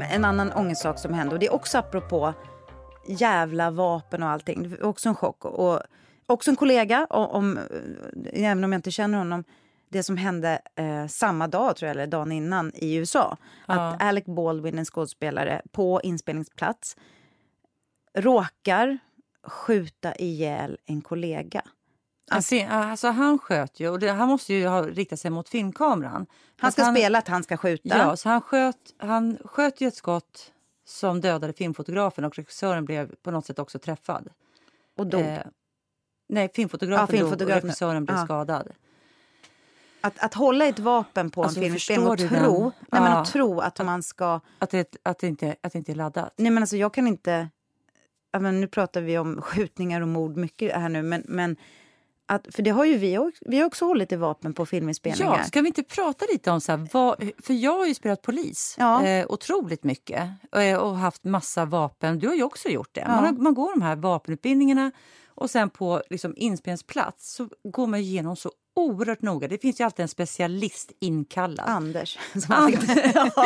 Ja, 0.00 0.06
en 0.06 0.24
annan 0.24 0.52
ångestsak 0.52 0.98
som 0.98 1.14
hände, 1.14 1.34
och 1.34 1.38
det 1.38 1.46
är 1.46 1.54
också 1.54 1.78
apropå 1.78 2.34
jävla 3.06 3.70
vapen 3.70 4.22
och 4.22 4.28
allting. 4.28 4.76
Också 4.82 5.08
en 5.08 5.14
chock. 5.14 5.44
Och 5.44 5.80
också 6.26 6.50
en 6.50 6.56
kollega, 6.56 7.06
om, 7.10 7.58
eh, 7.58 8.44
även 8.44 8.64
om 8.64 8.72
jag 8.72 8.78
inte 8.78 8.90
känner 8.90 9.18
honom, 9.18 9.44
det 9.88 10.02
som 10.02 10.16
hände 10.16 10.60
eh, 10.76 11.06
samma 11.06 11.48
dag, 11.48 11.76
tror 11.76 11.86
jag, 11.86 11.94
eller 11.94 12.06
dagen 12.06 12.32
innan 12.32 12.72
i 12.74 12.94
USA. 12.94 13.36
Att 13.66 14.02
Alec 14.02 14.24
Baldwin, 14.24 14.78
en 14.78 14.84
skådespelare, 14.84 15.62
på 15.72 16.00
inspelningsplats 16.02 16.96
råkar 18.18 18.98
skjuta 19.46 20.14
ihjäl 20.14 20.78
en 20.86 21.00
kollega. 21.00 21.62
Alltså, 22.30 22.56
alltså, 22.68 23.08
han 23.08 23.38
sköt 23.38 23.80
ju, 23.80 23.88
och 23.88 23.98
det, 23.98 24.08
han 24.10 24.28
måste 24.28 24.54
ju 24.54 24.66
ha 24.66 24.82
riktat 24.82 25.20
sig 25.20 25.30
mot 25.30 25.48
filmkameran. 25.48 26.26
Han 26.56 26.72
ska 26.72 26.82
Att 26.86 26.94
spela 26.96 27.18
att 27.18 27.28
han 27.28 27.42
ska 27.42 27.56
skjuta. 27.56 27.98
Ja, 27.98 28.16
så 28.16 28.28
han 28.28 28.40
sköt, 28.40 28.76
han 28.98 29.38
sköt 29.44 29.80
ju 29.80 29.88
ett 29.88 29.94
skott 29.94 30.52
som 30.86 31.20
dödade 31.20 31.52
filmfotografen 31.52 32.24
och 32.24 32.36
regissören 32.36 32.84
blev 32.84 33.14
på 33.22 33.30
något 33.30 33.46
sätt 33.46 33.58
också 33.58 33.78
träffad. 33.78 34.28
och 34.96 35.06
dog. 35.06 35.20
Eh, 35.20 35.38
nej, 36.28 36.50
filmfotografen, 36.54 37.00
Ja, 37.00 37.06
dog 37.06 37.18
filmfotografen. 37.30 37.58
och 37.58 37.62
regissören 37.64 38.04
blev 38.04 38.16
Ja. 38.18 38.24
skadad. 38.24 38.68
Att, 40.00 40.18
att 40.24 40.34
hålla 40.34 40.66
ett 40.66 40.78
vapen 40.78 41.30
på 41.30 41.42
Alltså, 41.42 41.58
en 41.58 41.62
filminspelning 41.64 42.08
och 42.08 42.18
tro, 42.18 42.28
den? 42.28 42.72
nej, 42.90 43.02
men 43.02 43.12
Ja. 43.12 43.18
att 43.20 43.28
tro 43.32 43.60
att 43.60 43.78
man 43.84 44.02
ska... 44.02 44.40
Att 44.58 44.70
det, 44.70 44.96
att, 45.02 45.18
det 45.18 45.26
inte, 45.26 45.56
att 45.62 45.72
det 45.72 45.78
inte 45.78 45.92
är 45.92 45.96
laddat. 45.96 46.34
Nej 46.36 46.50
men 46.50 46.62
alltså 46.62 46.76
jag 46.76 46.94
kan 46.94 47.06
inte... 47.06 47.48
Men 48.38 48.60
nu 48.60 48.66
pratar 48.68 49.00
vi 49.00 49.18
om 49.18 49.42
skjutningar 49.42 50.00
och 50.00 50.08
mord 50.08 50.36
mycket 50.36 50.74
här 50.76 50.88
nu 50.88 51.02
men, 51.02 51.22
men 51.28 51.56
att, 52.26 52.46
för 52.54 52.62
det 52.62 52.70
har 52.70 52.84
ju 52.84 52.98
vi 52.98 53.18
också, 53.18 53.44
vi 53.46 53.58
har 53.58 53.66
också 53.66 53.84
hållit 53.84 54.12
i 54.12 54.16
vapen 54.16 54.54
på 54.54 54.66
filminspelningar. 54.66 55.38
Ja, 55.38 55.44
ska 55.44 55.60
vi 55.60 55.66
inte 55.68 55.82
prata 55.82 56.24
lite 56.32 56.50
om 56.50 56.60
så 56.60 56.72
här, 56.72 56.88
vad, 56.92 57.30
för 57.42 57.54
jag 57.54 57.78
har 57.78 57.86
ju 57.86 57.94
spelat 57.94 58.22
polis 58.22 58.76
Ja. 58.78 59.04
eh, 59.06 59.26
otroligt 59.28 59.84
mycket 59.84 60.28
eh, 60.56 60.76
och 60.76 60.96
haft 60.96 61.24
massa 61.24 61.64
vapen. 61.64 62.18
Du 62.18 62.28
har 62.28 62.34
ju 62.34 62.42
också 62.42 62.68
gjort 62.68 62.88
det. 62.92 63.00
Ja. 63.00 63.08
Man, 63.08 63.24
har, 63.24 63.32
man 63.32 63.54
går 63.54 63.70
de 63.70 63.82
här 63.82 63.96
vapenutbildningarna 63.96 64.90
och 65.28 65.50
sen 65.50 65.70
på 65.70 66.02
liksom, 66.10 66.34
inspelningsplats 66.36 67.34
så 67.34 67.48
går 67.68 67.86
man 67.86 68.00
igenom 68.00 68.36
så 68.36 68.52
oerhört 68.76 69.22
noga. 69.22 69.48
Det 69.48 69.58
finns 69.58 69.80
ju 69.80 69.84
alltid 69.84 70.02
en 70.02 70.08
specialist 70.08 70.92
inkallad. 71.00 71.66
Anders. 71.68 72.18
Anders. 72.48 72.84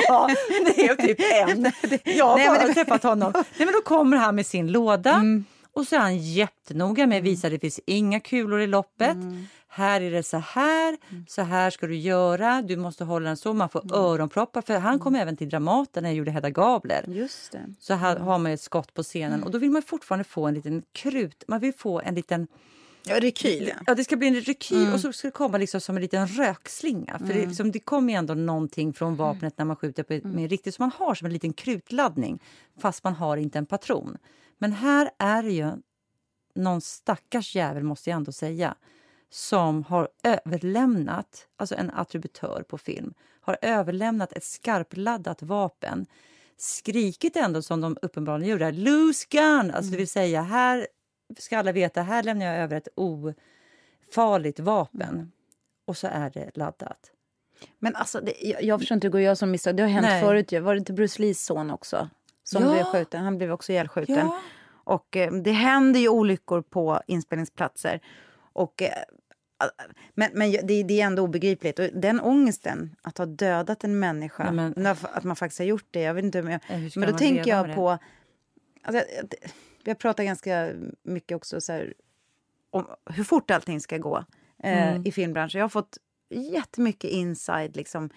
ja, 0.09 0.29
det 0.77 0.87
är 0.88 0.95
typ 0.95 1.19
en. 1.49 1.73
Jag 2.17 2.27
har 2.27 2.37
Nej, 2.37 2.49
bara 2.49 2.75
träffat 2.75 3.03
honom. 3.03 3.33
Nej, 3.35 3.45
men 3.59 3.73
då 3.73 3.81
kommer 3.81 4.17
han 4.17 4.35
med 4.35 4.47
sin 4.47 4.73
låda 4.73 5.14
Mm. 5.14 5.45
Och 5.79 5.87
så 5.87 5.97
är 5.97 6.01
han 6.01 6.19
jättenoga 6.19 7.07
med 7.07 7.19
att 7.19 7.25
visa 7.25 7.47
att 7.47 7.53
det 7.53 7.59
finns 7.59 7.81
inga 7.87 8.21
kulor 8.21 8.61
i 8.61 8.67
loppet. 8.67 9.14
Mm. 9.14 9.47
Här 9.69 10.01
är 10.01 10.11
det 10.11 10.23
så 10.23 10.37
här, 10.37 10.97
så 11.29 11.43
här 11.43 11.71
ska 11.71 11.87
du 11.87 11.97
göra, 11.97 12.62
du 12.62 12.77
måste 12.77 13.05
hålla 13.05 13.29
den 13.29 13.37
så, 13.37 13.53
man 13.53 13.69
får 13.69 13.81
Mm. 13.85 13.95
öronproppar. 13.95 14.62
För 14.62 14.79
han 14.79 14.99
kom 14.99 15.14
även 15.14 15.37
till 15.37 15.49
Dramaten 15.49 16.03
när 16.03 16.11
jag 16.11 16.17
gjorde 16.17 16.31
Hedda 16.31 16.51
Gabler. 16.51 17.05
Just 17.09 17.53
det. 17.53 17.75
Så 17.81 17.95
här 17.95 18.17
har 18.17 18.38
man 18.38 18.53
ett 18.53 18.61
skott 18.61 18.95
på 18.95 19.03
scenen 19.03 19.43
och 19.43 19.51
då 19.51 19.59
vill 19.59 19.71
man 19.71 19.83
fortfarande 19.83 20.25
få 20.25 20.47
en 20.47 20.55
liten 20.55 20.83
krut, 20.93 21.45
man 21.49 21.61
vill 21.61 21.73
få 21.75 22.01
en 22.01 22.14
liten 22.14 22.47
Ja, 23.05 23.21
rekyl. 23.21 23.73
Ja, 23.87 23.95
det 23.95 24.05
ska 24.05 24.17
bli 24.17 24.29
en 24.29 24.35
rekyl 24.41 24.79
Mm. 24.83 24.95
och 24.95 25.01
så 25.01 25.12
ska 25.12 25.29
det 25.29 25.33
komma 25.33 25.59
liksom 25.59 25.81
som 25.81 25.97
en 25.97 26.03
liten 26.03 26.27
rökslinga. 26.27 27.19
För 27.19 27.27
det, 27.27 27.43
är 27.43 27.47
liksom, 27.47 27.73
det 27.73 27.79
kommer 27.79 28.12
ju 28.12 28.17
ändå 28.19 28.35
någonting 28.35 28.93
från 28.93 29.09
Mm. 29.09 29.17
vapnet 29.19 29.59
när 29.59 29.64
man 29.64 29.77
skjuter 29.77 30.03
på, 30.03 30.29
med 30.29 30.51
riktigt, 30.51 30.75
så 30.75 30.83
man 30.83 30.91
har 30.97 31.14
som 31.14 31.27
en 31.27 31.33
liten 31.33 31.53
krutladdning 31.53 32.43
fast 32.81 33.05
man 33.05 33.14
har 33.14 33.37
inte 33.37 33.59
en 33.59 33.67
patron. 33.67 34.17
Men 34.59 34.73
här 34.73 35.11
är 35.18 35.42
det 35.42 35.53
ju 35.53 35.73
någon 36.55 36.81
stackars 36.81 37.57
jävel, 37.57 37.83
måste 37.83 38.11
jag 38.11 38.16
ändå 38.16 38.33
säga, 38.33 38.75
som 39.31 39.83
har 39.83 40.09
överlämnat, 40.23 41.47
alltså 41.57 41.75
en 41.75 41.90
attributör 41.90 42.64
på 42.68 42.79
film, 42.79 43.14
har 43.40 43.59
överlämnat 43.62 44.33
ett 44.33 44.44
skarpladdat 44.44 45.42
vapen 45.42 46.07
skrikit 46.57 47.37
ändå 47.37 47.62
som 47.62 47.81
de 47.81 47.97
uppenbarligen 48.03 48.51
gjorde, 48.51 48.73
loose 48.73 49.27
gun! 49.31 49.71
Alltså 49.71 49.90
det 49.90 49.97
vill 49.97 50.09
säga, 50.09 50.42
här 50.42 50.87
ska 51.38 51.59
alla 51.59 51.73
veta, 51.73 52.03
här 52.03 52.23
lämnar 52.23 52.47
jag 52.47 52.57
över 52.57 52.77
ett 52.77 52.88
ofarligt 52.94 54.61
vapen. 54.61 55.33
Och 55.85 55.97
så 55.97 56.07
är 56.07 56.31
det 56.31 56.51
laddat. 56.57 57.12
Men 57.79 57.97
alltså, 57.97 58.21
det, 58.21 58.35
jag, 58.40 58.62
jag 58.62 58.81
förstår 58.81 58.94
inte 58.94 59.07
hur 59.07 59.12
går 59.12 59.21
jag 59.21 59.38
som 59.38 59.51
misstag. 59.51 59.77
Det 59.77 59.83
har 59.83 59.90
hänt 59.90 60.07
Nej. 60.07 60.23
förut. 60.23 60.53
Var 60.53 60.75
det 60.75 60.79
inte 60.79 60.92
Bruce 60.92 61.23
Lees 61.23 61.44
son 61.44 61.71
också? 61.71 62.09
Som 62.48 62.62
Ja. 62.64 62.70
blev 62.72 62.84
skjuten. 62.84 63.24
Han 63.24 63.38
blev 63.38 63.52
också 63.52 63.72
ihjälskjuten. 63.72 64.16
Ja. 64.16 64.40
Och 64.70 65.16
eh, 65.16 65.32
det 65.32 65.52
händer 65.52 66.00
ju 66.00 66.08
olyckor 66.08 66.62
på 66.62 67.00
inspelningsplatser. 67.06 68.00
Och, 68.52 68.82
eh, 68.82 68.88
men 70.14 70.30
men 70.34 70.52
det, 70.52 70.82
det 70.82 71.00
är 71.00 71.06
ändå 71.06 71.22
obegripligt. 71.22 71.78
Och 71.78 71.88
den 71.94 72.20
ångesten, 72.20 72.96
att 73.02 73.18
ha 73.18 73.26
dödat 73.26 73.84
en 73.84 73.98
människa, 73.98 74.44
Ja, 74.44 74.52
men- 74.52 74.74
när- 74.76 75.16
att 75.16 75.24
man 75.24 75.37
faktiskt 75.37 75.58
har 75.58 75.66
gjort 75.66 75.87
det. 75.90 76.00
Jag 76.00 76.14
vet 76.14 76.24
inte 76.24 76.38
jag, 76.38 76.61
men 76.96 77.12
då 77.12 77.18
tänker 77.18 77.50
jag 77.50 77.74
på... 77.74 77.90
Alltså, 78.82 79.04
jag- 79.16 79.28
det- 79.28 79.52
vi 79.84 79.90
har 79.90 79.96
pratat 79.96 80.26
ganska 80.26 80.70
mycket 81.02 81.37
också 81.37 81.61
så 81.61 81.72
här, 81.72 81.94
om 82.70 82.87
hur 83.11 83.24
fort 83.24 83.50
allting 83.50 83.80
ska 83.80 83.98
gå 83.98 84.24
eh, 84.62 84.88
Mm. 84.88 85.02
i 85.06 85.12
filmbranschen. 85.12 85.58
Jag 85.58 85.64
har 85.64 85.68
fått 85.68 85.98
jättemycket 86.30 87.11
inside. 87.11 87.76
Liksom, 87.76 88.11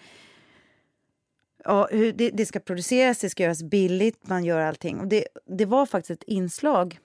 Ja, 1.64 1.88
hur 1.90 2.12
det, 2.12 2.30
det 2.30 2.46
ska 2.46 2.60
produceras, 2.60 3.18
det 3.18 3.30
ska 3.30 3.42
göras 3.42 3.62
billigt, 3.62 4.28
man 4.28 4.44
gör 4.44 4.60
allting. 4.60 5.00
Och 5.00 5.06
det, 5.06 5.24
det 5.46 5.64
var 5.64 5.86
faktiskt 5.86 6.22
ett 6.22 6.28
inslag 6.28 6.98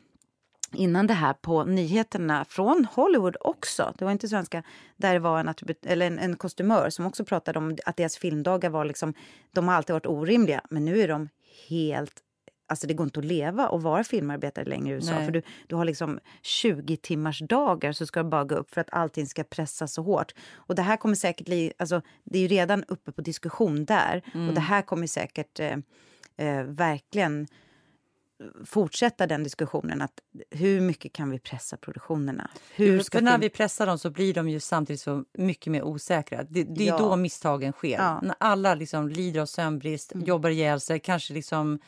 innan 0.73 1.07
det 1.07 1.13
här 1.13 1.33
på 1.33 1.63
nyheterna 1.63 2.45
från 2.45 2.87
Hollywood 2.91 3.37
också. 3.39 3.93
Det 3.97 4.05
var 4.05 4.11
inte 4.11 4.27
svenska. 4.27 4.63
Där 4.97 5.13
det 5.13 5.19
var 5.19 5.39
en, 5.39 5.53
eller 5.85 6.07
en, 6.07 6.19
en 6.19 6.35
kostymör 6.35 6.89
som 6.89 7.05
också 7.05 7.25
pratade 7.25 7.59
om 7.59 7.77
att 7.85 7.97
deras 7.97 8.17
filmdagar 8.17 8.69
var 8.69 8.85
liksom, 8.85 9.13
de 9.51 9.67
har 9.67 9.75
alltid 9.75 9.93
varit 9.93 10.05
orimliga, 10.05 10.61
men 10.69 10.85
nu 10.85 10.99
är 11.01 11.07
de 11.07 11.29
helt 11.69 12.23
Alltså 12.67 12.87
det 12.87 12.93
går 12.93 13.03
inte 13.03 13.19
att 13.19 13.25
leva 13.25 13.67
och 13.67 13.81
vara 13.81 14.03
filmarbetare 14.03 14.65
längre 14.65 14.89
i 14.89 14.91
USA. 14.93 15.11
Nej. 15.11 15.25
För 15.25 15.31
du, 15.31 15.41
du 15.67 15.75
har 15.75 15.85
liksom 15.85 16.19
20 16.41 16.97
timmars 16.97 17.39
dagar 17.39 17.91
så 17.91 18.05
ska 18.05 18.23
det 18.23 18.29
bara 18.29 18.43
gå 18.43 18.55
upp 18.55 18.73
för 18.73 18.81
att 18.81 18.89
allting 18.91 19.27
ska 19.27 19.43
pressas 19.43 19.93
så 19.93 20.01
hårt. 20.01 20.33
Och 20.55 20.75
det 20.75 20.81
här 20.81 20.97
kommer 20.97 21.15
säkert 21.15 21.73
alltså 21.77 22.01
det 22.23 22.37
är 22.37 22.41
ju 22.41 22.47
redan 22.47 22.83
uppe 22.83 23.11
på 23.11 23.21
diskussion 23.21 23.85
där. 23.85 24.21
Och 24.47 24.53
det 24.53 24.61
här 24.61 24.81
kommer 24.81 25.07
säkert 25.07 25.59
eh, 25.59 25.77
eh, 26.37 26.63
verkligen 26.63 27.47
fortsätta 28.65 29.27
den 29.27 29.43
diskussionen. 29.43 30.01
att 30.01 30.19
Hur 30.49 30.81
mycket 30.81 31.13
kan 31.13 31.29
vi 31.29 31.39
pressa 31.39 31.77
produktionerna? 31.77 32.49
Hur 32.75 32.99
ska 32.99 33.17
För 33.17 33.23
när 33.23 33.37
vi 33.37 33.49
pressar 33.49 33.85
dem 33.85 33.99
så 33.99 34.09
blir 34.09 34.33
de 34.33 34.49
ju 34.49 34.59
samtidigt 34.59 35.01
så 35.01 35.23
mycket 35.33 35.71
mer 35.71 35.83
osäkra. 35.83 36.43
Det, 36.43 36.63
det 36.63 36.83
är 36.83 36.87
Ja. 36.87 36.97
då 36.97 37.15
misstagen 37.15 37.71
sker. 37.71 37.97
Ja. 37.97 38.21
När 38.23 38.35
alla 38.39 38.75
liksom 38.75 39.09
lider 39.09 39.41
av 39.41 39.45
sömnbrist, 39.45 40.11
jobbar 40.15 40.49
ihjäl 40.49 40.79
sig, 40.79 40.99
kanske 40.99 41.33
liksom 41.33 41.79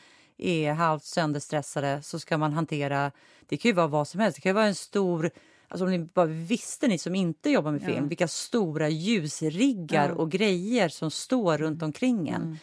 är 0.46 0.72
halvt 0.72 1.04
sönderstressade 1.04 2.02
så 2.02 2.18
ska 2.18 2.38
man 2.38 2.52
hantera... 2.52 3.12
Det 3.48 3.56
kan 3.56 3.68
ju 3.68 3.74
vara 3.74 3.86
vad 3.86 4.08
som 4.08 4.20
helst. 4.20 4.36
Det 4.36 4.42
kan 4.42 4.54
vara 4.54 4.66
en 4.66 4.74
stor... 4.74 5.30
Alltså 5.68 5.84
om 5.84 5.90
ni 5.90 5.98
bara 5.98 6.26
visste, 6.26 6.88
ni 6.88 6.98
som 6.98 7.14
inte 7.14 7.50
jobbar 7.50 7.72
med 7.72 7.82
film, 7.82 8.08
vilka 8.08 8.28
stora 8.28 8.88
ljusriggar 8.88 10.08
och 10.10 10.30
grejer 10.30 10.88
som 10.88 11.10
står 11.10 11.58
runt 11.58 11.82
omkring 11.82 12.28
en. 12.28 12.58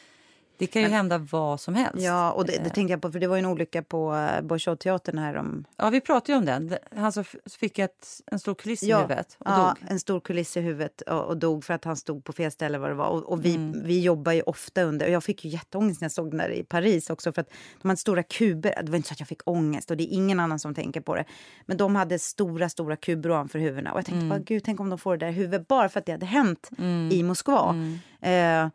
Det 0.58 0.68
kan 0.68 0.82
ju 0.82 0.88
hända 0.88 1.18
vad 1.18 1.60
som 1.60 1.76
helst. 1.76 2.03
Ja, 2.03 2.32
och 2.32 2.45
det, 2.45 2.51
det 2.64 2.70
tänkte 2.70 2.93
jag 2.93 3.01
på, 3.01 3.12
för 3.12 3.20
det 3.20 3.28
var 3.28 3.36
ju 3.36 3.39
en 3.39 3.45
olycka 3.45 3.84
på 3.84 4.14
uh, 4.14 4.41
Bolshoi-teatern 4.41 5.18
här 5.18 5.36
om... 5.36 5.66
Ja, 5.78 5.89
vi 5.89 6.01
pratade 6.01 6.32
ju 6.32 6.38
om 6.38 6.45
den. 6.45 6.78
Han 6.95 7.12
som 7.12 7.24
fick 7.60 7.80
ett, 7.80 8.22
en 8.26 8.39
stor 8.39 8.55
kuliss 8.55 8.84
i 8.84 8.93
huvudet 8.93 9.38
och 9.39 9.47
ja, 9.49 9.76
dog. 9.82 9.91
en 9.91 9.99
stor 9.99 10.20
kuliss 10.20 10.58
i 10.58 10.62
huvudet 10.62 11.01
och, 11.01 11.26
och 11.26 11.38
dog 11.38 11.64
för 11.64 11.74
att 11.74 11.84
han 11.84 11.97
stod 11.97 12.24
på 12.24 12.34
fel 12.34 12.51
ställe 12.51 12.78
vad 12.78 12.89
det 12.89 12.95
var. 12.95 13.08
Och, 13.08 13.24
och 13.24 13.45
vi, 13.45 13.72
vi 13.84 14.01
jobbar 14.01 14.32
ju 14.32 14.41
ofta 14.41 14.82
under... 14.82 15.05
Och 15.05 15.12
jag 15.12 15.24
fick 15.24 15.45
ju 15.45 15.51
jätteångest 15.51 16.01
när 16.01 16.05
jag 16.05 16.12
såg 16.12 16.30
den 16.30 16.38
där 16.38 16.49
i 16.49 16.64
Paris 16.64 17.10
också 17.10 17.34
för 17.34 17.41
att 17.41 17.49
de 17.82 17.88
hade 17.89 17.99
stora 17.99 18.24
kuber. 18.24 18.74
Det 18.84 18.91
var 18.91 18.97
inte 18.97 19.08
så 19.08 19.14
att 19.14 19.20
jag 19.20 19.30
fick 19.30 19.47
ångest 19.47 19.91
och 19.91 19.97
det 19.97 20.03
är 20.03 20.14
ingen 20.14 20.39
annan 20.39 20.60
som 20.60 20.76
tänker 20.76 21.01
på 21.01 21.16
det. 21.16 21.26
Men 21.66 21.78
de 21.78 21.95
hade 21.95 22.20
stora, 22.20 22.70
stora 22.70 22.95
kuber 22.95 23.32
ovanför 23.32 23.60
huvudena 23.60 23.91
och 23.91 23.97
jag 23.97 24.05
tänkte 24.05 24.28
bara 24.28 24.39
gud, 24.39 24.64
tänk 24.64 24.80
om 24.80 24.89
de 24.89 24.99
får 24.99 25.18
det 25.18 25.26
där 25.26 25.32
huvudet 25.32 25.68
bara 25.68 25.89
för 25.89 25.99
att 25.99 26.05
det 26.05 26.12
hade 26.12 26.26
hänt 26.26 26.70
i 27.12 27.24
Moskva. 27.24 27.76
Eh, 28.22 28.68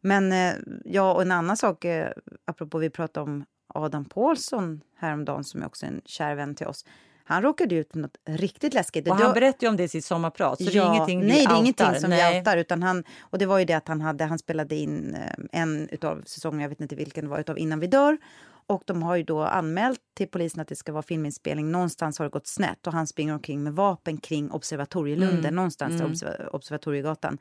men 0.00 0.32
eh, 0.32 0.54
ja, 0.84 1.12
och 1.14 1.22
en 1.22 1.32
annan 1.32 1.56
sak, 1.56 1.84
eh, 1.84 2.10
apropå 2.46 2.78
vi 2.78 2.90
pratade 2.90 3.30
om 3.30 3.44
Adam 3.74 4.04
Pålsson 4.04 4.80
häromdagen 4.96 5.44
som 5.44 5.62
är 5.62 5.66
också 5.66 5.86
en 5.86 6.00
kär 6.04 6.34
vän 6.34 6.54
till 6.54 6.66
oss. 6.66 6.84
Han 7.24 7.42
råkade 7.42 7.74
ut 7.74 7.92
för 7.92 7.98
något 7.98 8.16
riktigt 8.28 8.74
läskigt. 8.74 9.08
Och 9.10 9.16
han 9.16 9.34
berättade 9.34 9.66
ju 9.66 9.70
om 9.70 9.76
det 9.76 9.82
i 9.82 9.88
sitt 9.88 10.04
sommarprat. 10.04 10.58
Så 10.58 10.64
det 10.70 10.78
är 10.78 10.94
ingenting 10.94 11.20
vi 11.20 11.26
nej, 11.26 11.46
det 11.46 11.52
är 11.54 11.58
ingenting 11.58 11.94
som 12.00 12.10
vi 12.10 12.16
Nej. 12.16 12.38
outar. 12.38 12.56
Utan 12.56 12.82
han, 12.82 13.04
och 13.20 13.38
det 13.38 13.46
var 13.46 13.58
ju 13.58 13.64
det 13.64 13.74
att 13.74 13.88
han 13.88 14.00
hade, 14.00 14.24
han 14.24 14.38
spelade 14.38 14.74
in 14.76 15.14
eh, 15.14 15.60
en 15.60 15.88
utav 15.88 16.22
säsongerna, 16.26 16.62
jag 16.62 16.68
vet 16.68 16.80
inte 16.80 16.96
vilken 16.96 17.24
det 17.24 17.30
var, 17.30 17.38
utav 17.38 17.58
Innan 17.58 17.80
vi 17.80 17.86
dör. 17.86 18.18
Och 18.66 18.82
de 18.86 19.02
har 19.02 19.16
ju 19.16 19.22
då 19.22 19.42
anmält 19.42 20.00
till 20.16 20.28
polisen 20.28 20.60
att 20.60 20.68
det 20.68 20.76
ska 20.76 20.92
vara 20.92 21.02
filminspelning. 21.02 21.70
Någonstans 21.70 22.18
har 22.18 22.26
det 22.26 22.30
gått 22.30 22.46
snett 22.46 22.86
och 22.86 22.92
han 22.92 23.06
springer 23.06 23.32
omkring 23.34 23.62
med 23.62 23.72
vapen 23.72 24.16
kring 24.16 24.50
Observatorielunden, 24.50 25.38
Mm. 25.38 25.54
någonstans 25.54 25.98
där 25.98 26.06
Observa- 26.08 26.46
Observatoriegatan. 26.52 27.38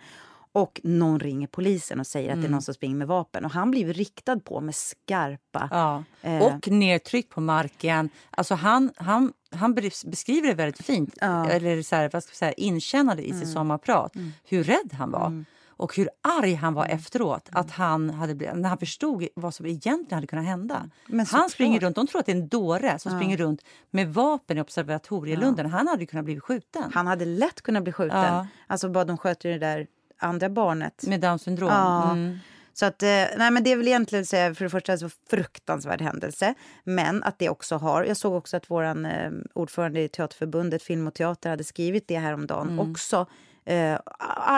Och 0.52 0.82
någon 0.84 1.20
ringer 1.20 1.48
polisen 1.48 2.00
och 2.00 2.08
säger 2.08 2.30
att 2.30 2.34
Mm. 2.34 2.42
det 2.42 2.48
är 2.48 2.52
någon 2.52 2.62
som 2.62 2.74
springer 2.74 2.96
med 2.96 3.08
vapen. 3.08 3.46
Och 3.46 3.52
han 3.52 3.72
blir 3.72 3.94
riktad 3.94 4.40
på 4.40 4.62
med 4.62 4.76
skarpa... 4.76 5.68
Ja. 5.72 6.04
Eh. 6.22 6.42
Och 6.42 6.68
nedtryck 6.68 7.30
på 7.30 7.42
marken. 7.42 8.10
Alltså 8.32 8.56
han, 8.56 8.92
han, 8.96 9.34
han 9.52 9.76
bes- 9.78 10.10
beskriver 10.10 10.48
det 10.48 10.54
väldigt 10.54 10.86
fint. 10.86 11.18
Ja. 11.22 11.28
Mm. 11.28 11.50
Eller 11.50 11.82
så 11.82 11.96
här, 11.96 12.10
vad 12.14 12.24
ska 12.24 12.32
vi 12.32 12.36
säga, 12.36 12.54
inkännande 12.54 13.28
i 13.28 13.34
sitt 13.34 13.50
sommarprat. 13.50 14.14
Hur 14.44 14.64
rädd 14.64 14.94
han 14.94 15.12
var. 15.12 15.46
Och 15.68 15.96
hur 15.96 16.10
arg 16.40 16.54
han 16.54 16.74
var 16.74 16.86
efteråt. 16.86 17.50
Att 17.52 17.72
han 17.72 18.10
hade 18.10 18.36
blivit, 18.36 18.56
när 18.56 18.70
han 18.70 18.78
förstod 18.78 19.28
vad 19.36 19.54
som 19.54 19.66
egentligen 19.66 20.14
hade 20.14 20.28
kunnat 20.28 20.46
hända. 20.46 20.90
Men 21.08 21.26
han 21.26 21.50
springer 21.50 21.80
runt, 21.80 21.96
de 21.96 22.08
tror 22.08 22.20
att 22.20 22.26
det 22.26 22.32
är 22.32 22.36
en 22.36 22.48
dåre 22.48 23.00
som 23.00 23.12
springer 23.12 23.38
runt 23.38 23.62
med 23.92 24.14
vapen 24.14 24.58
i 24.58 24.62
observatorielunden. 24.62 25.66
Han 25.72 25.88
hade 25.88 26.06
kunnat 26.06 26.26
bli 26.26 26.40
skjuten. 26.40 26.92
Han 26.94 27.08
hade 27.08 27.26
lätt 27.26 27.62
kunnat 27.62 27.84
bli 27.84 27.94
skjuten. 27.94 28.34
Ja. 28.34 28.48
Alltså 28.68 28.90
bara 28.90 29.06
de 29.06 29.18
sköt 29.18 29.46
ju 29.46 29.52
det 29.52 29.60
där 29.60 29.88
andra 30.20 30.50
barnet. 30.50 31.04
Med 31.08 31.22
Downs 31.22 31.42
syndrom. 31.42 31.70
Ja. 31.70 32.12
Mm. 32.12 32.40
Så 32.74 32.86
att, 32.86 33.04
eh, 33.04 33.08
nej 33.10 33.52
men 33.52 33.64
det 33.64 33.72
är 33.72 33.78
väl 33.78 33.88
egentligen 33.88 34.26
här, 34.32 34.54
för 34.54 34.66
det 34.66 34.70
första 34.70 34.94
en 34.94 35.10
fruktansvärd 35.30 36.02
händelse. 36.02 36.54
Men 36.84 37.24
att 37.24 37.40
det 37.40 37.50
också 37.50 37.76
har, 37.76 38.04
jag 38.04 38.18
såg 38.18 38.34
också 38.34 38.58
att 38.58 38.70
våran 38.70 39.06
eh, 39.06 39.32
ordförande 39.54 40.02
i 40.02 40.10
Teaterförbundet, 40.10 40.84
Film 40.84 41.08
och 41.08 41.14
Teater, 41.14 41.50
hade 41.50 41.64
skrivit 41.64 42.08
det 42.08 42.18
häromdagen 42.20 42.68
Mm. 42.70 42.92
också. 42.92 43.26
Eh, 43.66 44.00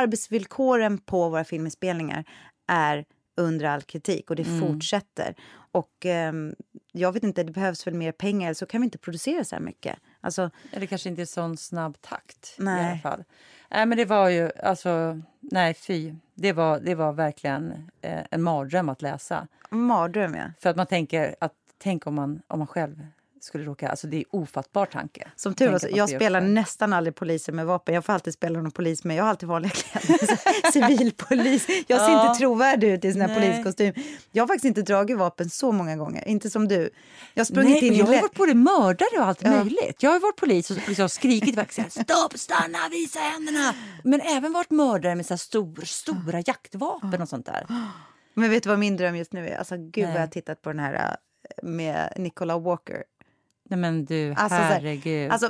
arbetsvillkoren 0.01 0.97
på 0.97 1.29
våra 1.29 1.43
filminspelningar 1.43 2.25
är 2.67 3.05
under 3.37 3.65
all 3.65 3.81
kritik 3.81 4.29
och 4.29 4.35
det 4.35 4.47
Mm. 4.47 4.59
fortsätter. 4.59 5.35
Och 5.71 6.05
ehm, 6.05 6.55
jag 6.91 7.11
vet 7.11 7.23
inte, 7.23 7.43
det 7.43 7.51
behövs 7.51 7.87
väl 7.87 7.93
mer 7.93 8.11
pengar 8.11 8.53
så 8.53 8.65
kan 8.65 8.81
vi 8.81 8.85
inte 8.85 8.97
producera 8.97 9.43
så 9.43 9.55
här 9.55 9.63
mycket. 9.63 9.99
Alltså, 10.21 10.49
Eller 10.71 10.85
kanske 10.85 11.09
inte 11.09 11.21
i 11.21 11.25
sån 11.25 11.57
snabb 11.57 12.01
takt 12.01 12.55
i 12.59 12.63
Nej. 12.63 12.89
alla 12.91 12.99
fall. 12.99 13.23
Nej, 13.71 13.85
men 13.85 13.97
det 13.97 14.05
var 14.05 14.29
ju, 14.29 14.51
alltså, 14.63 15.21
nej 15.39 15.73
fy. 15.73 16.13
Det 16.35 16.53
var, 16.53 16.79
det 16.79 16.95
var 16.95 17.13
verkligen 17.13 17.89
eh, 18.01 18.23
en 18.31 18.41
mardröm 18.41 18.89
att 18.89 19.01
läsa. 19.01 19.47
mardröm 19.69 20.35
ja. 20.35 20.43
För 20.59 20.69
att 20.69 20.75
man 20.75 20.85
tänker 20.85 21.35
att, 21.39 21.53
tänk 21.77 22.07
om 22.07 22.15
man, 22.15 22.41
om 22.47 22.59
man 22.59 22.67
själv 22.67 23.07
skulle 23.43 23.63
råka, 23.63 23.89
alltså 23.89 24.07
det 24.07 24.17
är 24.17 24.23
ofattbar 24.31 24.85
tanke. 24.85 25.27
Som 25.35 25.53
tur 25.53 25.69
var, 25.69 25.81
jag 25.91 26.09
spelar 26.09 26.41
nästan 26.41 26.93
aldrig 26.93 27.15
poliser 27.15 27.53
med 27.53 27.65
vapen. 27.65 27.95
Jag 27.95 28.05
får 28.05 28.13
alltid 28.13 28.33
spela 28.33 28.61
någon 28.61 28.71
polis 28.71 29.03
med. 29.03 29.15
Jag 29.17 29.23
har 29.23 29.29
alltid 29.29 29.49
vanliga 29.49 29.71
kläder. 29.71 30.71
Civilpolis. 30.71 31.67
Jag 31.87 31.99
ser 32.01 32.09
Ja. 32.11 32.27
inte 32.29 32.39
trovärdig 32.39 32.87
ut 32.93 33.05
i 33.05 33.11
sån 33.11 33.21
här 33.21 33.27
Nej. 33.27 33.51
poliskostym. 33.51 33.93
Jag 34.31 34.43
har 34.43 34.47
faktiskt 34.47 34.65
inte 34.65 34.81
dragit 34.81 35.17
vapen 35.17 35.49
så 35.49 35.71
många 35.71 35.95
gånger. 35.95 36.27
Inte 36.27 36.49
som 36.49 36.67
du. 36.67 36.89
Jag 37.33 37.45
har 37.45 37.63
Nej, 37.63 37.87
in 37.87 37.95
jag 37.95 38.05
har 38.05 38.21
varit 38.21 38.33
både 38.33 38.53
mördare 38.53 39.19
och 39.19 39.25
allt 39.25 39.43
Ja. 39.43 39.49
möjligt. 39.49 40.03
Jag 40.03 40.11
har 40.11 40.19
varit 40.19 40.35
polis 40.35 40.71
och 40.71 40.77
liksom 40.87 41.09
skrikit 41.09 41.55
sagt 41.55 41.91
stopp, 41.91 42.33
stanna, 42.39 42.77
visa 42.91 43.19
händerna. 43.19 43.73
Men 44.03 44.21
även 44.21 44.53
varit 44.53 44.71
mördare 44.71 45.15
med 45.15 45.25
så 45.25 45.33
här 45.33 45.37
stor, 45.37 45.81
stora 45.85 46.39
jaktvapen 46.45 47.21
och 47.21 47.29
sånt 47.29 47.45
där. 47.45 47.65
Men 48.33 48.49
vet 48.49 48.63
du 48.63 48.69
vad 48.69 48.79
min 48.79 48.97
dröm 48.97 49.15
just 49.15 49.33
nu 49.33 49.47
är? 49.47 49.57
Alltså 49.57 49.75
gud 49.77 49.91
vad 49.95 50.03
Nej. 50.03 50.13
jag 50.13 50.21
har 50.21 50.27
tittat 50.27 50.61
på 50.61 50.69
den 50.69 50.79
här 50.79 50.93
äh, 50.93 51.69
med 51.69 52.13
Nicola 52.17 52.57
Walker. 52.59 53.03
Nej 53.71 53.79
men 53.79 54.05
du, 54.05 54.33
Alltså, 54.37 54.55
herregud. 54.59 55.31
Alltså, 55.31 55.49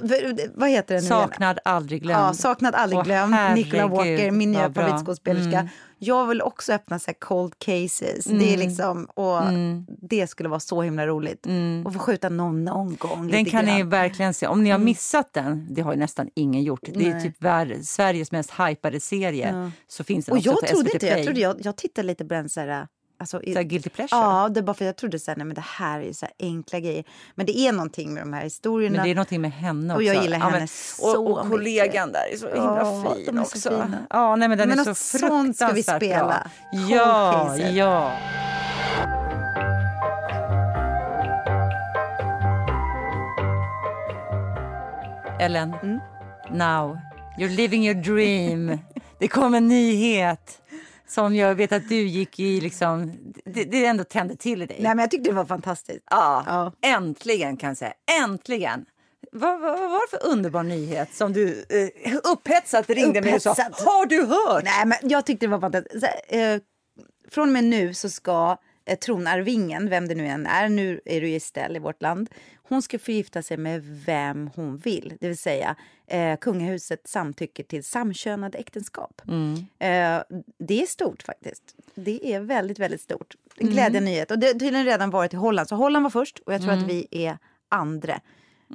vad 0.55 0.69
heter 0.69 0.95
den 0.95 1.03
nu? 1.03 1.09
Saknad, 1.09 1.59
aldrig 1.65 2.01
glömd. 2.01 2.19
Ja, 2.19 2.33
saknad 2.33 2.75
aldrig 2.75 2.99
Åh, 2.99 3.03
glömd. 3.05 3.31
Nicola 3.55 3.81
herregud, 3.81 3.91
Walker, 3.97 4.31
min 4.31 4.51
nya 4.51 4.73
favoritskådespelerska. 4.73 5.59
Mm. 5.59 5.67
Jag 6.03 6.27
vill 6.27 6.41
också 6.41 6.73
öppna 6.73 6.99
så 6.99 7.11
cold 7.19 7.53
cases. 7.59 8.25
Det 8.25 8.53
är 8.53 8.57
liksom, 8.57 9.05
och 9.05 9.41
Mm. 9.47 9.85
det 10.01 10.27
skulle 10.27 10.49
vara 10.49 10.59
så 10.59 10.81
himla 10.81 11.07
roligt. 11.07 11.47
Och 11.85 11.93
få 11.93 11.99
skjuta 11.99 12.29
någon 12.29 12.63
någon 12.63 12.95
gång. 12.95 13.27
Den 13.27 13.45
kan 13.45 13.65
ni 13.65 13.77
grann. 13.77 13.89
verkligen 13.89 14.33
se. 14.33 14.47
Om 14.47 14.63
ni 14.63 14.69
har 14.69 14.79
missat 14.79 15.33
den, 15.33 15.67
det 15.73 15.81
har 15.81 15.93
ju 15.93 15.99
nästan 15.99 16.29
ingen 16.35 16.63
gjort. 16.63 16.79
Det 16.83 16.91
är 16.91 16.95
Mm. 17.01 17.11
Nej. 17.11 17.23
typ 17.23 17.43
värld, 17.43 17.77
Sveriges 17.83 18.31
mest 18.31 18.51
hypade 18.51 18.99
serie. 18.99 19.71
Så 19.87 20.03
finns 20.03 20.25
den 20.25 20.33
Och 20.35 20.39
jag 20.41 20.67
trodde 20.67 20.93
inte, 20.93 21.07
jag, 21.07 21.23
trodde 21.23 21.39
jag, 21.39 21.55
jag 21.63 21.75
tittade 21.75 22.07
lite 22.07 22.25
på 22.25 22.33
den 22.33 22.49
så 22.49 22.59
här, 22.59 22.87
alltså, 23.21 23.41
i, 23.43 23.53
Så 23.53 23.63
guilty 23.63 23.89
pleasure. 23.89 24.21
Ja, 24.21 24.49
det 24.49 24.61
bara 24.63 24.73
för 24.73 24.85
jag 24.85 24.95
trodde 24.95 25.19
så 25.19 25.31
här, 25.31 25.35
nej 25.37 25.45
men 25.45 25.55
det 25.55 25.63
här 25.67 25.99
är 26.01 26.13
så 26.13 26.25
här 26.25 26.33
enkla 26.39 26.79
grejer. 26.79 27.03
Men 27.35 27.45
det 27.45 27.57
är 27.59 27.71
någonting 27.71 28.13
med 28.13 28.23
de 28.23 28.33
här 28.33 28.43
historierna. 28.43 28.95
Men 28.95 29.05
det 29.05 29.11
är 29.11 29.15
någonting 29.15 29.41
med 29.41 29.51
henne 29.51 29.93
också. 29.93 29.97
Och 29.97 30.03
jag 30.03 30.23
gillar 30.23 30.37
Ja, 30.37 30.43
henne 30.45 30.57
men- 30.59 30.67
så 30.67 31.25
och, 31.25 31.39
och 31.41 31.49
kollegan 31.49 32.11
där 32.11 32.33
är 32.33 32.37
så 32.37 32.45
himla 32.47 32.77
Ja, 32.77 33.15
fin 33.25 33.37
är 33.37 33.43
så 33.43 33.57
också. 33.57 33.69
fina. 33.69 34.05
Ja, 34.09 34.35
nej, 34.35 34.47
men 34.49 34.57
den 34.57 34.69
Men 34.69 34.79
är 34.79 34.83
så 34.83 34.95
sånt 34.95 35.55
ska 35.55 35.67
vi 35.67 35.73
fruktansvärt 35.83 35.97
spela. 36.01 36.47
bra. 36.71 36.79
Ja, 36.89 37.57
ja. 37.57 38.11
Ellen, 45.39 45.73
Mm. 45.83 45.99
now 46.51 46.97
you're 47.37 47.49
living 47.55 47.85
your 47.85 47.95
dream. 47.95 48.79
Det 49.19 49.27
kom 49.27 49.53
en 49.53 49.67
nyhet 49.67 50.60
som 51.11 51.35
jag 51.35 51.55
vet 51.55 51.71
att 51.71 51.89
du 51.89 51.95
gick 52.07 52.39
i 52.39 52.61
liksom, 52.61 53.11
det, 53.45 53.63
det 53.63 53.85
ändå 53.85 54.03
tände 54.03 54.35
till 54.35 54.61
i 54.61 54.65
dig. 54.65 54.77
Nej 54.79 54.95
men 54.95 54.99
jag 54.99 55.11
tyckte 55.11 55.29
det 55.29 55.35
var 55.35 55.45
fantastiskt. 55.45 56.03
Ja, 56.09 56.43
Ja. 56.47 56.89
äntligen 56.89 57.57
kan 57.57 57.67
jag 57.69 57.77
säga. 57.77 57.93
Äntligen! 58.23 58.85
Vad, 59.31 59.61
vad, 59.61 59.79
vad 59.79 59.89
var 59.91 60.11
det 60.11 60.17
för 60.19 60.29
underbar 60.31 60.63
nyhet 60.63 61.13
som 61.15 61.33
du 61.33 61.65
eh, 61.69 62.13
upphetsat 62.33 62.89
ringde 62.89 63.21
mig 63.21 63.33
och 63.35 63.41
sa 63.41 63.51
Upphetsat. 63.51 63.85
Har 63.85 64.05
du 64.05 64.25
hört? 64.25 64.63
Nej 64.63 64.85
men 64.85 64.97
jag 65.09 65.25
tyckte 65.25 65.45
det 65.45 65.49
var 65.51 65.59
fantastiskt. 65.59 66.05
Så 66.29 66.35
eh, 66.37 66.59
från 67.31 67.47
och 67.47 67.53
med 67.53 67.63
nu 67.63 67.93
så 67.93 68.09
ska 68.09 68.57
eh, 68.87 68.97
tronarvingen, 68.99 69.89
vem 69.89 70.07
det 70.07 70.15
nu 70.15 70.27
än 70.27 70.47
är, 70.47 70.69
nu 70.69 71.01
är 71.05 71.21
det 71.21 71.27
ju 71.27 71.35
Estelle 71.35 71.75
i 71.75 71.79
vårt 71.79 72.01
land, 72.01 72.29
hon 72.71 72.81
ska 72.81 72.99
förgifta 72.99 73.41
sig 73.41 73.57
med 73.57 73.81
vem 74.05 74.49
hon 74.55 74.77
vill. 74.77 75.13
Det 75.19 75.27
vill 75.27 75.37
säga 75.37 75.75
eh, 76.07 76.37
kungahuset 76.37 77.07
samtycker 77.07 77.63
till 77.63 77.83
samkönade 77.83 78.57
äktenskap. 78.57 79.21
Eh, 79.79 80.21
det 80.57 80.81
är 80.81 80.85
stort 80.85 81.23
faktiskt. 81.23 81.75
Det 81.95 82.33
är 82.33 82.39
väldigt, 82.39 82.79
väldigt 82.79 83.01
stort. 83.01 83.35
En 83.57 83.67
glädjande 83.67 83.99
nyhet. 83.99 84.31
Och 84.31 84.39
det 84.39 84.47
har 84.47 84.53
tydligen 84.53 84.85
redan 84.85 85.09
varit 85.09 85.33
i 85.33 85.37
Holland. 85.37 85.67
Så 85.69 85.75
Holland 85.75 86.03
var 86.03 86.09
först 86.09 86.39
och 86.39 86.53
jag 86.53 86.61
tror 86.61 86.71
att 86.71 86.83
vi 86.83 87.07
är 87.11 87.37
andra. 87.69 88.19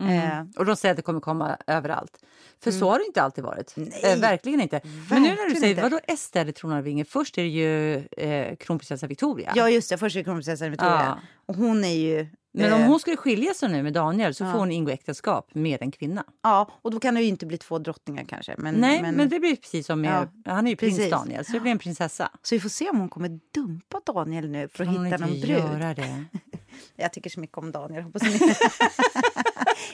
Eh, 0.01 0.41
Och 0.57 0.67
de 0.67 0.77
säger 0.77 0.91
att 0.93 0.97
det 0.97 1.03
kommer 1.03 1.21
komma 1.21 1.57
överallt. 1.67 2.19
För 2.61 2.71
så 2.71 2.91
har 2.91 2.99
det 2.99 3.05
inte 3.07 3.23
alltid 3.23 3.45
varit. 3.45 3.75
Eh, 4.03 4.19
verkligen 4.19 4.61
inte. 4.61 4.81
Men 5.11 5.23
nu 5.23 5.29
när 5.29 5.37
du 5.37 5.43
Verkligen 5.43 5.61
säger, 5.61 5.71
inte. 5.71 5.83
vadå 5.83 6.01
Estelle 6.07 6.53
tronarvinge? 6.53 7.05
Först 7.05 7.39
är 7.39 7.43
det 7.43 7.49
ju 7.49 7.95
eh, 7.97 8.57
kronprinsessa 8.57 9.07
Victoria. 9.07 9.53
ja 9.57 9.71
just 9.71 9.91
det, 9.91 9.99
först 9.99 10.17
är 10.17 10.21
det 10.21 10.25
kronprinsessan 10.25 10.71
Victoria. 10.71 11.19
Och 11.47 11.55
hon 11.55 11.85
är 11.85 11.95
ju... 11.95 12.27
Men 12.63 12.73
om 12.73 12.81
eh, 12.81 12.87
hon 12.87 13.01
skulle 13.01 13.17
skilja 13.17 13.55
sig 13.55 13.69
nu 13.69 13.83
med 13.83 13.93
Daniel 13.93 14.35
så 14.35 14.45
får 14.45 14.59
hon 14.59 14.73
ingå 14.73 14.91
äktenskap 14.91 15.51
med 15.55 15.83
en 15.83 15.91
kvinna. 15.91 16.25
Ja, 16.43 16.71
och 16.83 16.91
då 16.91 17.01
kan 17.01 17.15
det 17.15 17.21
ju 17.23 17.29
inte 17.29 17.47
bli 17.47 17.59
två 17.59 17.79
drottningar 17.79 18.25
kanske. 18.29 18.55
Men, 18.59 18.75
Nej, 18.75 19.03
men, 19.03 19.29
det 19.29 19.41
blir 19.41 19.57
precis 19.57 19.87
som 19.87 20.01
med, 20.01 20.29
Ja, 20.45 20.53
han 20.53 20.67
är 20.67 20.71
ju 20.71 20.77
prins 20.77 20.97
precis. 20.97 21.11
Daniel 21.11 21.45
så 21.45 21.53
det 21.53 21.61
blir 21.61 21.73
en 21.73 21.79
prinsessa. 21.79 22.31
Så 22.43 22.55
vi 22.55 22.61
får 22.61 22.69
se 22.69 22.91
om 22.91 22.99
hon 22.99 23.09
kommer 23.09 23.41
dumpa 23.55 24.01
Daniel 24.13 24.51
nu 24.51 24.69
för 24.69 24.85
att 24.85 24.91
hon 24.97 25.05
hitta 25.05 25.17
någon 25.19 25.31
brud. 25.41 25.49
göra 25.51 25.95
det? 25.95 26.25
Jag 26.97 27.13
tycker 27.13 27.31
så 27.31 27.41
mycket 27.41 27.59
om 27.59 27.73
Daniel. 27.73 28.03
Hoppas 28.03 28.23
ni... 28.23 28.39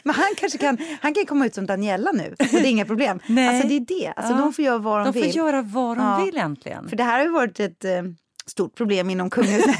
men 0.05 0.15
han 0.15 0.35
kanske 0.37 0.59
kan, 0.59 0.79
han 1.01 1.15
kan 1.15 1.27
komma 1.27 1.47
ut 1.47 1.55
som 1.55 1.67
Daniela 1.67 2.13
nu 2.13 2.35
och 2.39 2.47
det 2.51 2.57
är 2.59 2.65
inga 2.67 2.85
problem. 2.85 3.21
Nej. 3.27 3.49
Alltså 3.49 3.69
det 3.69 3.75
är 3.77 3.81
det. 3.81 4.13
Alltså 4.17 4.33
Ja. 4.33 4.39
de 4.39 4.53
får 4.53 4.65
göra 4.65 4.79
vad 4.79 5.01
de, 5.01 5.05
De 5.07 5.13
får 5.13 5.21
vill. 5.27 5.37
göra 5.37 5.63
vad 5.63 5.97
de 5.97 6.05
Ja. 6.07 6.25
vill 6.25 6.37
äntligen. 6.37 6.89
För 6.89 6.97
det 6.97 7.05
här 7.05 7.19
har 7.19 7.25
ju 7.25 7.31
varit 7.33 7.61
ett 7.61 7.85
eh, 7.85 7.91
stort 8.47 8.75
problem 8.75 9.11
inom 9.11 9.31
kungahuset. 9.31 9.79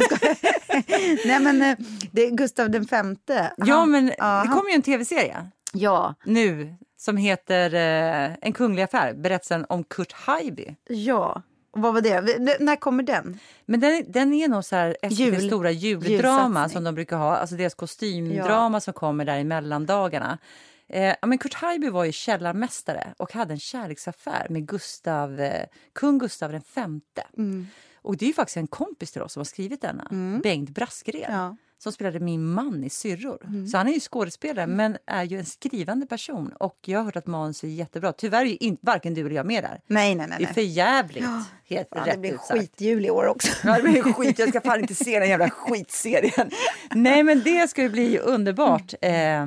Nej, 1.27 1.41
men 1.41 1.62
eh, 1.62 1.77
det 2.12 2.27
är 2.27 2.31
Gustav 2.31 2.70
den 2.70 2.85
femte. 2.87 3.53
Ja, 3.57 3.75
Han- 3.77 3.91
men 3.91 4.12
ja, 4.18 4.43
det 4.43 4.49
kommer 4.49 4.70
ju 4.70 4.75
en 4.75 4.83
tv-serie 4.83 5.47
Ja, 5.73 6.14
nu 6.25 6.75
som 6.99 7.16
heter 7.16 7.75
eh, 7.75 8.37
En 8.41 8.53
kunglig 8.53 8.83
affär, 8.83 9.14
berättelsen 9.14 9.66
om 9.68 9.85
Kurt 9.85 10.12
Haijby. 10.12 10.77
ja. 10.89 11.43
Vad 11.75 11.95
var 11.95 12.01
det? 12.01 12.20
V- 12.20 12.57
När 12.61 12.77
kommer 12.77 13.03
den? 13.03 13.39
Men 13.66 13.81
den, 13.81 14.05
den 14.09 14.33
är 14.33 14.49
nog 14.49 14.64
så 14.64 14.77
här 14.77 14.97
Jul- 15.11 15.47
stora 15.47 15.70
juldrama 15.70 16.11
julsatsning. 16.11 16.68
som 16.68 16.85
de 16.85 16.95
brukar 16.95 17.16
ha. 17.16 17.37
Alltså 17.37 17.57
deras 17.57 17.75
kostymdrama 17.75 18.81
som 18.81 18.95
kommer 18.95 19.25
där 19.25 19.39
i 19.39 19.45
mellandagarna. 19.45 20.39
Eh, 20.89 21.03
ja, 21.20 21.27
men 21.27 21.39
Kurt 21.39 21.55
Haijby 21.55 21.89
var 21.89 22.05
ju 22.05 22.12
källarmästare 22.12 23.14
och 23.16 23.33
hade 23.33 23.53
en 23.55 23.59
kärleksaffär 23.61 24.47
med 24.51 24.66
Gustav, 24.68 25.41
eh, 25.41 25.66
kung 25.93 26.18
Gustav 26.18 26.53
den 26.53 26.62
femte. 26.62 27.23
Mm. 27.39 27.66
Och 28.03 28.16
det 28.16 28.24
är 28.24 28.26
ju 28.26 28.34
faktiskt 28.34 28.57
en 28.57 28.66
kompis 28.66 29.12
till 29.12 29.22
oss 29.22 29.32
som 29.32 29.40
har 29.40 29.44
skrivit 29.44 29.80
denna, 29.80 30.40
Bengt 30.42 30.70
Braskegren. 30.70 31.32
Ja. 31.32 31.44
Mm. 31.44 31.57
Som 31.78 31.92
spelade 31.92 32.20
min 32.20 32.46
man 32.46 32.84
i 32.84 32.90
Syrror. 32.90 33.66
Så 33.66 33.76
han 33.76 33.88
är 33.88 33.92
ju 33.92 34.00
skådespelare 34.00 34.66
men 34.66 34.96
är 35.07 35.24
ju 35.24 35.38
en 35.38 35.44
skrivande 35.44 36.07
person. 36.07 36.53
Och 36.53 36.78
jag 36.84 36.98
har 36.98 37.05
hört 37.05 37.16
att 37.16 37.26
manus 37.26 37.64
är 37.64 37.68
jättebra. 37.68 38.12
Tyvärr 38.12 38.40
är 38.40 38.46
ju 38.46 38.57
inte, 38.57 38.86
varken 38.86 39.14
du 39.14 39.20
eller 39.20 39.36
jag 39.36 39.46
med 39.46 39.64
där. 39.64 39.80
Nej, 39.86 40.14
nej, 40.14 40.26
nej. 40.28 40.38
Det 40.38 40.44
är 40.44 40.55
för 40.55 40.61
jävligt. 40.61 41.24
Helt 41.64 41.88
Ja, 41.90 42.05
det 42.05 42.18
blir 42.18 42.36
skitjul 42.36 43.07
i 43.07 43.11
år 43.11 43.26
också. 43.26 43.53
Ja, 43.64 43.76
det 43.76 43.82
blir 43.82 44.03
skit. 44.03 44.38
Jag 44.38 44.48
ska 44.48 44.61
fan 44.61 44.80
inte 44.80 44.94
se 44.94 45.18
den 45.18 45.28
jävla 45.28 45.50
skitserien. 45.50 46.50
Nej, 46.94 47.22
men 47.22 47.42
det 47.42 47.70
ska 47.70 47.82
ju 47.82 47.88
bli 47.88 48.18
underbart 48.18 48.94
eh, 49.03 49.46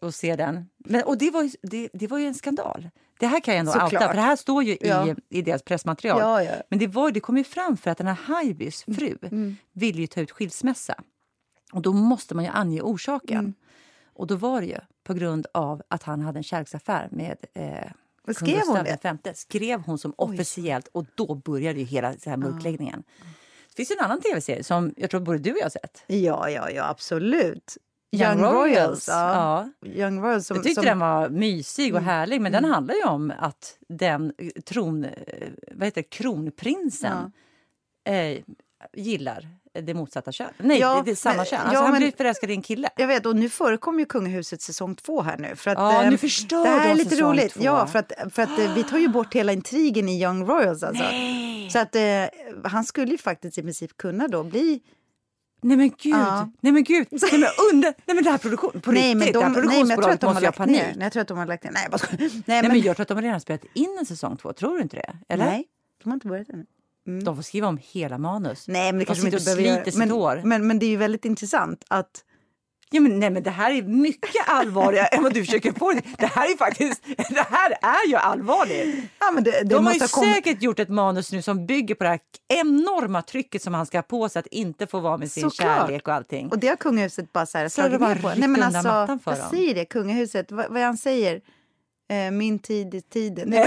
att 0.00 0.14
se 0.14 0.36
den. 0.36 0.66
Men, 0.78 1.02
och 1.02 1.18
det 1.18 1.30
var, 1.30 1.42
ju, 1.42 1.50
det, 1.62 1.88
det 1.92 2.06
var 2.06 2.18
ju 2.18 2.26
en 2.26 2.34
skandal. 2.34 2.90
Det 3.20 3.26
här 3.26 3.40
kan 3.40 3.54
jag 3.54 3.60
ändå 3.60 3.72
Såklart. 3.72 3.92
outa, 3.92 4.06
för 4.08 4.14
det 4.14 4.20
här 4.20 4.36
står 4.36 4.62
ju 4.64 4.76
Ja. 4.80 5.08
i, 5.08 5.14
i 5.38 5.42
deras 5.42 5.62
pressmaterial. 5.62 6.18
Ja, 6.20 6.42
ja. 6.42 6.52
Men 6.70 6.78
det, 6.78 6.86
var, 6.86 7.10
det 7.10 7.20
kom 7.20 7.36
ju 7.38 7.44
fram 7.44 7.76
för 7.76 7.90
att 7.90 7.98
den 7.98 8.06
här 8.06 8.14
Haijbys 8.14 8.82
fru 8.84 9.16
Mm. 9.22 9.56
ville 9.72 10.00
ju 10.00 10.06
ta 10.06 10.20
ut 10.20 10.30
skilsmässa. 10.30 10.94
Och 11.72 11.82
då 11.82 11.92
måste 11.92 12.34
man 12.34 12.44
ju 12.44 12.50
ange 12.50 12.80
orsaken. 12.80 13.38
Mm. 13.38 13.54
Och 14.14 14.26
då 14.26 14.36
var 14.36 14.60
det 14.60 14.66
ju 14.66 14.78
på 15.04 15.14
grund 15.14 15.46
av 15.54 15.82
att 15.88 16.02
han 16.02 16.20
hade 16.20 16.38
en 16.38 16.42
kärleksaffär 16.42 17.08
med 17.12 17.36
eh, 17.54 17.90
kung 18.24 18.34
skrev 18.34 18.48
hon 18.48 18.56
Gustav 18.66 18.84
det? 18.84 18.90
den 18.90 18.98
femte. 18.98 19.34
Skrev 19.34 19.80
hon 19.80 19.98
som 19.98 20.14
officiellt 20.16 20.88
och 20.92 21.06
då 21.14 21.34
började 21.34 21.78
ju 21.78 21.84
hela 21.84 22.12
så 22.14 22.30
här 22.30 22.36
mörkläggningen. 22.36 23.02
Det 23.68 23.76
finns 23.76 23.90
en 23.90 24.04
annan 24.04 24.20
tv-serie 24.20 24.64
som 24.64 24.94
jag 24.96 25.10
tror 25.10 25.20
både 25.20 25.38
du 25.38 25.50
och 25.52 25.58
jag 25.58 25.64
har 25.64 25.70
sett. 25.70 26.04
Ja, 26.06 26.50
ja, 26.50 26.70
ja, 26.70 26.88
absolut. 26.88 27.76
Young 28.12 28.40
Royals. 28.42 29.08
Ja. 29.08 29.68
Ja. 29.82 29.88
Young 29.90 30.20
Royals 30.22 30.46
som, 30.46 30.56
Jag 30.56 30.64
tyckte 30.64 30.82
som, 30.82 30.88
Mm. 30.88 30.98
den 30.98 31.08
var 31.08 31.28
mysig 31.28 31.94
och 31.94 32.00
härlig 32.00 32.40
men 32.40 32.52
den 32.52 32.64
handlar 32.64 32.94
ju 32.94 33.04
om 33.04 33.32
att 33.38 33.76
den 33.88 34.32
eh, 34.38 34.48
tron, 34.62 35.04
eh, 35.04 35.10
vad 35.72 35.84
heter 35.84 36.02
det, 36.02 36.08
kronprinsen 36.08 37.32
eh, 38.08 38.38
gillar 38.92 39.48
det 39.82 39.94
motsatta 39.94 40.32
kön. 40.32 40.48
Nej, 40.58 40.78
Ja, 40.80 41.02
det, 41.04 41.10
det 41.10 41.16
samma 41.16 41.44
kön. 41.44 41.58
ja, 41.62 41.68
Alltså, 41.68 41.82
han 41.82 41.90
men- 41.90 42.00
blir 42.00 42.12
förälskad 42.16 42.50
i 42.50 42.52
en 42.54 42.62
kille. 42.62 42.88
Jag 42.96 43.06
vet, 43.06 43.26
och 43.26 43.36
nu 43.36 43.48
förekommer 43.48 43.98
ju 43.98 44.04
Kungahuset 44.06 44.62
säsong 44.62 44.94
två 44.96 45.22
här 45.22 45.38
nu. 45.38 45.56
För 45.56 45.70
att, 45.70 45.78
Ja, 45.78 46.04
eh, 46.04 46.10
nu 46.10 46.16
förstör 46.18 46.62
Det 46.64 46.68
här 46.70 46.90
är 46.90 46.94
lite 46.94 47.16
roligt. 47.16 47.52
två. 47.54 47.60
Ja, 47.64 47.86
för 47.86 47.98
att, 47.98 48.12
för 48.30 48.42
att 48.42 48.58
vi 48.76 48.82
tar 48.82 48.98
ju 48.98 49.08
bort 49.08 49.34
hela 49.34 49.52
intrigen 49.52 50.08
i 50.08 50.22
Young 50.22 50.46
Royals. 50.46 50.82
Alltså. 50.82 51.04
Så 51.70 51.78
att 51.78 51.94
eh, 51.96 52.02
han 52.64 52.84
skulle 52.84 53.12
ju 53.12 53.18
faktiskt 53.18 53.58
i 53.58 53.62
princip 53.62 53.96
kunna 53.96 54.28
då 54.28 54.42
bli... 54.42 54.80
Nej 55.62 55.76
men 55.76 55.88
gud! 55.88 56.14
Ja. 56.14 56.50
Nej 56.60 56.72
men 56.72 56.84
gud! 56.84 57.06
Nej 57.10 57.20
men 57.32 57.48
under! 57.72 57.94
Nej 58.06 58.14
men 58.14 58.24
det 58.24 58.30
här 58.30 58.38
produktion, 58.38 58.80
på 58.80 58.92
nej, 58.92 59.14
riktigt, 59.14 59.34
det 59.34 59.44
här 59.44 59.54
produktionsbolaget 59.54 60.14
att 60.14 60.20
de 60.20 60.26
har 60.26 60.34
måste 60.34 60.46
ha 60.46 60.52
panik. 60.52 60.76
ner. 60.76 60.92
Nej, 60.96 60.96
jag 61.02 61.12
tror 61.12 61.20
att 61.22 61.28
de 61.28 61.38
har 61.38 61.46
lagt 61.46 61.64
ner. 61.64 61.70
Nej, 61.70 61.82
jag 61.82 62.00
bara 62.00 62.06
nej, 62.18 62.30
Nej 62.46 62.62
men, 62.62 62.70
men 62.72 62.80
jag 62.80 62.96
tror 62.96 63.02
att 63.02 63.08
de 63.08 63.14
har 63.14 63.22
redan 63.22 63.40
spelat 63.40 63.64
in 63.74 63.96
en 64.00 64.06
säsong 64.06 64.36
två, 64.36 64.52
tror 64.52 64.76
du 64.76 64.82
inte 64.82 64.96
det? 64.96 65.16
Eller? 65.28 65.44
nej, 65.44 65.64
de 66.02 66.10
har 66.10 66.14
inte 66.14 66.26
börjat 66.28 66.48
ännu. 66.48 66.66
De 67.24 67.36
får 67.36 67.42
skriva 67.42 67.68
om 67.68 67.78
hela 67.82 68.18
manus. 68.18 68.68
Nej, 68.68 68.92
men 68.92 68.98
det 68.98 69.00
de 69.00 69.04
kanske 69.06 69.24
de 69.30 69.36
inte 69.36 69.44
behöver 69.44 69.62
sliter 69.62 69.98
göra. 69.98 70.04
sitt 70.06 70.12
hår. 70.12 70.36
Men, 70.36 70.48
men, 70.48 70.66
men 70.66 70.78
det 70.78 70.86
är 70.86 70.90
ju 70.90 70.96
väldigt 70.96 71.24
intressant 71.24 71.84
att... 71.88 72.24
Ja, 72.92 73.00
men, 73.00 73.18
nej, 73.18 73.30
men 73.30 73.42
det 73.42 73.50
här 73.50 73.70
är 73.72 73.82
mycket 73.82 74.48
allvarligare 74.48 75.06
än 75.06 75.22
vad 75.22 75.34
du 75.34 75.44
försöker 75.44 75.72
få 75.72 75.92
det. 75.92 76.02
Det 76.18 76.26
här 76.26 76.52
är 76.52 76.56
faktiskt, 76.56 77.04
det 77.30 77.46
här 77.50 77.70
är 77.82 78.08
ju 78.08 78.16
allvarligt. 78.16 78.96
Ja, 79.18 79.30
men 79.30 79.44
det, 79.44 79.50
det 79.50 79.64
De 79.64 79.86
har 79.86 79.92
ju 79.94 80.00
ha 80.00 80.08
kommit- 80.08 80.34
säkert 80.34 80.62
gjort 80.62 80.78
ett 80.78 80.88
manus 80.88 81.32
nu 81.32 81.42
som 81.42 81.66
bygger 81.66 81.94
på 81.94 82.04
det 82.04 82.10
här 82.10 82.18
enorma 82.48 83.22
trycket 83.22 83.62
som 83.62 83.74
han 83.74 83.86
ska 83.86 83.98
ha 83.98 84.02
på 84.02 84.28
sig 84.28 84.40
att 84.40 84.46
inte 84.46 84.86
få 84.86 85.00
vara 85.00 85.16
med 85.16 85.30
sin 85.30 85.50
Såklart. 85.50 85.88
kärlek 85.88 86.08
och 86.08 86.14
allting. 86.14 86.48
Och 86.48 86.58
det 86.58 86.68
har 86.68 86.76
kungahuset 86.76 87.32
bara 87.32 87.46
så 87.46 87.58
här 87.58 87.68
slagit 87.68 88.00
ner 88.00 88.14
på. 88.14 88.32
Nej, 88.36 88.48
men 88.48 88.62
alltså, 88.62 89.18
jag 89.24 89.50
säger 89.50 89.74
det, 89.74 89.84
kungahuset, 89.84 90.52
vad, 90.52 90.66
vad 90.72 90.82
han 90.82 90.96
säger? 90.96 91.40
Eh, 92.10 92.30
min 92.30 92.58
tid 92.58 92.94
är 92.94 93.00
tiden. 93.00 93.52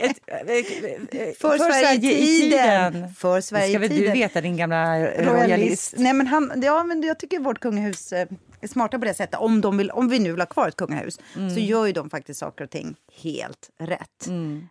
Eh, 0.00 0.10
eh, 0.10 1.32
För 1.40 1.58
Sverige-tiden. 1.58 3.14
För 3.14 3.36
Det 3.36 3.42
ska 3.42 3.56
väl 3.56 3.68
du 3.70 3.78
Sverige-tiden. 3.78 4.12
veta, 4.12 4.40
din 4.40 4.56
gamla 4.56 4.98
Royalist. 5.00 5.26
royalist. 5.28 5.94
Nej, 5.96 6.12
men 6.12 6.26
han, 6.26 6.62
ja, 6.64 6.84
men 6.84 7.02
jag 7.02 7.18
tycker 7.18 7.38
vårt 7.38 7.60
kungahus 7.60 8.12
är 8.60 8.68
smarta 8.68 8.98
på 8.98 9.04
det 9.04 9.14
sättet. 9.14 9.40
Om, 9.40 9.60
de 9.60 9.76
vill, 9.76 9.90
om 9.90 10.08
vi 10.08 10.18
nu 10.18 10.30
vill 10.30 10.40
ha 10.40 10.46
kvar 10.46 10.68
ett 10.68 10.76
kungahus 10.76 11.18
Mm. 11.36 11.50
så 11.50 11.60
gör 11.60 11.86
ju 11.86 11.92
de 11.92 12.10
faktiskt 12.10 12.40
saker 12.40 12.64
och 12.64 12.70
ting 12.70 12.96
helt 13.22 13.70
rätt. 13.78 14.26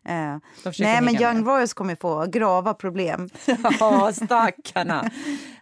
Eh, 0.05 0.37
försöker 0.63 0.83
nej, 0.83 1.01
men 1.01 1.21
Young 1.21 1.35
med. 1.37 1.47
Royals 1.47 1.73
kommer 1.73 1.95
få 1.95 2.25
grava 2.25 2.73
problem. 2.73 3.29
Ja, 3.79 4.11
stackarna. 4.13 5.11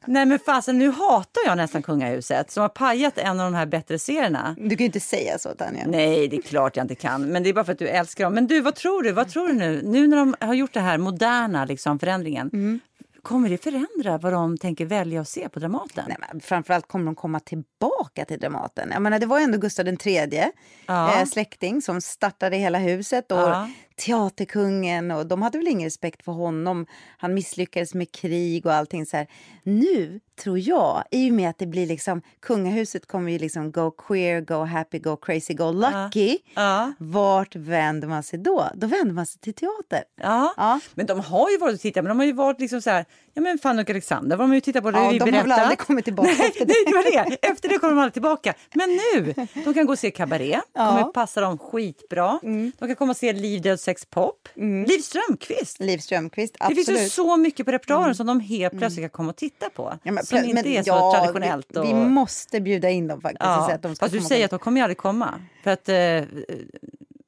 Nej 0.05 0.25
men 0.25 0.39
fasen, 0.39 0.77
nu 0.77 0.91
hatar 0.91 1.41
jag 1.45 1.57
nästan 1.57 1.81
kungahuset 1.83 2.51
som 2.51 2.61
har 2.61 2.69
pajat 2.69 3.17
en 3.17 3.39
av 3.39 3.51
de 3.51 3.57
här 3.57 3.65
bättre 3.65 3.99
serierna. 3.99 4.55
Du 4.59 4.69
kan 4.69 4.77
ju 4.77 4.85
inte 4.85 4.99
säga 4.99 5.37
så, 5.39 5.49
Tanja. 5.49 5.83
Nej, 5.87 6.27
det 6.27 6.37
är 6.37 6.41
klart 6.41 6.75
jag 6.77 6.83
inte 6.83 6.95
kan. 6.95 7.25
Men 7.25 7.43
det 7.43 7.49
är 7.49 7.53
bara 7.53 7.65
för 7.65 7.71
att 7.71 7.79
du 7.79 7.87
älskar 7.87 8.23
dem. 8.23 8.33
Men 8.33 8.47
du, 8.47 8.61
vad 8.61 8.75
tror 8.75 9.03
du? 9.03 9.11
Vad 9.11 9.29
tror 9.29 9.47
du 9.47 9.53
nu? 9.53 9.81
Nu 9.85 10.07
när 10.07 10.17
de 10.17 10.35
har 10.39 10.53
gjort 10.53 10.73
det 10.73 10.79
här 10.79 10.97
moderna 10.97 11.65
liksom, 11.65 11.99
förändringen. 11.99 12.49
Mm. 12.53 12.79
Kommer 13.25 13.49
det 13.49 13.57
förändra 13.63 14.17
vad 14.17 14.33
de 14.33 14.57
tänker 14.57 14.85
välja 14.85 15.21
att 15.21 15.29
se 15.29 15.49
på 15.49 15.59
Dramaten? 15.59 16.05
Nej, 16.07 16.17
men 16.31 16.41
framförallt 16.41 16.87
kommer 16.87 17.05
de 17.05 17.15
komma 17.15 17.39
tillbaka 17.39 18.25
till 18.27 18.39
Dramaten. 18.39 18.89
Jag 18.93 19.01
menar, 19.01 19.19
det 19.19 19.25
var 19.25 19.39
ändå 19.39 19.57
Gustav 19.57 19.87
III, 19.87 20.43
Ja. 20.85 21.19
eh, 21.19 21.25
släkting, 21.25 21.81
som 21.81 22.01
startade 22.01 22.57
hela 22.57 22.77
huset. 22.77 23.31
Och 23.31 23.37
Ja. 23.39 23.69
Teaterkungen, 23.95 25.11
och 25.11 25.25
de 25.27 25.41
hade 25.41 25.57
väl 25.57 25.67
ingen 25.67 25.85
respekt 25.85 26.25
för 26.25 26.31
honom. 26.31 26.85
Han 27.17 27.33
misslyckades 27.33 27.93
med 27.93 28.11
krig 28.11 28.65
och 28.65 28.73
allting. 28.73 29.05
så 29.05 29.17
här. 29.17 29.27
Nu 29.63 30.19
tror 30.43 30.59
jag, 30.59 31.03
i 31.11 31.29
och 31.31 31.33
med 31.33 31.49
att 31.49 31.57
det 31.57 31.65
blir 31.67 31.87
liksom, 31.87 32.21
kungahuset 32.41 33.05
kommer 33.07 33.31
ju 33.31 33.39
liksom 33.39 33.71
go 33.71 33.91
queer, 33.91 34.41
go 34.41 34.63
happy, 34.63 34.99
go 34.99 35.15
crazy, 35.17 35.53
go 35.53 35.71
lucky. 35.71 36.37
Ja. 36.55 36.93
Vart 36.97 37.55
vänder 37.55 38.07
man 38.07 38.23
sig 38.23 38.39
då? 38.39 38.69
Då 38.75 38.87
vänder 38.87 39.13
man 39.13 39.25
sig 39.25 39.41
till 39.41 39.53
teater. 39.53 40.03
Ja. 40.21 40.53
Ja. 40.57 40.79
men 40.93 41.05
de 41.05 41.19
har 41.19 41.49
ju 41.49 41.57
varit 41.57 41.73
och 41.73 41.79
tittat, 41.79 42.03
men 42.03 42.09
de 42.09 42.19
har 42.19 42.25
ju 42.25 42.33
varit 42.33 42.59
liksom 42.59 42.81
så 42.81 42.89
här, 42.89 43.05
ja 43.33 43.41
men 43.41 43.57
Fanny 43.57 43.81
och 43.83 43.89
Alexander 43.89 44.37
var 44.37 44.43
de 44.45 44.53
ju 44.53 44.61
tittat 44.61 44.83
på, 44.83 44.91
det 44.91 44.99
Ja, 44.99 45.09
vi 45.09 45.17
de 45.19 45.23
har 45.25 45.31
väl 45.31 45.43
berättat. 45.43 45.59
aldrig 45.63 45.79
kommit 45.79 46.05
tillbaka 46.05 46.29
nej, 46.37 46.47
efter 46.47 46.65
det. 46.65 46.73
Nej, 46.73 46.83
det 46.85 46.93
var 47.17 47.29
det. 47.29 47.37
Efter 47.47 47.69
det 47.69 47.77
kommer 47.77 47.93
de 47.93 47.99
aldrig 47.99 48.13
tillbaka. 48.13 48.53
Men 48.73 48.89
nu, 48.89 49.33
de 49.65 49.73
kan 49.73 49.85
gå 49.85 49.91
och 49.91 49.99
se 49.99 50.11
Cabaret, 50.11 50.61
kommer 50.73 51.03
passa 51.03 51.41
dem 51.41 51.57
skitbra. 51.57 52.39
Mm. 52.43 52.71
De 52.79 52.87
kan 52.87 52.95
komma 52.95 53.11
och 53.11 53.17
se 53.17 53.33
Liv, 53.33 53.61
död, 53.61 53.79
sex, 53.85 54.05
pop. 54.05 54.49
Liv 54.87 54.99
Strömquist. 54.99 55.79
Liv 55.79 55.97
Strömquist, 55.97 56.53
Det 56.53 56.63
absolut. 56.65 56.85
finns 56.87 57.01
ju 57.01 57.09
så 57.09 57.37
mycket 57.37 57.65
på 57.65 57.71
repertoaren 57.71 58.15
som 58.15 58.27
de 58.27 58.39
helt 58.39 58.77
plötsligt 58.77 59.03
kan 59.03 59.09
komma 59.09 59.29
och 59.29 59.35
titta 59.35 59.69
på. 59.69 59.99
Ja, 60.03 60.11
men 60.11 60.25
som 60.25 60.37
plö- 60.37 60.43
inte 60.43 60.53
men 60.53 60.65
är 60.65 60.83
så 60.83 60.89
ja, 60.89 61.13
traditionellt. 61.13 61.67
Vi, 61.71 61.79
och... 61.79 61.85
vi 61.85 61.93
måste 61.93 62.61
bjuda 62.61 62.89
in 62.89 63.07
dem 63.07 63.21
faktiskt. 63.21 63.43
Ja, 63.43 63.63
säga 63.65 63.75
att 63.75 63.81
de 63.81 63.95
ska 63.95 64.05
fast 64.05 64.13
du 64.13 64.21
säger 64.21 64.47
på- 64.47 64.55
att 64.55 64.61
de 64.61 64.63
kommer 64.63 64.79
ju 64.79 64.83
aldrig 64.83 64.97
komma. 64.97 65.33
För 65.63 65.71
att, 65.71 65.89
eh, 65.89 65.95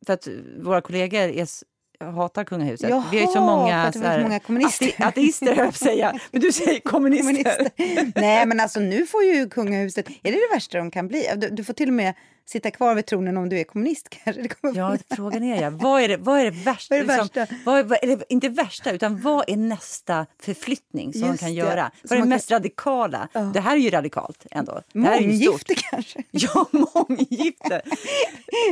för 0.06 0.14
att 0.14 0.28
våra 0.62 0.82
kollegor 0.82 1.20
är, 1.20 1.44
s- 1.44 1.64
hatar 2.00 2.44
kungahuset. 2.44 2.90
Jaha, 2.90 3.04
vi 3.12 3.18
har 3.20 3.28
ju 3.28 3.34
så 3.34 3.42
många, 3.42 3.86
det 3.86 4.00
så 4.00 4.06
här, 4.06 4.22
många 4.22 4.40
kommunister. 4.40 4.86
ate- 4.88 5.06
ateister, 5.08 5.46
höll 5.48 5.58
jag 5.58 5.68
att 5.68 5.76
säga. 5.76 6.20
Men 6.32 6.42
du 6.42 6.52
säger 6.52 6.80
kommunister. 6.84 7.24
kommunister. 7.34 8.12
Nej, 8.22 8.46
men 8.46 8.60
alltså 8.60 8.80
nu 8.80 9.06
får 9.06 9.24
ju 9.24 9.50
kungahuset... 9.50 10.10
Är 10.10 10.32
det 10.32 10.38
det 10.50 10.54
värsta 10.56 10.78
de 10.78 10.92
kan 10.92 11.08
bli? 11.08 11.30
Du, 11.38 11.50
du 11.50 11.64
får 11.64 11.74
till 11.74 11.88
och 11.88 11.94
med 11.94 12.14
sitta 12.50 12.72
kvar 12.72 12.96
vid 12.96 13.06
tronen 13.06 13.38
om 13.38 13.50
du 13.50 13.60
är 13.60 13.64
kommunist 13.64 14.10
kanske. 14.24 14.42
Det 14.42 14.48
kommer 14.50 14.78
Ja, 14.78 14.98
frågan 15.16 15.44
är 15.44 15.62
ja. 15.62 15.70
Vad 15.70 16.02
är 16.02 16.08
det, 16.08 16.18
vad 16.18 16.40
är 16.40 16.44
det 16.46 16.52
värsta? 16.52 16.96
Vad 16.96 17.00
är 17.00 17.08
det 17.08 17.18
värsta? 17.18 17.48
vad, 17.66 17.80
är- 17.80 17.84
vad, 17.84 18.00
eller, 18.02 18.24
inte 18.30 18.50
värsta, 18.50 18.92
utan 18.92 19.22
vad 19.22 19.44
är 19.50 19.58
nästa 19.58 20.26
förflyttning 20.42 21.14
som 21.14 21.22
Just 21.28 21.40
kan 21.40 21.50
det. 21.50 21.56
göra? 21.56 21.92
Vad 22.04 22.12
är 22.12 22.16
det 22.16 22.20
man 22.20 22.22
kan- 22.22 22.30
mest 22.30 22.52
radikala? 22.52 23.28
Det 23.54 23.60
här 23.60 23.76
är 23.76 23.80
ju 23.80 23.90
radikalt 23.90 24.46
ändå. 24.52 24.82
Det 24.94 25.00
är. 25.00 25.22
Månggifte 25.22 25.76
kanske. 25.76 26.24
Ja, 26.32 26.66
månggifte. 26.72 27.82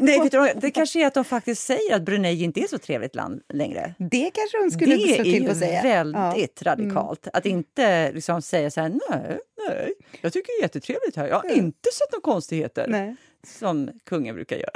Nej, 0.02 0.20
vet 0.20 0.32
du, 0.32 0.52
det 0.56 0.72
kanske 0.72 1.02
är 1.02 1.08
att 1.08 1.14
de 1.14 1.24
faktiskt 1.24 1.64
säger 1.64 1.96
att 1.96 2.02
Brunei 2.02 2.44
inte 2.44 2.60
är 2.60 2.68
så 2.68 2.78
trevligt 2.78 3.16
land 3.16 3.42
längre. 3.54 3.94
Det 3.98 4.32
kanske 4.34 4.58
de 4.64 4.72
skulle 4.72 4.96
det 4.96 5.02
slå 5.02 5.14
är 5.14 5.24
till 5.24 5.34
ju 5.42 5.46
på 5.46 5.52
att 5.52 5.58
säga. 5.58 5.82
väldigt 5.84 6.62
radikalt. 6.62 7.28
Att 7.34 7.46
inte 7.46 8.12
liksom 8.12 8.42
säga 8.42 8.72
så 8.72 8.82
här, 8.82 8.90
nej, 8.90 9.40
nej, 9.70 9.94
jag 10.22 10.34
tycker 10.34 10.48
det 10.48 10.60
är 10.60 10.62
jättetrevligt 10.62 11.16
här. 11.16 11.28
Jag 11.28 11.36
har 11.36 11.50
inte 11.52 11.90
sett 11.94 12.12
några 12.12 12.22
konstigheter. 12.34 12.86
Nej. 12.88 13.16
Som 13.46 13.90
kungen 14.06 14.36
brukar 14.36 14.56
göra. 14.56 14.76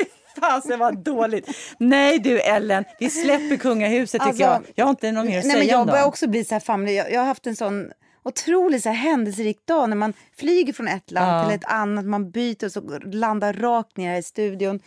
Fasen 0.40 0.78
vad 0.78 0.98
dåligt. 0.98 1.48
Nej 1.78 2.18
du 2.18 2.40
Ellen, 2.40 2.84
vi 2.98 3.10
släpper 3.10 3.56
kungahuset 3.56 4.20
tycker 4.20 4.26
Alltså, 4.26 4.42
jag. 4.44 4.62
Jag 4.74 4.84
har 4.84 4.90
inte 4.90 5.12
något 5.12 5.26
mer 5.26 5.38
att 5.38 5.44
Nej, 5.44 5.54
men 5.56 5.62
säga 5.62 5.72
jag 5.72 5.80
om 5.80 5.86
börjar 5.86 6.04
också 6.06 6.28
bli 6.28 6.44
så 6.44 6.54
här 6.54 6.60
famlig. 6.60 6.94
Jag, 6.94 7.12
jag 7.12 7.20
har 7.20 7.26
haft 7.26 7.46
en 7.46 7.56
sån 7.56 7.90
otroligt 8.22 8.82
så 8.82 8.88
här 8.88 8.96
händelserik 8.96 9.66
dag 9.66 9.88
när 9.88 9.96
man 9.96 10.12
flyger 10.36 10.72
från 10.72 10.88
ett 10.88 11.10
land 11.10 11.44
Ja. 11.44 11.48
till 11.48 11.56
ett 11.58 11.64
annat, 11.72 12.04
man 12.04 12.30
byter 12.30 12.64
och 12.64 12.72
så 12.72 12.98
landar 13.04 13.52
rakt 13.52 13.96
ner 13.96 14.18
i 14.18 14.22
studion. 14.22 14.80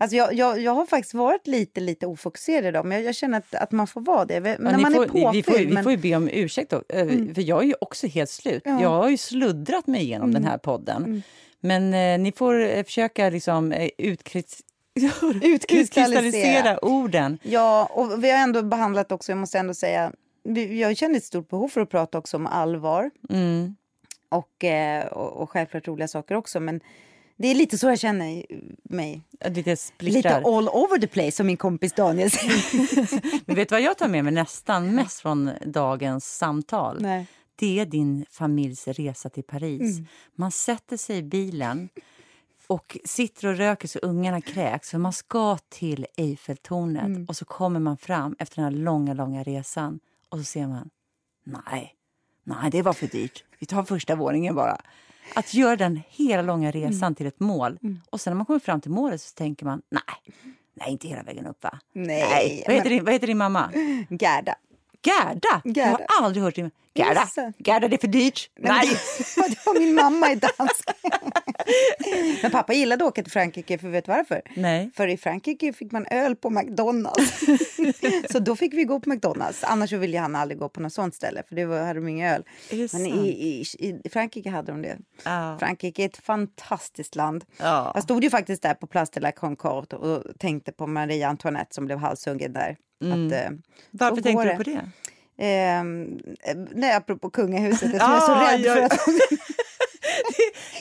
Alltså 0.00 0.16
jag, 0.16 0.34
jag, 0.34 0.60
jag 0.60 0.72
har 0.74 0.86
faktiskt 0.86 1.14
varit 1.14 1.46
lite, 1.46 1.80
lite 1.80 2.06
ofokuserad 2.06 2.64
idag, 2.66 2.86
men 2.86 2.98
jag, 2.98 3.06
jag 3.06 3.14
känner 3.14 3.38
att, 3.38 3.54
att 3.54 3.72
man 3.72 3.86
får 3.86 4.00
vara 4.00 4.24
det. 4.24 4.40
Men 4.40 4.52
Ja, 4.52 4.70
när 4.70 4.78
man 4.78 4.94
får, 4.94 5.04
är 5.04 5.08
påfylld. 5.08 5.32
vi, 5.34 5.42
får, 5.42 5.52
vi 5.58 5.64
men- 5.64 5.70
Mm. 5.72 5.82
får 5.82 5.92
ju 5.92 5.98
be 5.98 6.14
om 6.16 6.28
ursäkt, 6.32 6.70
då, 6.70 6.82
eh, 6.88 7.06
för 7.34 7.40
jag 7.42 7.62
är 7.62 7.66
ju 7.66 7.74
också 7.80 8.06
helt 8.06 8.30
slut. 8.30 8.62
Jag 8.64 8.88
har 8.88 9.08
ju 9.08 9.16
sluddrat 9.16 9.86
mig 9.86 10.00
igenom 10.02 10.32
den 10.32 10.42
Mm. 10.42 10.50
här 10.50 10.58
podden. 10.58 11.22
Men 11.60 11.94
eh, 11.94 12.18
ni 12.18 12.32
får 12.32 12.60
eh, 12.60 12.84
försöka 12.84 13.30
liksom, 13.30 13.72
eh, 13.72 13.90
utkristallisera 15.42 16.84
orden. 16.84 17.38
Ja, 17.42 17.90
och 17.92 18.24
vi 18.24 18.30
har 18.30 18.38
ändå 18.38 18.62
behandlat 18.62 19.12
också, 19.12 19.32
jag 19.32 19.38
måste 19.38 19.58
ändå 19.58 19.74
säga, 19.74 20.12
jag 20.70 20.96
känner 20.96 21.16
ett 21.16 21.24
stort 21.24 21.48
behov 21.48 21.68
för 21.68 21.80
att 21.80 21.90
prata 21.90 22.18
också 22.18 22.36
om 22.36 22.46
allvar. 22.46 23.10
Mm. 23.30 23.76
Och, 24.28 24.64
eh, 24.64 25.06
och, 25.06 25.42
och 25.42 25.50
självklart 25.50 25.88
roliga 25.88 26.08
saker 26.08 26.34
också. 26.34 26.60
Men 26.60 26.80
det 27.36 27.48
är 27.48 27.54
lite 27.54 27.78
så 27.78 27.88
jag 27.88 27.98
känner 27.98 28.44
mig. 28.82 29.22
Lite 29.48 29.76
Lite 29.98 30.36
all 30.36 30.68
over 30.68 30.98
the 30.98 31.06
place 31.06 31.32
som 31.32 31.46
min 31.46 31.56
kompis 31.56 31.92
Daniel 31.92 32.30
säger. 32.30 33.40
Men 33.46 33.56
vet 33.56 33.68
du 33.68 33.74
vad 33.74 33.82
jag 33.82 33.98
tar 33.98 34.08
med 34.08 34.24
mig 34.24 34.32
nästan 34.32 34.94
mest 34.94 35.20
från 35.20 35.50
dagens 35.66 36.36
samtal? 36.36 36.96
Nej. 37.00 37.26
Det 37.58 37.80
är 37.80 37.86
din 37.86 38.26
familjs 38.30 38.88
resa 38.88 39.28
till 39.28 39.42
Paris. 39.44 39.98
Man 40.34 40.50
sätter 40.50 40.96
sig 40.96 41.16
i 41.18 41.22
bilen 41.22 41.88
och 42.66 42.98
sitter 43.04 43.48
och 43.48 43.56
röker 43.56 43.88
så 43.88 43.98
ungarna 43.98 44.40
kräks. 44.40 44.90
För 44.90 44.98
man 44.98 45.12
ska 45.12 45.58
till 45.68 46.06
Eiffeltornet 46.16 47.28
och 47.28 47.36
så 47.36 47.44
kommer 47.44 47.80
man 47.80 47.96
fram 47.96 48.36
efter 48.38 48.56
den 48.56 48.64
här 48.64 48.80
långa, 48.82 49.14
långa 49.14 49.42
resan 49.42 50.00
och 50.28 50.38
så 50.38 50.44
ser 50.44 50.66
man, 50.66 50.90
nej, 51.44 51.94
nej 52.44 52.70
det 52.70 52.82
var 52.82 52.92
för 52.92 53.06
dyrt. 53.06 53.44
Vi 53.58 53.66
tar 53.66 53.84
första 53.84 54.16
våningen 54.16 54.54
bara. 54.54 54.80
Att 55.34 55.54
göra 55.54 55.76
den 55.76 56.00
hela 56.08 56.42
långa 56.42 56.70
resan 56.70 57.14
till 57.14 57.26
ett 57.26 57.40
mål 57.40 57.78
och 58.10 58.20
sen 58.20 58.30
när 58.30 58.36
man 58.36 58.46
kommer 58.46 58.60
fram 58.60 58.80
till 58.80 58.90
målet 58.90 59.20
så 59.22 59.34
tänker 59.34 59.66
man, 59.66 59.82
nej, 59.90 60.34
nej 60.74 60.90
inte 60.92 61.08
hela 61.08 61.22
vägen 61.22 61.46
upp 61.46 61.62
va? 61.62 61.78
Nej, 61.92 62.64
Vad, 62.66 62.76
heter 62.76 62.90
din, 62.90 63.04
vad 63.04 63.12
heter 63.12 63.26
din 63.26 63.38
mamma? 63.38 63.70
Gerda. 64.10 64.54
Gerda? 65.02 65.62
Jag 65.64 65.86
har 65.86 66.06
aldrig 66.22 66.42
hört 66.44 66.54
din... 66.54 66.70
Gerda? 66.98 67.52
Gerda 67.58 67.88
det 67.88 67.96
är 67.96 67.98
för 67.98 68.08
dyrt. 68.08 68.50
Nej, 68.58 68.72
Nej. 68.72 68.96
men 69.36 69.50
det 69.50 69.56
var 69.66 69.80
min 69.80 69.94
mamma 69.94 70.30
är 70.30 70.36
dansk. 70.36 70.90
Men 72.42 72.50
pappa 72.50 72.72
gillade 72.72 73.04
att 73.04 73.08
åka 73.08 73.22
till 73.22 73.32
Frankrike, 73.32 73.78
för 73.78 73.88
vet 73.88 74.08
varför? 74.08 74.42
Nej. 74.56 74.90
För 74.94 75.08
i 75.08 75.16
Frankrike 75.16 75.72
fick 75.72 75.92
man 75.92 76.06
öl 76.10 76.36
på 76.36 76.50
McDonalds. 76.50 77.44
så 78.30 78.38
då 78.38 78.56
fick 78.56 78.74
vi 78.74 78.84
gå 78.84 79.00
på 79.00 79.10
McDonalds. 79.10 79.64
Annars 79.64 79.92
ville 79.92 80.18
han 80.18 80.36
aldrig 80.36 80.58
gå 80.58 80.68
på 80.68 80.80
något 80.80 80.92
sånt 80.92 81.14
ställe, 81.14 81.42
för 81.48 81.54
det 81.54 81.64
var, 81.64 81.80
hade 81.80 82.00
de 82.00 82.08
ingen 82.08 82.28
öl. 82.34 82.44
Det 82.70 82.92
Men 82.92 83.06
i, 83.06 83.28
i, 83.78 83.88
i 84.04 84.08
Frankrike 84.08 84.50
hade 84.50 84.72
de 84.72 84.82
det. 84.82 84.98
Ja. 85.24 85.56
Frankrike 85.58 86.02
är 86.02 86.06
ett 86.06 86.16
fantastiskt 86.16 87.16
land. 87.16 87.44
Ja. 87.58 87.92
Jag 87.94 88.02
stod 88.02 88.24
ju 88.24 88.30
faktiskt 88.30 88.62
där 88.62 88.74
på 88.74 88.86
Place 88.86 89.12
de 89.14 89.20
la 89.20 89.32
Concorde 89.32 89.96
och 89.96 90.38
tänkte 90.38 90.72
på 90.72 90.86
Marie 90.86 91.28
Antoinette 91.28 91.74
som 91.74 91.86
blev 91.86 91.98
halshuggen 91.98 92.52
där. 92.52 92.76
Att, 93.00 93.32
eh, 93.32 93.50
Varför 93.90 94.22
tänkte 94.22 94.44
du 94.44 94.56
på 94.56 94.62
det? 94.62 94.90
Ehm, 95.38 96.18
eh, 96.42 96.56
nej, 96.74 96.92
apropå 96.94 97.30
kungahuset, 97.30 97.92
jag 97.94 98.16
är 98.16 98.20
så 98.20 98.32
Ah, 98.32 98.52
rädd 98.52 98.60
ja. 98.60 98.74
för 98.74 98.82
att 98.82 98.92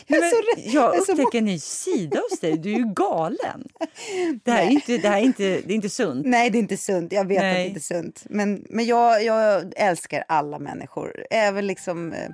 Nej, 0.08 0.20
är 0.20 0.56
men 0.56 0.72
jag 0.74 0.96
Jag 0.96 1.00
upptäcker 1.00 1.38
en 1.38 1.46
ny 1.46 1.60
sida 1.60 2.20
hos 2.30 2.40
dig. 2.40 2.58
Du 2.58 2.74
är 2.74 2.78
ju 2.78 2.94
galen. 2.94 3.64
Det 4.44 4.52
här 4.52 4.64
är 4.64 4.70
inte, 4.70 4.98
det 4.98 5.10
här 5.10 5.18
är 5.18 5.22
inte, 5.22 5.44
det 5.44 5.74
är 5.74 5.76
inte 5.76 5.90
sunt. 5.90 6.26
Nej, 6.26 6.50
det 6.50 6.58
är 6.58 6.60
inte 6.60 6.78
sunt. 6.78 7.12
Jag 7.12 7.26
vet 7.26 7.38
att 7.38 7.44
det 7.44 7.48
Nej. 7.54 7.68
inte 7.68 7.80
är 7.80 8.02
sunt. 8.02 8.24
Men, 8.30 8.66
men 8.70 8.86
jag, 8.86 9.24
jag 9.24 9.74
älskar 9.76 10.24
alla 10.28 10.60
människor. 10.60 11.26
Även 11.30 11.68
liksom 11.68 12.14
eh, 12.14 12.30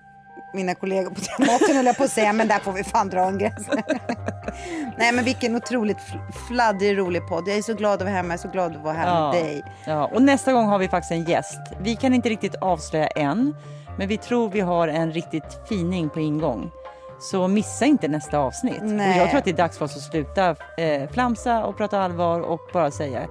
mina 0.53 0.75
kollegor 0.75 1.09
på 1.09 1.19
Dramaten 1.21 1.75
höll 1.75 1.85
jag 1.85 1.97
på 1.97 2.03
att 2.03 2.09
säga, 2.11 2.33
men 2.33 2.47
där 2.47 2.59
får 2.59 2.71
vi 2.71 2.83
fan 2.83 3.09
dra 3.09 3.19
en 3.25 3.37
gräns. 3.37 3.67
Nej, 4.97 5.11
men 5.13 5.25
vilken 5.25 5.55
otroligt 5.55 5.97
fl- 5.97 6.31
fladdrig, 6.47 6.97
rolig 6.97 7.27
podd. 7.27 7.47
Jag 7.47 7.57
är 7.57 7.61
så 7.61 7.73
glad 7.73 7.93
att 7.93 8.01
vara 8.01 8.11
men 8.13 8.25
jag 8.25 8.33
är 8.33 8.37
så 8.37 8.47
glad 8.47 8.75
att 8.75 8.83
vara 8.83 8.93
här 8.93 9.07
Ja. 9.07 9.31
med 9.33 9.43
dig. 9.43 9.63
Ja, 9.85 10.05
och 10.13 10.21
nästa 10.21 10.53
gång 10.53 10.65
har 10.65 10.77
vi 10.79 10.87
faktiskt 10.87 11.11
en 11.11 11.23
gäst. 11.23 11.59
Vi 11.81 11.95
kan 11.95 12.13
inte 12.13 12.29
riktigt 12.29 12.55
avslöja 12.55 13.07
än, 13.07 13.55
men 13.97 14.07
vi 14.07 14.17
tror 14.17 14.49
vi 14.49 14.59
har 14.61 14.87
en 14.87 15.11
riktigt 15.11 15.59
fining 15.69 16.09
på 16.09 16.19
ingång. 16.19 16.71
Så 17.19 17.47
missa 17.47 17.85
inte 17.85 18.07
nästa 18.07 18.37
avsnitt. 18.39 18.79
Nej. 18.81 19.11
Och 19.11 19.17
jag 19.21 19.29
tror 19.29 19.37
att 19.39 19.45
det 19.45 19.51
är 19.51 19.55
dags 19.57 19.77
för 19.77 19.85
oss 19.85 19.95
att 19.95 20.01
sluta 20.03 20.55
eh, 20.77 21.09
flamsa 21.11 21.63
och 21.65 21.77
prata 21.77 21.99
allvar 22.01 22.39
och 22.39 22.59
bara 22.73 22.91
säga 22.91 23.21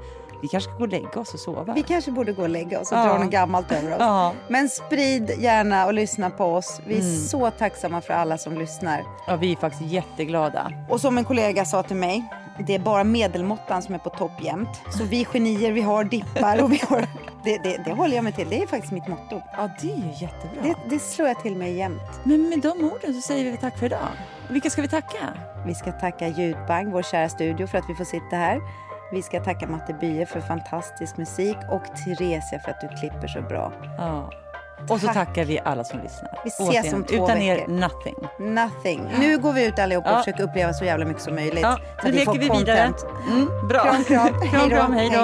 vi 0.43 0.49
kanske 0.49 0.71
ska 0.71 0.79
gå 0.79 0.85
och 0.85 0.89
lägga 0.89 1.21
oss 1.21 1.35
och 1.35 1.41
sova. 1.41 1.73
Vi 1.75 1.83
kanske 1.83 2.11
borde 2.11 2.33
gå 2.33 2.43
och 2.43 2.49
lägga 2.49 2.81
oss 2.81 2.93
och 2.93 2.99
Ja. 2.99 3.05
dra 3.05 3.19
något 3.19 3.31
gammalt 3.31 3.73
över 3.73 3.91
oss. 3.91 3.97
Ja. 3.99 4.33
Men 4.49 4.69
sprid 4.69 5.31
gärna 5.39 5.87
och 5.87 5.95
lyssna 5.95 6.31
på 6.31 6.45
oss. 6.45 6.81
Vi 6.87 6.95
är 6.95 7.01
Mm. 7.01 7.17
så 7.17 7.51
tacksamma 7.51 8.01
för 8.01 8.15
alla 8.15 8.39
som 8.39 8.59
lyssnar. 8.59 9.03
ja, 9.27 9.37
vi 9.37 9.53
är 9.53 9.57
faktiskt 9.57 9.91
jätteglada. 9.93 10.73
Och 10.89 11.01
som 11.01 11.19
en 11.19 11.25
kollega 11.25 11.65
sa 11.65 11.83
till 11.83 11.97
mig, 11.97 12.25
det 12.67 12.75
är 12.75 12.79
bara 12.79 13.05
medelmåttan 13.05 13.83
som 13.83 13.95
är 13.95 13.99
på 13.99 14.11
topp 14.11 14.33
jämt. 14.43 14.81
Så 14.99 15.05
vi 15.05 15.25
genier, 15.25 15.73
vi 15.73 15.81
har 15.81 16.05
dippar 16.05 16.63
och 16.63 16.73
vi 16.73 16.81
har... 16.89 17.07
Det, 17.45 17.59
det, 17.63 17.83
det 17.85 17.93
håller 17.93 18.15
jag 18.17 18.25
mig 18.25 18.33
till. 18.33 18.49
Det 18.51 18.63
är 18.63 18.67
faktiskt 18.67 18.93
mitt 18.93 19.09
motto. 19.09 19.41
Ja, 19.57 19.69
det 19.81 19.91
är 19.93 19.97
ju 19.97 20.11
jättebra. 20.21 20.63
Det, 20.63 20.75
det 20.91 20.99
slår 20.99 21.29
jag 21.29 21.43
till 21.43 21.57
mig 21.57 21.73
jämt. 21.77 22.03
Men 22.23 22.49
med 22.49 22.61
de 22.61 22.69
orden 22.85 23.15
så 23.15 23.21
säger 23.21 23.51
vi 23.51 23.57
tack 23.57 23.79
för 23.79 23.87
idag. 23.87 23.99
Vilka 24.51 24.71
ska 24.71 24.83
vi 24.83 24.89
tacka? 24.89 25.19
Vi 25.67 25.75
ska 25.75 25.93
tacka 25.93 26.29
Ljudbang, 26.29 26.91
vår 26.93 27.03
kära 27.03 27.29
studio, 27.29 27.67
för 27.67 27.79
att 27.79 27.85
vi 27.89 27.95
får 27.95 28.05
sitta 28.05 28.37
här. 28.37 28.61
Vi 29.13 29.23
ska 29.23 29.41
tacka 29.41 29.67
Matte 29.67 29.93
Bye 29.95 30.27
för 30.27 30.41
fantastisk 30.41 31.17
musik 31.17 31.57
och 31.71 31.83
Theresia 32.05 32.59
för 32.65 32.71
att 32.71 32.81
du 32.81 32.89
klipper 32.89 33.29
så 33.29 33.43
bra. 33.43 33.73
Ja. 33.99 34.31
Och 34.89 35.01
så 35.01 35.07
Tack. 35.07 35.15
tackar 35.15 35.45
vi 35.45 35.61
alla 35.65 35.85
som 35.85 36.01
lyssnar. 36.01 36.39
Vi 36.45 36.51
ses 36.51 36.93
om 36.93 37.05
två 37.05 37.25
Utan 37.25 37.39
er, 37.39 37.55
veckor. 37.57 37.73
nothing. 37.73 38.15
Nothing. 38.39 39.03
Nu 39.19 39.39
går 39.39 39.53
vi 39.53 39.67
ut 39.67 39.79
allihopa 39.79 40.11
och 40.11 40.15
Ja. 40.17 40.19
försöker 40.19 40.43
uppleva 40.45 40.73
så 40.73 40.85
jävla 40.85 41.05
mycket 41.05 41.23
som 41.23 41.35
möjligt. 41.35 41.63
Ja, 41.63 41.79
nu 42.05 42.11
leker 42.13 42.25
får 42.25 42.33
vi 42.35 42.49
vidare. 42.59 42.93
Mm, 43.31 43.69
bra. 43.69 43.83
Kram, 43.83 44.05
kram. 44.05 44.41
Kram, 44.51 44.71
kram, 44.71 44.93
hej 44.93 45.11
då. 45.11 45.19